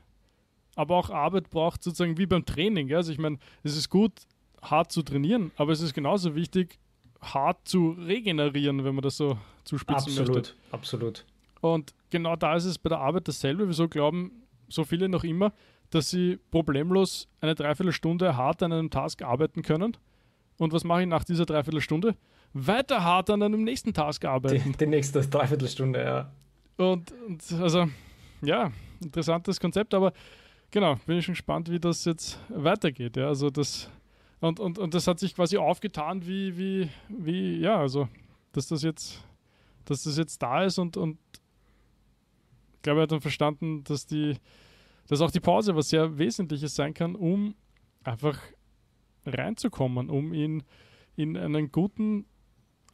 aber 0.75 0.97
auch 0.97 1.09
Arbeit 1.09 1.49
braucht 1.49 1.83
sozusagen 1.83 2.17
wie 2.17 2.25
beim 2.25 2.45
Training. 2.45 2.89
Ja? 2.89 2.97
Also 2.97 3.11
ich 3.11 3.17
meine, 3.17 3.37
es 3.63 3.77
ist 3.77 3.89
gut, 3.89 4.11
hart 4.71 4.91
zu 4.91 5.01
trainieren, 5.01 5.51
aber 5.57 5.71
es 5.71 5.81
ist 5.81 5.93
genauso 5.93 6.35
wichtig, 6.35 6.79
hart 7.21 7.67
zu 7.67 7.91
regenerieren, 7.91 8.83
wenn 8.83 8.95
man 8.95 9.01
das 9.01 9.17
so 9.17 9.37
zuspitzen 9.63 10.11
absolut, 10.11 10.35
möchte. 10.35 10.53
Absolut, 10.71 11.03
absolut. 11.03 11.25
Und 11.61 11.93
genau 12.09 12.35
da 12.35 12.55
ist 12.55 12.65
es 12.65 12.77
bei 12.77 12.89
der 12.89 12.99
Arbeit 12.99 13.27
dasselbe. 13.27 13.67
Wieso 13.67 13.87
glauben 13.87 14.43
so 14.67 14.83
viele 14.83 15.09
noch 15.09 15.23
immer, 15.23 15.51
dass 15.89 16.09
sie 16.09 16.37
problemlos 16.51 17.27
eine 17.41 17.55
Dreiviertelstunde 17.55 18.37
hart 18.37 18.61
an 18.61 18.71
einem 18.71 18.89
Task 18.89 19.21
arbeiten 19.23 19.61
können? 19.61 19.97
Und 20.57 20.73
was 20.73 20.83
mache 20.83 21.01
ich 21.01 21.07
nach 21.07 21.23
dieser 21.23 21.45
Dreiviertelstunde? 21.45 22.15
Weiter 22.53 23.03
hart 23.03 23.29
an 23.29 23.43
einem 23.43 23.63
nächsten 23.63 23.93
Task 23.93 24.23
arbeiten. 24.25 24.71
Die, 24.71 24.77
die 24.77 24.87
nächste 24.87 25.21
Dreiviertelstunde, 25.21 26.03
ja. 26.03 26.31
Und, 26.77 27.11
und 27.27 27.51
also, 27.61 27.87
ja, 28.41 28.71
interessantes 29.03 29.59
Konzept, 29.59 29.93
aber 29.93 30.13
genau, 30.71 30.95
bin 31.05 31.17
ich 31.17 31.25
schon 31.25 31.33
gespannt, 31.33 31.69
wie 31.69 31.79
das 31.79 32.05
jetzt 32.05 32.39
weitergeht. 32.49 33.17
Ja, 33.17 33.27
also 33.27 33.49
das 33.49 33.89
und, 34.39 34.59
und, 34.59 34.77
und 34.77 34.93
das 34.93 35.07
hat 35.07 35.19
sich 35.19 35.35
quasi 35.35 35.57
aufgetan, 35.57 36.25
wie, 36.25 36.57
wie, 36.57 36.89
wie, 37.09 37.59
ja, 37.59 37.77
also, 37.79 38.07
dass 38.51 38.67
das 38.67 38.83
jetzt, 38.83 39.23
dass 39.85 40.03
das 40.03 40.17
jetzt 40.17 40.41
da 40.41 40.63
ist 40.63 40.77
und, 40.77 40.97
und 40.97 41.17
ich 42.75 42.81
glaube, 42.81 42.99
er 42.99 43.03
hat 43.03 43.11
dann 43.11 43.21
verstanden, 43.21 43.83
dass 43.83 44.05
die, 44.05 44.37
dass 45.07 45.21
auch 45.21 45.31
die 45.31 45.39
Pause 45.39 45.75
was 45.75 45.89
sehr 45.89 46.17
Wesentliches 46.17 46.75
sein 46.75 46.93
kann, 46.93 47.15
um 47.15 47.55
einfach 48.03 48.39
reinzukommen, 49.25 50.09
um 50.09 50.33
ihn 50.33 50.63
in 51.15 51.37
einen 51.37 51.71
guten 51.71 52.25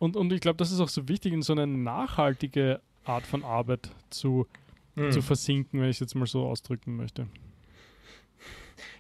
und, 0.02 0.18
und 0.18 0.34
ich 0.34 0.42
glaube, 0.42 0.58
das 0.58 0.72
ist 0.72 0.80
auch 0.80 0.90
so 0.90 1.08
wichtig, 1.08 1.32
in 1.32 1.44
so 1.44 1.54
eine 1.54 1.68
nachhaltige 1.68 2.82
Art 3.06 3.24
von 3.24 3.44
Arbeit 3.44 3.92
zu, 4.10 4.48
mhm. 4.96 5.12
zu 5.12 5.22
versinken, 5.22 5.80
wenn 5.80 5.90
ich 5.90 5.98
es 5.98 6.00
jetzt 6.00 6.16
mal 6.16 6.26
so 6.26 6.48
ausdrücken 6.48 6.96
möchte. 6.96 7.28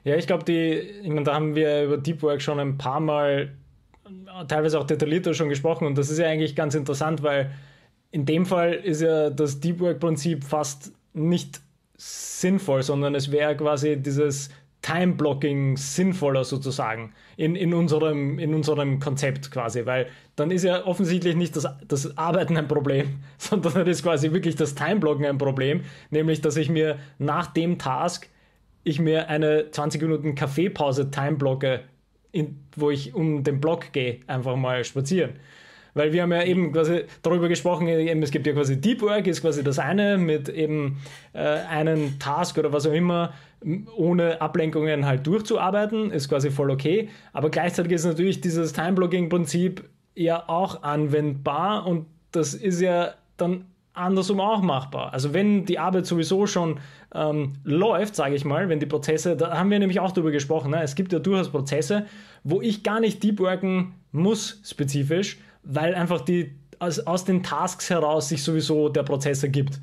Ja, 0.03 0.15
ich 0.15 0.27
glaube, 0.27 0.43
die, 0.43 0.71
ich 1.03 1.09
meine, 1.09 1.23
da 1.23 1.35
haben 1.35 1.55
wir 1.55 1.83
über 1.83 1.97
Deep 1.97 2.21
Work 2.23 2.41
schon 2.41 2.59
ein 2.59 2.77
paar 2.77 2.99
Mal 2.99 3.51
teilweise 4.47 4.79
auch 4.79 4.85
detaillierter 4.85 5.33
schon 5.33 5.49
gesprochen 5.49 5.85
und 5.85 5.97
das 5.97 6.09
ist 6.09 6.17
ja 6.17 6.27
eigentlich 6.27 6.55
ganz 6.55 6.75
interessant, 6.75 7.23
weil 7.23 7.51
in 8.11 8.25
dem 8.25 8.45
Fall 8.45 8.73
ist 8.73 9.01
ja 9.01 9.29
das 9.29 9.59
Deep 9.59 9.79
Work 9.79 9.99
Prinzip 9.99 10.43
fast 10.43 10.91
nicht 11.13 11.61
sinnvoll, 11.97 12.83
sondern 12.83 13.15
es 13.15 13.31
wäre 13.31 13.55
quasi 13.55 13.97
dieses 13.97 14.49
Time-Blocking 14.81 15.77
sinnvoller 15.77 16.43
sozusagen 16.43 17.13
in, 17.37 17.55
in, 17.55 17.73
unserem, 17.73 18.39
in 18.39 18.55
unserem 18.55 18.99
Konzept 18.99 19.51
quasi, 19.51 19.85
weil 19.85 20.07
dann 20.35 20.49
ist 20.49 20.63
ja 20.63 20.85
offensichtlich 20.85 21.35
nicht 21.35 21.55
das, 21.55 21.67
das 21.87 22.17
Arbeiten 22.17 22.57
ein 22.57 22.67
Problem, 22.67 23.19
sondern 23.37 23.73
dann 23.73 23.87
ist 23.87 24.03
quasi 24.03 24.31
wirklich 24.31 24.55
das 24.55 24.73
Time-Blocken 24.73 25.25
ein 25.25 25.37
Problem, 25.37 25.81
nämlich 26.09 26.41
dass 26.41 26.57
ich 26.57 26.69
mir 26.69 26.97
nach 27.19 27.47
dem 27.47 27.77
Task 27.77 28.27
ich 28.83 28.99
mir 28.99 29.29
eine 29.29 29.71
20 29.71 30.01
Minuten 30.01 30.35
Kaffeepause 30.35 31.11
timeblocke, 31.11 31.81
wo 32.75 32.89
ich 32.89 33.13
um 33.13 33.43
den 33.43 33.59
Block 33.59 33.91
gehe, 33.91 34.19
einfach 34.27 34.55
mal 34.55 34.83
spazieren. 34.83 35.31
Weil 35.93 36.13
wir 36.13 36.21
haben 36.21 36.31
ja 36.31 36.43
eben 36.43 36.71
quasi 36.71 37.03
darüber 37.21 37.49
gesprochen, 37.49 37.87
eben, 37.87 38.23
es 38.23 38.31
gibt 38.31 38.47
ja 38.47 38.53
quasi 38.53 38.79
Deep 38.79 39.01
Work, 39.01 39.27
ist 39.27 39.41
quasi 39.41 39.63
das 39.63 39.77
eine 39.77 40.17
mit 40.17 40.47
eben 40.47 41.01
äh, 41.33 41.39
einen 41.39 42.17
Task 42.17 42.57
oder 42.57 42.71
was 42.71 42.87
auch 42.87 42.93
immer, 42.93 43.33
ohne 43.95 44.41
Ablenkungen 44.41 45.05
halt 45.05 45.27
durchzuarbeiten, 45.27 46.11
ist 46.11 46.29
quasi 46.29 46.49
voll 46.49 46.71
okay. 46.71 47.09
Aber 47.33 47.49
gleichzeitig 47.49 47.91
ist 47.91 48.05
natürlich 48.05 48.41
dieses 48.41 48.73
Time-Blocking-Prinzip 48.73 49.83
ja 50.15 50.47
auch 50.47 50.83
anwendbar 50.83 51.85
und 51.85 52.05
das 52.31 52.53
ist 52.53 52.79
ja 52.79 53.13
dann 53.37 53.65
andersrum 53.93 54.39
auch 54.39 54.61
machbar. 54.61 55.13
Also 55.13 55.33
wenn 55.33 55.65
die 55.65 55.79
Arbeit 55.79 56.05
sowieso 56.05 56.47
schon 56.47 56.79
ähm, 57.13 57.53
läuft, 57.63 58.15
sage 58.15 58.35
ich 58.35 58.45
mal, 58.45 58.69
wenn 58.69 58.79
die 58.79 58.85
Prozesse, 58.85 59.35
da 59.35 59.57
haben 59.57 59.69
wir 59.69 59.79
nämlich 59.79 59.99
auch 59.99 60.11
darüber 60.11 60.31
gesprochen, 60.31 60.71
ne? 60.71 60.81
es 60.81 60.95
gibt 60.95 61.11
ja 61.11 61.19
durchaus 61.19 61.49
Prozesse, 61.49 62.05
wo 62.43 62.61
ich 62.61 62.83
gar 62.83 62.99
nicht 62.99 63.21
deep 63.21 63.39
worken 63.39 63.93
muss 64.11 64.61
spezifisch, 64.65 65.39
weil 65.63 65.93
einfach 65.93 66.21
die 66.21 66.55
aus, 66.79 66.99
aus 66.99 67.25
den 67.25 67.43
Tasks 67.43 67.89
heraus 67.89 68.29
sich 68.29 68.43
sowieso 68.43 68.89
der 68.89 69.03
Prozess 69.03 69.43
ergibt. 69.43 69.79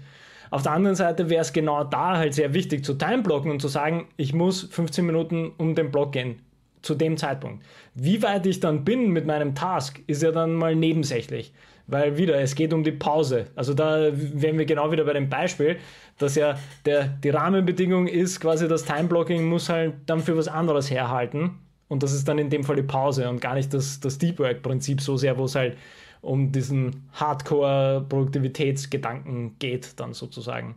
Auf 0.51 0.63
der 0.63 0.73
anderen 0.73 0.97
Seite 0.97 1.29
wäre 1.29 1.43
es 1.43 1.53
genau 1.53 1.85
da 1.85 2.17
halt 2.17 2.35
sehr 2.35 2.55
wichtig 2.55 2.85
zu 2.85 2.95
timeblocken 2.95 3.51
und 3.51 3.61
zu 3.61 3.69
sagen, 3.69 4.09
ich 4.17 4.33
muss 4.33 4.63
15 4.63 5.05
Minuten 5.05 5.53
um 5.59 5.75
den 5.75 5.91
Block 5.91 6.13
gehen 6.13 6.41
zu 6.83 6.95
dem 6.95 7.17
Zeitpunkt. 7.17 7.65
Wie 7.95 8.23
weit 8.23 8.47
ich 8.47 8.61
dann 8.61 8.85
bin 8.85 9.11
mit 9.11 9.27
meinem 9.27 9.55
Task, 9.55 10.01
ist 10.07 10.23
ja 10.23 10.33
dann 10.33 10.55
mal 10.55 10.75
nebensächlich. 10.75 11.53
Weil 11.89 12.17
wieder, 12.19 12.39
es 12.39 12.55
geht 12.55 12.75
um 12.75 12.85
die 12.85 12.93
Pause. 12.93 13.47
Also 13.57 13.75
da 13.75 14.11
wären 14.13 14.59
wir 14.59 14.67
genau 14.67 14.93
wieder 14.93 15.05
bei 15.05 15.15
dem 15.15 15.31
Beispiel, 15.31 15.79
dass 16.19 16.35
ja 16.35 16.59
der, 16.85 17.09
die 17.09 17.31
Rahmenbedingung 17.31 18.07
ist, 18.07 18.41
quasi 18.41 18.69
das 18.69 18.85
Timeblocking 18.85 19.45
muss 19.45 19.71
halt 19.71 19.95
dann 20.07 20.21
für 20.21 20.37
was 20.37 20.49
anderes 20.49 20.91
herhalten. 20.91 21.59
Und 21.89 22.03
das 22.03 22.13
ist 22.13 22.29
dann 22.29 22.37
in 22.39 22.51
dem 22.51 22.63
Fall 22.63 22.77
die 22.77 22.83
Pause 22.83 23.31
und 23.31 23.41
gar 23.41 23.55
nicht 23.55 23.73
das, 23.73 24.01
das 24.01 24.19
Deep 24.19 24.39
Work-Prinzip 24.39 25.01
so 25.01 25.17
sehr, 25.17 25.39
wo 25.39 25.45
es 25.45 25.55
halt 25.55 25.79
um 26.21 26.53
diesen 26.53 27.09
Hardcore-Produktivitätsgedanken 27.15 29.59
geht, 29.59 29.99
dann 29.99 30.13
sozusagen. 30.13 30.75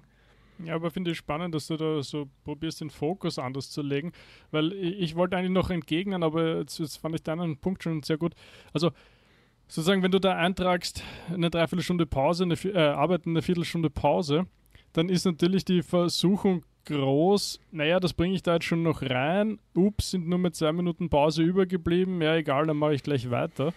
Ja, 0.66 0.76
aber 0.76 0.92
finde 0.92 1.12
ich 1.12 1.18
spannend, 1.18 1.56
dass 1.56 1.68
du 1.68 1.78
da 1.78 2.04
so 2.04 2.28
probierst, 2.44 2.82
den 2.82 2.90
Fokus 2.90 3.40
anders 3.40 3.72
zu 3.72 3.82
legen, 3.82 4.12
weil 4.52 4.74
ich, 4.74 5.00
ich 5.00 5.16
wollte 5.16 5.36
eigentlich 5.36 5.52
noch 5.52 5.70
entgegnen, 5.70 6.24
aber 6.24 6.60
jetzt, 6.60 6.80
jetzt 6.80 6.98
fand 6.98 7.16
ich 7.16 7.24
deinen 7.24 7.58
Punkt 7.58 7.84
schon 7.84 8.04
sehr 8.04 8.18
gut. 8.18 8.34
Also, 8.74 8.92
sozusagen, 9.72 10.04
wenn 10.04 10.12
du 10.12 10.20
da 10.20 10.36
eintragst, 10.36 11.02
eine 11.30 11.50
Dreiviertelstunde 11.50 12.06
Pause, 12.06 12.44
eine, 12.44 12.56
äh, 12.56 12.78
Arbeit 12.78 13.26
eine 13.26 13.42
Viertelstunde 13.42 13.90
Pause, 13.90 14.46
dann 14.92 15.08
ist 15.08 15.26
natürlich 15.26 15.64
die 15.64 15.82
Versuchung 15.82 16.66
groß, 16.86 17.60
naja, 17.72 18.02
das 18.02 18.14
bringe 18.14 18.36
ich 18.36 18.44
da 18.44 18.56
jetzt 18.56 18.66
schon 18.66 18.84
noch 18.84 19.02
rein. 19.02 19.60
Ups, 19.74 20.12
sind 20.12 20.28
nur 20.28 20.40
mit 20.40 20.56
zwei 20.56 20.74
Minuten 20.74 21.10
Pause 21.10 21.44
übergeblieben. 21.44 22.22
Ja, 22.22 22.36
egal, 22.36 22.66
dann 22.68 22.78
mache 22.78 22.96
ich 22.96 23.04
gleich 23.04 23.32
weiter. 23.32 23.74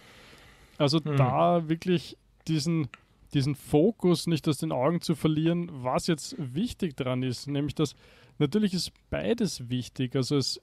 Also 0.77 1.01
hm. 1.01 1.15
da 1.15 1.69
wirklich 1.69 2.17
diesen, 2.45 2.89
diesen 3.33 3.55
Fokus 3.55 4.27
nicht 4.27 4.49
aus 4.49 4.57
den 4.57 4.73
Augen 4.73 4.99
zu 4.99 5.15
verlieren, 5.15 5.69
was 5.71 6.07
jetzt 6.07 6.35
wichtig 6.37 6.97
dran 6.97 7.23
ist. 7.23 7.47
Nämlich, 7.47 7.75
dass 7.75 7.95
natürlich 8.37 8.73
ist 8.73 8.91
beides 9.09 9.69
wichtig. 9.69 10.13
Also 10.13 10.35
es, 10.35 10.61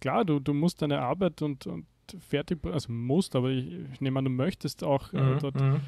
klar, 0.00 0.24
du, 0.24 0.40
du 0.40 0.54
musst 0.54 0.82
deine 0.82 1.00
Arbeit 1.02 1.40
und, 1.40 1.68
und 1.68 1.86
fertig, 2.20 2.58
also 2.66 2.92
musst, 2.92 3.36
aber 3.36 3.50
ich, 3.50 3.66
ich 3.92 4.00
nehme 4.00 4.18
an, 4.18 4.24
du 4.24 4.30
möchtest 4.30 4.84
auch 4.84 5.12
äh, 5.12 5.20
mhm, 5.20 5.38
dort 5.38 5.60
mhm. 5.60 5.80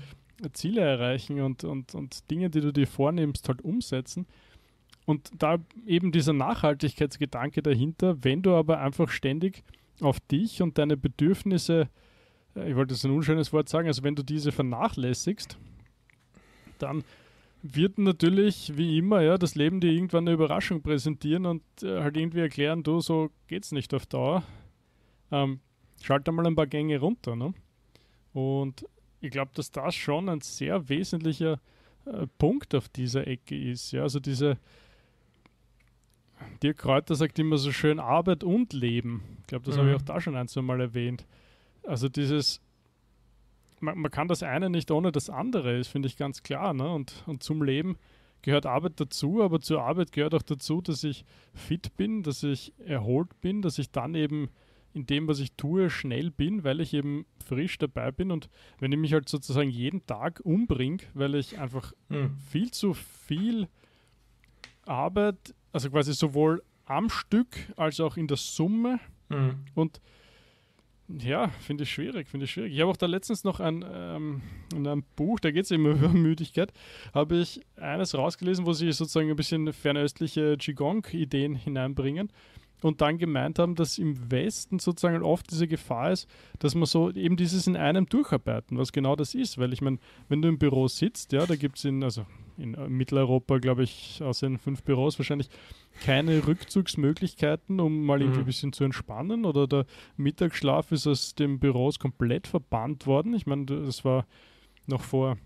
Ziele 0.53 0.81
erreichen 0.81 1.41
und, 1.41 1.64
und, 1.64 1.95
und 1.95 2.31
Dinge, 2.31 2.51
die 2.51 2.61
du 2.61 2.72
dir 2.72 2.87
vornimmst, 2.87 3.49
halt 3.49 3.62
umsetzen. 3.62 4.27
Und 5.07 5.31
da 5.39 5.59
eben 5.87 6.12
dieser 6.12 6.33
Nachhaltigkeitsgedanke 6.33 7.62
dahinter, 7.62 8.16
wenn 8.22 8.43
du 8.43 8.55
aber 8.55 8.81
einfach 8.81 9.11
ständig 9.11 9.62
auf 10.01 10.18
dich 10.20 10.62
und 10.62 10.79
deine 10.79 10.97
Bedürfnisse, 10.97 11.89
äh, 12.57 12.70
ich 12.70 12.77
wollte 12.77 12.95
jetzt 12.95 13.05
ein 13.05 13.12
unschönes 13.12 13.53
Wort 13.53 13.68
sagen, 13.68 13.87
also 13.87 14.03
wenn 14.03 14.16
du 14.16 14.22
diese 14.22 14.53
vernachlässigst, 14.53 15.59
dann 16.79 17.05
wird 17.62 17.99
natürlich, 17.99 18.77
wie 18.77 18.99
immer, 18.99 19.22
ja, 19.22 19.39
das 19.39 19.55
Leben 19.55 19.81
dir 19.81 19.91
irgendwann 19.91 20.25
eine 20.25 20.35
Überraschung 20.35 20.83
präsentieren 20.83 21.47
und 21.47 21.62
äh, 21.83 22.03
halt 22.03 22.16
irgendwie 22.16 22.41
erklären, 22.41 22.83
du, 22.83 23.01
so 23.01 23.31
geht's 23.47 23.72
nicht 23.72 23.95
auf 23.95 24.05
Dauer. 24.07 24.43
Ähm, 25.31 25.61
schalte 26.05 26.32
mal 26.32 26.46
ein 26.46 26.57
paar 26.57 26.66
Gänge 26.66 26.98
runter. 26.98 27.36
Ne? 27.36 27.55
Und 28.32 28.86
ich 29.20 29.30
glaube, 29.30 29.52
dass 29.55 29.70
das 29.70 29.94
schon 29.94 30.28
ein 30.28 30.40
sehr 30.40 30.88
wesentlicher 30.88 31.61
äh, 32.05 32.26
Punkt 32.38 32.74
auf 32.74 32.88
dieser 32.88 33.26
Ecke 33.26 33.57
ist. 33.57 33.92
Ja? 33.92 34.02
Also 34.02 34.20
diese 34.20 34.59
Dirk 36.62 36.78
Kräuter 36.78 37.14
sagt 37.14 37.38
immer 37.38 37.57
so 37.57 37.72
schön 37.72 37.98
Arbeit 37.98 38.44
und 38.44 38.72
Leben. 38.72 39.22
Ich 39.40 39.46
glaube, 39.46 39.64
das 39.64 39.76
mhm. 39.76 39.80
habe 39.80 39.90
ich 39.90 39.96
auch 39.96 40.02
da 40.02 40.20
schon 40.20 40.36
ein, 40.36 40.48
zwei 40.48 40.62
Mal 40.62 40.80
erwähnt. 40.80 41.26
Also 41.84 42.09
dieses, 42.09 42.61
man, 43.80 43.98
man, 43.98 44.11
kann 44.11 44.28
das 44.28 44.42
eine 44.42 44.68
nicht 44.68 44.90
ohne 44.90 45.12
das 45.12 45.30
andere, 45.30 45.78
ist, 45.78 45.88
finde 45.88 46.09
ich 46.09 46.16
ganz 46.16 46.42
klar. 46.42 46.74
Ne? 46.74 46.88
Und, 46.92 47.22
und 47.26 47.42
zum 47.42 47.62
Leben 47.62 47.96
gehört 48.42 48.66
Arbeit 48.66 49.00
dazu, 49.00 49.42
aber 49.42 49.61
zur 49.61 49.82
Arbeit 49.82 50.12
gehört 50.12 50.34
auch 50.34 50.42
dazu, 50.42 50.82
dass 50.82 51.02
ich 51.02 51.24
fit 51.55 51.96
bin, 51.96 52.22
dass 52.22 52.42
ich 52.42 52.74
erholt 52.84 53.40
bin, 53.40 53.62
dass 53.62 53.78
ich 53.78 53.90
dann 53.90 54.14
eben 54.14 54.50
in 54.95 55.07
dem, 55.07 55.26
was 55.28 55.40
ich 55.40 55.53
tue, 55.53 55.90
schnell 55.90 56.30
bin, 56.30 56.64
weil 56.64 56.80
ich 56.80 56.95
eben 56.95 57.26
frisch 57.45 57.78
dabei 57.78 58.12
bin. 58.12 58.30
Und 58.30 58.49
wenn 58.78 58.92
ich 58.92 58.99
mich 58.99 59.12
halt 59.12 59.28
sozusagen 59.28 59.68
jeden 59.68 60.07
Tag 60.07 60.40
umbringe, 60.45 61.03
weil 61.14 61.34
ich 61.34 61.59
einfach 61.59 61.92
mhm. 62.09 62.36
viel 62.51 62.70
zu 62.70 62.95
viel 62.95 63.68
Arbeit, 64.86 65.55
also 65.72 65.90
quasi 65.90 66.14
sowohl 66.14 66.62
am 66.86 67.11
Stück 67.11 67.57
als 67.76 67.99
auch 68.01 68.16
in 68.16 68.28
der 68.28 68.36
Summe 68.36 69.01
mhm. 69.28 69.64
und 69.74 70.01
ja, 71.09 71.49
finde 71.49 71.84
ich 71.84 71.92
schwierig, 71.92 72.28
finde 72.28 72.45
ich 72.45 72.53
schwierig. 72.53 72.72
Ich 72.72 72.80
habe 72.80 72.90
auch 72.90 72.97
da 72.97 73.07
letztens 73.07 73.45
noch 73.45 73.61
ein, 73.61 73.84
ähm, 73.86 74.40
in 74.74 74.86
einem 74.86 75.05
Buch, 75.16 75.38
da 75.38 75.51
geht 75.51 75.64
es 75.64 75.70
immer 75.70 75.90
über 75.90 76.09
Müdigkeit, 76.09 76.72
habe 77.12 77.36
ich 77.36 77.61
eines 77.76 78.14
rausgelesen, 78.14 78.64
wo 78.64 78.72
sie 78.72 78.90
sozusagen 78.92 79.28
ein 79.28 79.36
bisschen 79.36 79.70
fernöstliche 79.72 80.57
Qigong-Ideen 80.57 81.57
hineinbringen. 81.57 82.30
Und 82.83 83.01
dann 83.01 83.18
gemeint 83.18 83.59
haben, 83.59 83.75
dass 83.75 83.99
im 83.99 84.31
Westen 84.31 84.79
sozusagen 84.79 85.22
oft 85.22 85.51
diese 85.51 85.66
Gefahr 85.66 86.12
ist, 86.12 86.29
dass 86.59 86.75
man 86.75 86.87
so 86.87 87.11
eben 87.11 87.37
dieses 87.37 87.66
in 87.66 87.77
einem 87.77 88.07
durcharbeiten, 88.07 88.77
was 88.77 88.93
genau 88.93 89.16
das 89.16 89.35
ist. 89.35 89.59
Weil 89.59 89.72
ich 89.72 89.81
meine, 89.81 89.99
wenn 90.29 90.43
du 90.43 90.49
im 90.49 90.59
Büro 90.59 90.87
sitzt, 90.89 91.33
ja, 91.33 91.47
da 91.47 91.57
gibt 91.57 91.79
es 91.79 91.85
in, 91.85 92.05
also 92.05 92.27
in 92.59 92.77
Mitteleuropa, 92.89 93.59
glaube 93.59 93.85
ich, 93.85 94.22
aus 94.22 94.41
den 94.41 94.59
fünf 94.59 94.83
Büros 94.83 95.18
wahrscheinlich 95.18 95.49
keine 96.03 96.47
Rückzugsmöglichkeiten, 96.47 97.81
um 97.81 98.05
mal 98.05 98.20
irgendwie 98.20 98.39
mhm. 98.39 98.45
ein 98.45 98.47
bisschen 98.47 98.72
zu 98.72 98.85
entspannen. 98.85 99.45
Oder 99.45 99.66
der 99.66 99.87
Mittagsschlaf 100.16 100.93
ist 100.93 101.07
aus 101.07 101.35
den 101.35 101.59
Büros 101.59 101.99
komplett 101.99 102.47
verbannt 102.47 103.07
worden. 103.07 103.35
Ich 103.35 103.47
meine, 103.47 103.64
das 103.64 104.05
war 104.05 104.27
noch 104.87 105.03
vor 105.03 105.39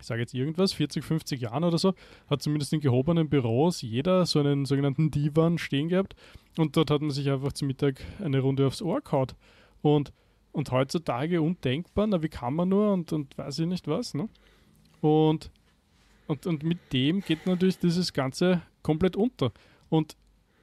ich 0.00 0.06
sage 0.06 0.20
jetzt 0.20 0.34
irgendwas, 0.34 0.72
40, 0.72 1.04
50 1.04 1.40
Jahren 1.40 1.64
oder 1.64 1.78
so, 1.78 1.94
hat 2.28 2.42
zumindest 2.42 2.72
in 2.72 2.80
gehobenen 2.80 3.28
Büros 3.28 3.82
jeder 3.82 4.26
so 4.26 4.40
einen 4.40 4.64
sogenannten 4.64 5.10
Divan 5.10 5.58
stehen 5.58 5.88
gehabt 5.88 6.14
und 6.56 6.76
dort 6.76 6.90
hat 6.90 7.00
man 7.00 7.10
sich 7.10 7.30
einfach 7.30 7.52
zum 7.52 7.68
Mittag 7.68 8.02
eine 8.22 8.40
Runde 8.40 8.66
aufs 8.66 8.82
Ohr 8.82 9.00
gehauen. 9.00 9.28
Und, 9.82 10.12
und 10.52 10.70
heutzutage 10.70 11.40
undenkbar, 11.40 12.06
na 12.06 12.22
wie 12.22 12.28
kann 12.28 12.54
man 12.54 12.68
nur 12.68 12.92
und, 12.92 13.12
und 13.12 13.36
weiß 13.38 13.60
ich 13.60 13.66
nicht 13.66 13.86
was, 13.88 14.14
ne? 14.14 14.28
Und, 15.00 15.50
und, 16.26 16.46
und 16.46 16.62
mit 16.62 16.78
dem 16.92 17.20
geht 17.20 17.46
natürlich 17.46 17.78
dieses 17.78 18.12
Ganze 18.12 18.62
komplett 18.82 19.16
unter. 19.16 19.52
Und 19.88 20.16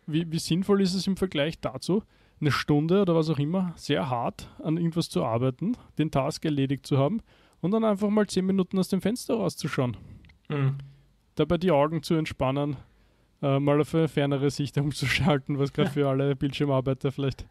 wie, 0.05 0.31
wie 0.31 0.39
sinnvoll 0.39 0.81
ist 0.81 0.93
es 0.93 1.07
im 1.07 1.17
Vergleich 1.17 1.59
dazu, 1.59 2.03
eine 2.39 2.51
Stunde 2.51 3.01
oder 3.01 3.15
was 3.15 3.29
auch 3.29 3.39
immer 3.39 3.73
sehr 3.75 4.09
hart 4.09 4.49
an 4.63 4.77
irgendwas 4.77 5.09
zu 5.09 5.23
arbeiten, 5.23 5.75
den 5.97 6.11
Task 6.11 6.45
erledigt 6.45 6.85
zu 6.85 6.97
haben 6.97 7.21
und 7.68 7.72
dann 7.72 7.84
einfach 7.84 8.09
mal 8.09 8.26
zehn 8.28 8.45
Minuten 8.45 8.80
aus 8.80 8.88
dem 8.88 9.01
Fenster 9.01 9.36
rauszuschauen. 9.36 9.97
Mhm. 10.47 10.78
Dabei 11.36 11.57
die 11.57 11.72
Augen 11.72 12.01
zu 12.01 12.13
entspannen, 12.13 12.78
äh, 13.41 13.59
mal 13.59 13.82
auf 13.82 13.93
eine 13.93 14.07
fernere 14.07 14.49
Sicht 14.49 14.78
umzuschalten, 14.78 15.59
was 15.59 15.74
gerade 15.74 15.89
für 15.89 16.07
alle 16.07 16.34
Bildschirmarbeiter 16.38 17.11
vielleicht 17.11 17.45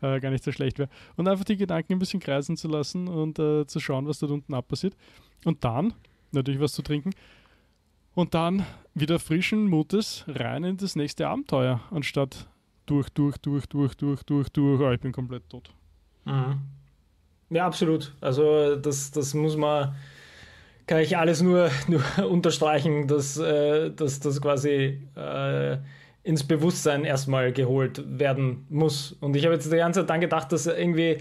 äh, 0.00 0.18
gar 0.18 0.30
nicht 0.30 0.42
so 0.42 0.50
schlecht 0.50 0.80
wäre. 0.80 0.88
Und 1.16 1.28
einfach 1.28 1.44
die 1.44 1.56
Gedanken 1.56 1.92
ein 1.92 1.98
bisschen 2.00 2.18
kreisen 2.18 2.56
zu 2.56 2.66
lassen 2.66 3.06
und 3.06 3.38
äh, 3.38 3.64
zu 3.64 3.78
schauen, 3.78 4.08
was 4.08 4.18
dort 4.18 4.32
unten 4.32 4.54
ab 4.54 4.66
passiert. 4.66 4.96
Und 5.44 5.62
dann 5.62 5.94
natürlich 6.32 6.60
was 6.60 6.72
zu 6.72 6.82
trinken. 6.82 7.10
Und 8.14 8.34
dann 8.34 8.66
wieder 8.94 9.20
frischen 9.20 9.68
Mutes 9.68 10.24
rein 10.26 10.64
in 10.64 10.76
das 10.78 10.96
nächste 10.96 11.28
Abenteuer, 11.28 11.80
anstatt 11.92 12.48
durch, 12.86 13.08
durch, 13.10 13.38
durch, 13.38 13.66
durch, 13.66 13.94
durch, 13.94 14.24
durch, 14.24 14.48
durch, 14.48 14.80
oh, 14.80 14.90
ich 14.90 15.00
bin 15.00 15.12
komplett 15.12 15.48
tot. 15.48 15.70
Mhm. 16.24 16.60
Ja, 17.50 17.66
absolut. 17.66 18.12
Also 18.20 18.76
das, 18.76 19.10
das 19.10 19.34
muss 19.34 19.56
man, 19.56 19.94
kann 20.86 21.00
ich 21.00 21.16
alles 21.16 21.42
nur, 21.42 21.70
nur 21.88 22.02
unterstreichen, 22.30 23.06
dass, 23.08 23.36
äh, 23.36 23.90
dass 23.90 24.20
das 24.20 24.40
quasi 24.40 25.00
äh, 25.16 25.76
ins 26.22 26.44
Bewusstsein 26.44 27.04
erstmal 27.04 27.52
geholt 27.52 28.02
werden 28.06 28.66
muss. 28.68 29.16
Und 29.20 29.36
ich 29.36 29.44
habe 29.44 29.54
jetzt 29.54 29.70
die 29.72 29.76
ganze 29.76 30.00
Zeit 30.00 30.10
dann 30.10 30.20
gedacht, 30.20 30.52
dass 30.52 30.66
irgendwie, 30.66 31.18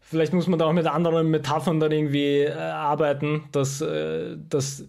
vielleicht 0.00 0.32
muss 0.34 0.46
man 0.46 0.58
da 0.58 0.66
auch 0.66 0.72
mit 0.72 0.86
anderen 0.86 1.30
Metaphern 1.30 1.80
dann 1.80 1.92
irgendwie 1.92 2.40
äh, 2.40 2.52
arbeiten, 2.52 3.44
dass, 3.52 3.80
äh, 3.80 4.36
dass 4.50 4.84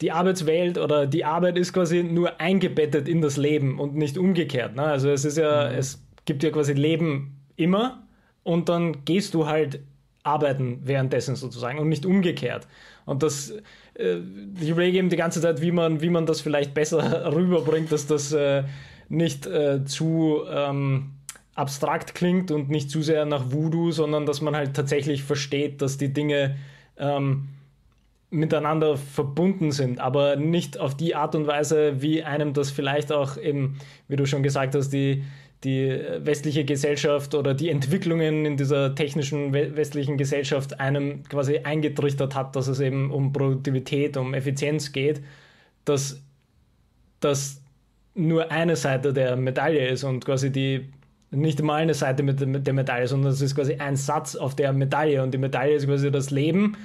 die 0.00 0.10
Arbeitswelt 0.10 0.76
oder 0.76 1.06
die 1.06 1.24
Arbeit 1.24 1.56
ist 1.56 1.72
quasi 1.72 2.02
nur 2.02 2.40
eingebettet 2.40 3.08
in 3.08 3.20
das 3.20 3.36
Leben 3.36 3.78
und 3.78 3.94
nicht 3.94 4.18
umgekehrt. 4.18 4.74
Ne? 4.74 4.82
Also 4.82 5.08
es 5.10 5.24
ist 5.24 5.38
ja, 5.38 5.70
mhm. 5.70 5.78
es 5.78 6.02
gibt 6.24 6.42
ja 6.42 6.50
quasi 6.50 6.72
Leben 6.72 7.40
immer 7.56 8.03
und 8.44 8.68
dann 8.68 9.04
gehst 9.04 9.34
du 9.34 9.46
halt 9.46 9.80
arbeiten 10.22 10.80
währenddessen 10.84 11.36
sozusagen 11.36 11.78
und 11.78 11.88
nicht 11.88 12.06
umgekehrt. 12.06 12.66
Und 13.04 13.22
das, 13.22 13.52
äh, 13.94 14.18
ich 14.60 14.70
überlege 14.70 14.98
eben 14.98 15.10
die 15.10 15.16
ganze 15.16 15.40
Zeit, 15.40 15.60
wie 15.60 15.70
man, 15.70 16.00
wie 16.00 16.08
man 16.08 16.24
das 16.26 16.40
vielleicht 16.40 16.72
besser 16.72 17.32
rüberbringt, 17.34 17.92
dass 17.92 18.06
das 18.06 18.32
äh, 18.32 18.64
nicht 19.08 19.46
äh, 19.46 19.84
zu 19.84 20.42
ähm, 20.48 21.10
abstrakt 21.54 22.14
klingt 22.14 22.50
und 22.50 22.70
nicht 22.70 22.90
zu 22.90 23.02
sehr 23.02 23.26
nach 23.26 23.52
Voodoo, 23.52 23.90
sondern 23.90 24.26
dass 24.26 24.40
man 24.40 24.56
halt 24.56 24.74
tatsächlich 24.74 25.22
versteht, 25.22 25.82
dass 25.82 25.98
die 25.98 26.12
Dinge 26.12 26.56
ähm, 26.96 27.48
miteinander 28.30 28.96
verbunden 28.96 29.70
sind, 29.70 30.00
aber 30.00 30.36
nicht 30.36 30.80
auf 30.80 30.96
die 30.96 31.14
Art 31.14 31.34
und 31.36 31.46
Weise, 31.46 32.02
wie 32.02 32.24
einem 32.24 32.52
das 32.52 32.70
vielleicht 32.70 33.12
auch 33.12 33.36
eben, 33.36 33.78
wie 34.08 34.16
du 34.16 34.26
schon 34.26 34.42
gesagt 34.42 34.74
hast, 34.74 34.90
die, 34.90 35.22
die 35.64 35.98
westliche 36.18 36.64
Gesellschaft 36.64 37.34
oder 37.34 37.54
die 37.54 37.70
Entwicklungen 37.70 38.44
in 38.44 38.56
dieser 38.56 38.94
technischen 38.94 39.52
westlichen 39.52 40.18
Gesellschaft 40.18 40.78
einem 40.78 41.22
quasi 41.24 41.58
eingetrichtert 41.58 42.34
hat, 42.34 42.54
dass 42.54 42.68
es 42.68 42.80
eben 42.80 43.10
um 43.10 43.32
Produktivität, 43.32 44.16
um 44.16 44.34
Effizienz 44.34 44.92
geht, 44.92 45.22
dass 45.84 46.22
das 47.20 47.62
nur 48.14 48.50
eine 48.50 48.76
Seite 48.76 49.12
der 49.12 49.36
Medaille 49.36 49.88
ist 49.88 50.04
und 50.04 50.24
quasi 50.24 50.52
die 50.52 50.92
nicht 51.30 51.62
mal 51.62 51.76
eine 51.76 51.94
Seite 51.94 52.22
mit 52.22 52.40
der 52.40 52.74
Medaille, 52.74 53.08
sondern 53.08 53.32
es 53.32 53.40
ist 53.40 53.56
quasi 53.56 53.74
ein 53.76 53.96
Satz 53.96 54.36
auf 54.36 54.54
der 54.54 54.72
Medaille 54.72 55.22
und 55.22 55.32
die 55.32 55.38
Medaille 55.38 55.74
ist 55.74 55.86
quasi 55.86 56.10
das 56.12 56.30
Leben, 56.30 56.76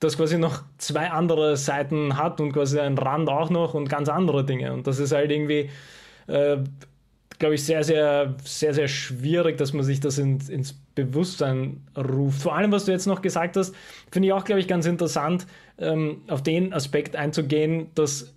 das 0.00 0.16
quasi 0.16 0.36
noch 0.36 0.62
zwei 0.76 1.10
andere 1.10 1.56
Seiten 1.56 2.18
hat 2.18 2.40
und 2.40 2.52
quasi 2.52 2.78
ein 2.80 2.98
Rand 2.98 3.28
auch 3.28 3.48
noch 3.48 3.74
und 3.74 3.88
ganz 3.88 4.08
andere 4.08 4.44
Dinge. 4.44 4.74
Und 4.74 4.86
das 4.86 4.98
ist 4.98 5.12
halt 5.12 5.30
irgendwie 5.30 5.70
äh, 6.26 6.58
glaube 7.38 7.54
ich, 7.54 7.64
sehr, 7.64 7.84
sehr, 7.84 8.34
sehr, 8.44 8.74
sehr 8.74 8.88
schwierig, 8.88 9.58
dass 9.58 9.72
man 9.72 9.84
sich 9.84 10.00
das 10.00 10.18
in, 10.18 10.40
ins 10.48 10.74
Bewusstsein 10.94 11.82
ruft. 11.96 12.42
Vor 12.42 12.54
allem, 12.54 12.72
was 12.72 12.84
du 12.84 12.92
jetzt 12.92 13.06
noch 13.06 13.22
gesagt 13.22 13.56
hast, 13.56 13.74
finde 14.10 14.28
ich 14.28 14.32
auch, 14.32 14.44
glaube 14.44 14.60
ich, 14.60 14.68
ganz 14.68 14.86
interessant, 14.86 15.46
ähm, 15.78 16.22
auf 16.28 16.42
den 16.42 16.72
Aspekt 16.72 17.16
einzugehen, 17.16 17.88
dass 17.94 18.34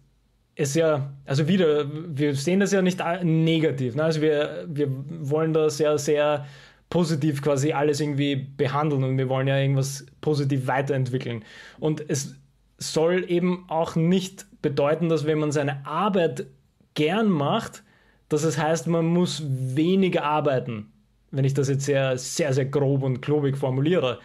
es 0.55 0.73
ja, 0.73 1.13
also 1.25 1.47
wieder, 1.47 1.85
wir 1.91 2.33
sehen 2.33 2.59
das 2.59 2.71
ja 2.71 2.81
nicht 2.81 2.99
negativ. 3.23 3.95
Ne? 3.95 4.03
Also 4.03 4.21
wir, 4.21 4.65
wir 4.67 4.87
wollen 4.89 5.53
das 5.53 5.77
ja 5.77 5.97
sehr 5.97 6.45
positiv 6.89 7.41
quasi 7.41 7.73
alles 7.73 7.99
irgendwie 7.99 8.35
behandeln 8.35 9.03
und 9.03 9.17
wir 9.17 9.29
wollen 9.29 9.47
ja 9.47 9.59
irgendwas 9.59 10.05
positiv 10.21 10.65
weiterentwickeln. 10.67 11.43
Und 11.79 12.03
es 12.09 12.35
soll 12.79 13.29
eben 13.29 13.65
auch 13.67 13.95
nicht 13.95 14.45
bedeuten, 14.61 15.09
dass 15.09 15.25
wenn 15.25 15.37
man 15.37 15.51
seine 15.51 15.85
Arbeit 15.85 16.47
gern 16.95 17.29
macht, 17.29 17.83
dass 18.29 18.43
es 18.43 18.57
heißt, 18.57 18.87
man 18.87 19.05
muss 19.05 19.43
weniger 19.47 20.23
arbeiten, 20.23 20.91
wenn 21.31 21.45
ich 21.45 21.53
das 21.53 21.69
jetzt 21.69 21.85
sehr, 21.85 22.17
sehr, 22.17 22.53
sehr 22.53 22.65
grob 22.65 23.03
und 23.03 23.21
klobig 23.21 23.57
formuliere, 23.57 24.19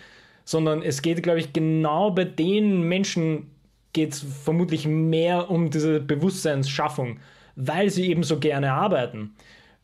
sondern 0.45 0.83
es 0.83 1.03
geht, 1.03 1.23
glaube 1.23 1.41
ich, 1.41 1.53
genau 1.53 2.11
bei 2.11 2.25
den 2.25 2.83
Menschen 2.83 3.51
geht 3.93 4.13
es 4.15 4.21
vermutlich 4.21 4.87
mehr 4.87 5.51
um 5.51 5.71
diese 5.71 6.01
Bewusstseinsschaffung, 6.01 7.19
weil 7.57 7.91
sie 7.91 8.09
eben 8.09 8.23
so 8.23 8.39
gerne 8.39 8.73
arbeiten. 8.73 9.35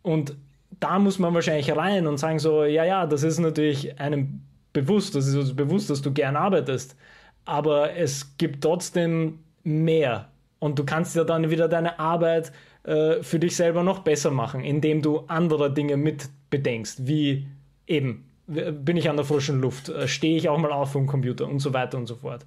Und 0.02 0.34
da 0.80 0.98
muss 0.98 1.18
man 1.18 1.34
wahrscheinlich 1.34 1.74
rein 1.76 2.06
und 2.06 2.18
sagen 2.18 2.38
so, 2.38 2.64
ja, 2.64 2.84
ja, 2.84 3.06
das 3.06 3.22
ist 3.22 3.38
natürlich 3.38 4.00
einem 4.00 4.42
bewusst, 4.72 5.14
das 5.14 5.26
ist 5.26 5.34
uns 5.34 5.54
bewusst, 5.54 5.90
dass 5.90 6.02
du 6.02 6.12
gern 6.12 6.36
arbeitest, 6.36 6.96
aber 7.44 7.94
es 7.96 8.36
gibt 8.38 8.62
trotzdem 8.62 9.40
mehr. 9.64 10.28
Und 10.58 10.78
du 10.78 10.84
kannst 10.84 11.16
ja 11.16 11.24
dann 11.24 11.50
wieder 11.50 11.68
deine 11.68 11.98
Arbeit 11.98 12.52
äh, 12.84 13.22
für 13.22 13.38
dich 13.38 13.56
selber 13.56 13.82
noch 13.82 14.00
besser 14.00 14.30
machen, 14.30 14.62
indem 14.62 15.02
du 15.02 15.20
andere 15.28 15.72
Dinge 15.72 15.96
mit 15.96 16.28
bedenkst, 16.50 17.06
wie 17.06 17.46
eben, 17.86 18.24
bin 18.46 18.96
ich 18.96 19.10
an 19.10 19.16
der 19.16 19.24
frischen 19.24 19.60
Luft, 19.60 19.88
äh, 19.88 20.08
stehe 20.08 20.36
ich 20.36 20.48
auch 20.48 20.58
mal 20.58 20.72
auf 20.72 20.92
vom 20.92 21.06
Computer 21.06 21.46
und 21.46 21.60
so 21.60 21.74
weiter 21.74 21.98
und 21.98 22.06
so 22.06 22.16
fort. 22.16 22.46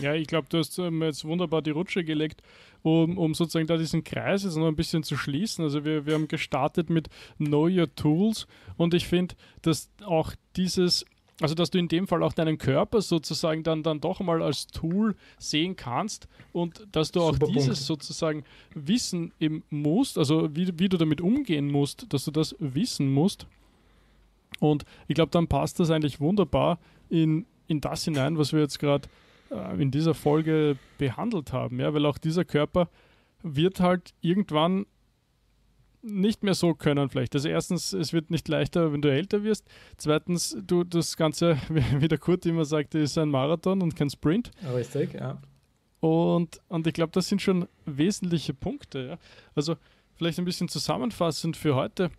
Ja, 0.00 0.14
ich 0.14 0.26
glaube, 0.26 0.46
du 0.48 0.58
hast 0.58 0.78
ähm, 0.78 1.02
jetzt 1.02 1.24
wunderbar 1.24 1.60
die 1.60 1.70
Rutsche 1.70 2.02
gelegt, 2.02 2.42
um, 2.82 3.18
um 3.18 3.34
sozusagen 3.34 3.66
da 3.66 3.76
diesen 3.76 4.04
Kreis 4.04 4.42
jetzt 4.42 4.56
noch 4.56 4.66
ein 4.66 4.76
bisschen 4.76 5.02
zu 5.02 5.16
schließen. 5.16 5.64
Also 5.64 5.84
wir, 5.84 6.06
wir 6.06 6.14
haben 6.14 6.28
gestartet 6.28 6.88
mit 6.88 7.08
Know 7.36 7.68
Your 7.68 7.94
Tools 7.94 8.46
und 8.76 8.94
ich 8.94 9.06
finde, 9.06 9.34
dass 9.60 9.90
auch 10.04 10.32
dieses 10.56 11.04
also, 11.40 11.54
dass 11.54 11.70
du 11.70 11.78
in 11.78 11.88
dem 11.88 12.06
Fall 12.06 12.22
auch 12.22 12.32
deinen 12.32 12.58
Körper 12.58 13.00
sozusagen 13.00 13.62
dann, 13.62 13.82
dann 13.82 14.00
doch 14.00 14.20
mal 14.20 14.42
als 14.42 14.66
Tool 14.66 15.16
sehen 15.38 15.76
kannst 15.76 16.28
und 16.52 16.86
dass 16.92 17.10
du 17.10 17.20
auch 17.20 17.32
Super 17.32 17.46
dieses 17.46 17.86
Punkt. 17.86 18.02
sozusagen 18.02 18.44
wissen 18.74 19.32
eben 19.40 19.64
musst, 19.70 20.18
also 20.18 20.54
wie, 20.54 20.78
wie 20.78 20.88
du 20.88 20.96
damit 20.98 21.20
umgehen 21.20 21.70
musst, 21.70 22.12
dass 22.12 22.24
du 22.24 22.30
das 22.30 22.54
wissen 22.58 23.12
musst. 23.12 23.46
Und 24.60 24.84
ich 25.08 25.14
glaube, 25.14 25.30
dann 25.30 25.48
passt 25.48 25.80
das 25.80 25.90
eigentlich 25.90 26.20
wunderbar 26.20 26.78
in, 27.08 27.46
in 27.66 27.80
das 27.80 28.04
hinein, 28.04 28.38
was 28.38 28.52
wir 28.52 28.60
jetzt 28.60 28.78
gerade 28.78 29.08
äh, 29.50 29.82
in 29.82 29.90
dieser 29.90 30.14
Folge 30.14 30.76
behandelt 30.98 31.52
haben. 31.52 31.80
Ja? 31.80 31.92
Weil 31.94 32.06
auch 32.06 32.18
dieser 32.18 32.44
Körper 32.44 32.88
wird 33.42 33.80
halt 33.80 34.12
irgendwann 34.20 34.86
nicht 36.02 36.42
mehr 36.42 36.54
so 36.54 36.74
können 36.74 37.08
vielleicht. 37.08 37.34
Also 37.34 37.48
erstens, 37.48 37.92
es 37.92 38.12
wird 38.12 38.30
nicht 38.30 38.48
leichter, 38.48 38.92
wenn 38.92 39.02
du 39.02 39.10
älter 39.10 39.44
wirst. 39.44 39.66
Zweitens, 39.96 40.56
du 40.66 40.84
das 40.84 41.16
Ganze, 41.16 41.56
wie 41.68 42.08
der 42.08 42.18
Kurt 42.18 42.44
immer 42.44 42.64
sagte, 42.64 42.98
ist 42.98 43.16
ein 43.18 43.30
Marathon 43.30 43.82
und 43.82 43.96
kein 43.96 44.10
Sprint. 44.10 44.50
Richtig, 44.74 45.14
ja. 45.14 45.40
Und, 46.00 46.60
und 46.68 46.86
ich 46.86 46.94
glaube, 46.94 47.12
das 47.12 47.28
sind 47.28 47.40
schon 47.40 47.68
wesentliche 47.86 48.54
Punkte. 48.54 49.06
Ja? 49.06 49.18
Also 49.54 49.76
vielleicht 50.16 50.38
ein 50.38 50.44
bisschen 50.44 50.68
zusammenfassend 50.68 51.56
für 51.56 51.76
heute. 51.76 52.10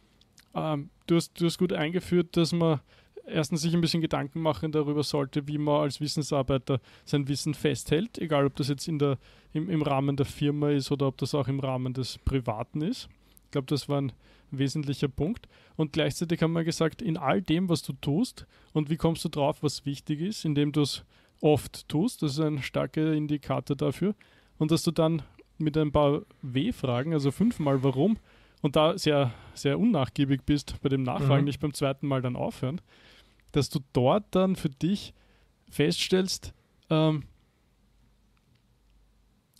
Ähm, 0.55 0.89
du, 1.07 1.17
hast, 1.17 1.39
du 1.39 1.45
hast 1.45 1.57
gut 1.57 1.73
eingeführt, 1.73 2.37
dass 2.37 2.53
man 2.53 2.79
erstens 3.25 3.61
sich 3.61 3.73
ein 3.73 3.81
bisschen 3.81 4.01
Gedanken 4.01 4.41
machen 4.41 4.71
darüber 4.71 5.03
sollte, 5.03 5.47
wie 5.47 5.57
man 5.57 5.81
als 5.81 5.99
Wissensarbeiter 5.99 6.79
sein 7.03 7.27
Wissen 7.27 7.53
festhält, 7.53 8.17
egal 8.17 8.45
ob 8.45 8.55
das 8.55 8.69
jetzt 8.69 8.87
in 8.87 8.99
der, 8.99 9.17
im, 9.51 9.69
im 9.69 9.81
Rahmen 9.81 10.15
der 10.15 10.25
Firma 10.25 10.69
ist 10.69 10.91
oder 10.91 11.07
ob 11.07 11.17
das 11.17 11.35
auch 11.35 11.47
im 11.47 11.59
Rahmen 11.59 11.93
des 11.93 12.17
Privaten 12.19 12.81
ist 12.81 13.09
glaube, 13.53 13.67
das 13.67 13.87
waren 13.87 14.11
wesentlicher 14.51 15.07
Punkt. 15.07 15.47
Und 15.75 15.93
gleichzeitig 15.93 16.41
haben 16.41 16.53
wir 16.53 16.63
gesagt, 16.63 17.01
in 17.01 17.17
all 17.17 17.41
dem, 17.41 17.69
was 17.69 17.81
du 17.81 17.93
tust 17.93 18.45
und 18.73 18.89
wie 18.89 18.97
kommst 18.97 19.23
du 19.23 19.29
drauf, 19.29 19.63
was 19.63 19.85
wichtig 19.85 20.19
ist, 20.19 20.45
indem 20.45 20.71
du 20.71 20.81
es 20.81 21.05
oft 21.41 21.87
tust, 21.87 22.21
das 22.21 22.33
ist 22.33 22.39
ein 22.39 22.61
starker 22.61 23.13
Indikator 23.13 23.75
dafür. 23.75 24.15
Und 24.57 24.71
dass 24.71 24.83
du 24.83 24.91
dann 24.91 25.23
mit 25.57 25.77
ein 25.77 25.91
paar 25.91 26.21
W-Fragen, 26.41 27.13
also 27.13 27.31
fünfmal 27.31 27.83
warum, 27.83 28.17
und 28.61 28.75
da 28.77 28.97
sehr, 28.97 29.33
sehr 29.53 29.77
unnachgiebig 29.77 30.43
bist 30.45 30.81
bei 30.81 30.89
dem 30.89 31.03
Nachfragen, 31.03 31.41
mhm. 31.41 31.45
nicht 31.45 31.59
beim 31.59 31.73
zweiten 31.73 32.07
Mal 32.07 32.21
dann 32.21 32.35
aufhören, 32.35 32.79
dass 33.51 33.69
du 33.69 33.79
dort 33.91 34.23
dann 34.31 34.55
für 34.55 34.69
dich 34.69 35.13
feststellst, 35.69 36.53
ähm, 36.89 37.23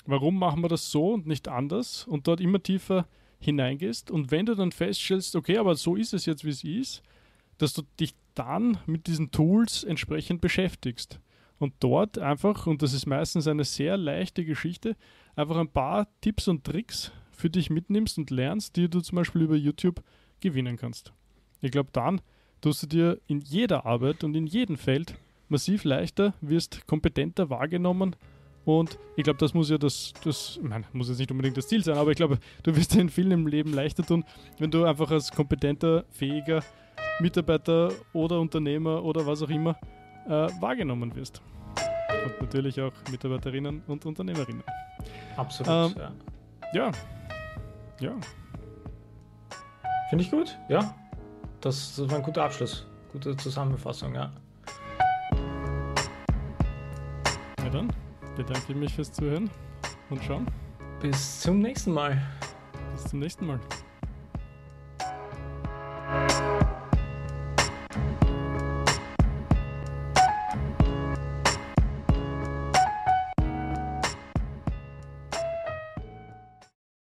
warum 0.06 0.40
machen 0.40 0.62
wir 0.62 0.70
das 0.70 0.90
so 0.90 1.14
und 1.14 1.28
nicht 1.28 1.48
anders 1.50 2.08
und 2.08 2.28
dort 2.28 2.40
immer 2.40 2.64
tiefer 2.64 3.08
hineingehst. 3.44 4.12
Und 4.12 4.32
wenn 4.32 4.46
du 4.46 4.56
dann 4.56 4.72
feststellst, 4.72 5.36
okay, 5.36 5.58
aber 5.58 5.76
so 5.76 5.96
ist 5.96 6.14
es 6.14 6.26
jetzt, 6.26 6.46
wie 6.46 6.50
es 6.50 6.64
ist, 6.64 7.04
dass 7.58 7.74
du 7.74 7.84
dich 8.00 8.16
dann 8.36 8.78
mit 8.86 9.08
diesen 9.08 9.32
Tools 9.32 9.84
entsprechend 9.84 10.42
beschäftigst. 10.42 11.20
Und 11.60 11.74
dort 11.80 12.18
einfach, 12.18 12.68
und 12.68 12.82
das 12.82 12.94
ist 12.94 13.06
meistens 13.06 13.48
eine 13.48 13.64
sehr 13.64 13.96
leichte 13.96 14.44
Geschichte, 14.44 14.96
einfach 15.36 15.58
ein 15.58 15.70
paar 15.70 16.08
Tipps 16.22 16.48
und 16.48 16.64
Tricks 16.64 17.12
für 17.32 17.50
dich 17.50 17.70
mitnimmst 17.70 18.18
und 18.18 18.32
lernst, 18.32 18.76
die 18.76 18.90
du 18.90 19.02
zum 19.02 19.18
Beispiel 19.18 19.44
über 19.44 19.56
YouTube 19.56 20.04
gewinnen 20.40 20.78
kannst. 20.78 21.14
Ich 21.62 21.72
glaube, 21.72 21.90
dann 21.94 22.22
tust 22.62 22.84
du 22.84 22.88
dir 22.88 23.22
in 23.28 23.40
jeder 23.40 23.86
Arbeit 23.86 24.24
und 24.24 24.36
in 24.36 24.48
jedem 24.48 24.78
Feld 24.78 25.16
massiv 25.48 25.84
leichter, 25.84 26.34
wirst 26.42 26.86
kompetenter 26.88 27.50
wahrgenommen 27.50 28.16
und 28.66 28.98
ich 29.16 29.24
glaube, 29.24 29.40
das 29.40 29.54
muss 29.54 29.70
ja 29.70 29.78
das, 29.78 30.14
das, 30.24 30.58
ich 30.62 30.68
meine, 30.68 30.86
muss 30.94 31.10
jetzt 31.10 31.20
nicht 31.20 31.32
unbedingt 31.32 31.58
das 31.58 31.68
Ziel 31.68 31.84
sein, 31.84 31.98
aber 31.98 32.12
ich 32.12 32.18
glaube, 32.18 32.40
du 32.64 32.76
wirst 32.76 32.94
dir 32.94 33.02
in 33.02 33.10
vielen 33.10 33.32
im 33.32 33.48
Leben 33.48 33.74
leichter 33.74 34.04
tun, 34.04 34.24
wenn 34.60 34.72
du 34.72 34.86
einfach 34.86 35.12
als 35.12 35.32
kompetenter, 35.32 36.06
fähiger 36.10 36.64
Mitarbeiter 37.20 37.92
oder 38.14 38.40
Unternehmer 38.40 39.04
oder 39.04 39.26
was 39.26 39.42
auch 39.44 39.50
immer 39.50 39.78
äh, 40.26 40.48
wahrgenommen 40.62 41.14
wirst. 41.16 41.42
Und 42.26 42.42
natürlich 42.42 42.80
auch 42.80 42.94
Mitarbeiterinnen 43.12 43.84
und 43.88 44.06
Unternehmerinnen. 44.06 44.64
Absolut, 45.36 45.96
ähm, 45.96 46.02
ja. 46.02 46.12
Ja. 46.74 46.92
Ja. 48.00 48.16
Finde 50.10 50.24
ich 50.24 50.32
gut, 50.32 50.58
ja. 50.70 50.96
Das, 51.60 51.96
das 51.96 52.10
war 52.10 52.18
ein 52.18 52.24
guter 52.24 52.44
Abschluss. 52.44 52.86
Gute 53.12 53.36
Zusammenfassung, 53.38 54.16
ja. 54.16 54.32
Ja 57.64 57.70
dann 57.70 57.90
bedanke 58.36 58.64
ich 58.70 58.76
mich 58.76 58.94
fürs 58.94 59.12
Zuhören 59.12 59.50
und 60.10 60.24
Schauen. 60.24 60.48
Bis 61.02 61.42
zum 61.42 61.60
nächsten 61.60 61.92
Mal. 61.92 62.22
Bis 62.94 63.06
zum 63.06 63.20
nächsten 63.20 63.46
Mal. 63.46 63.60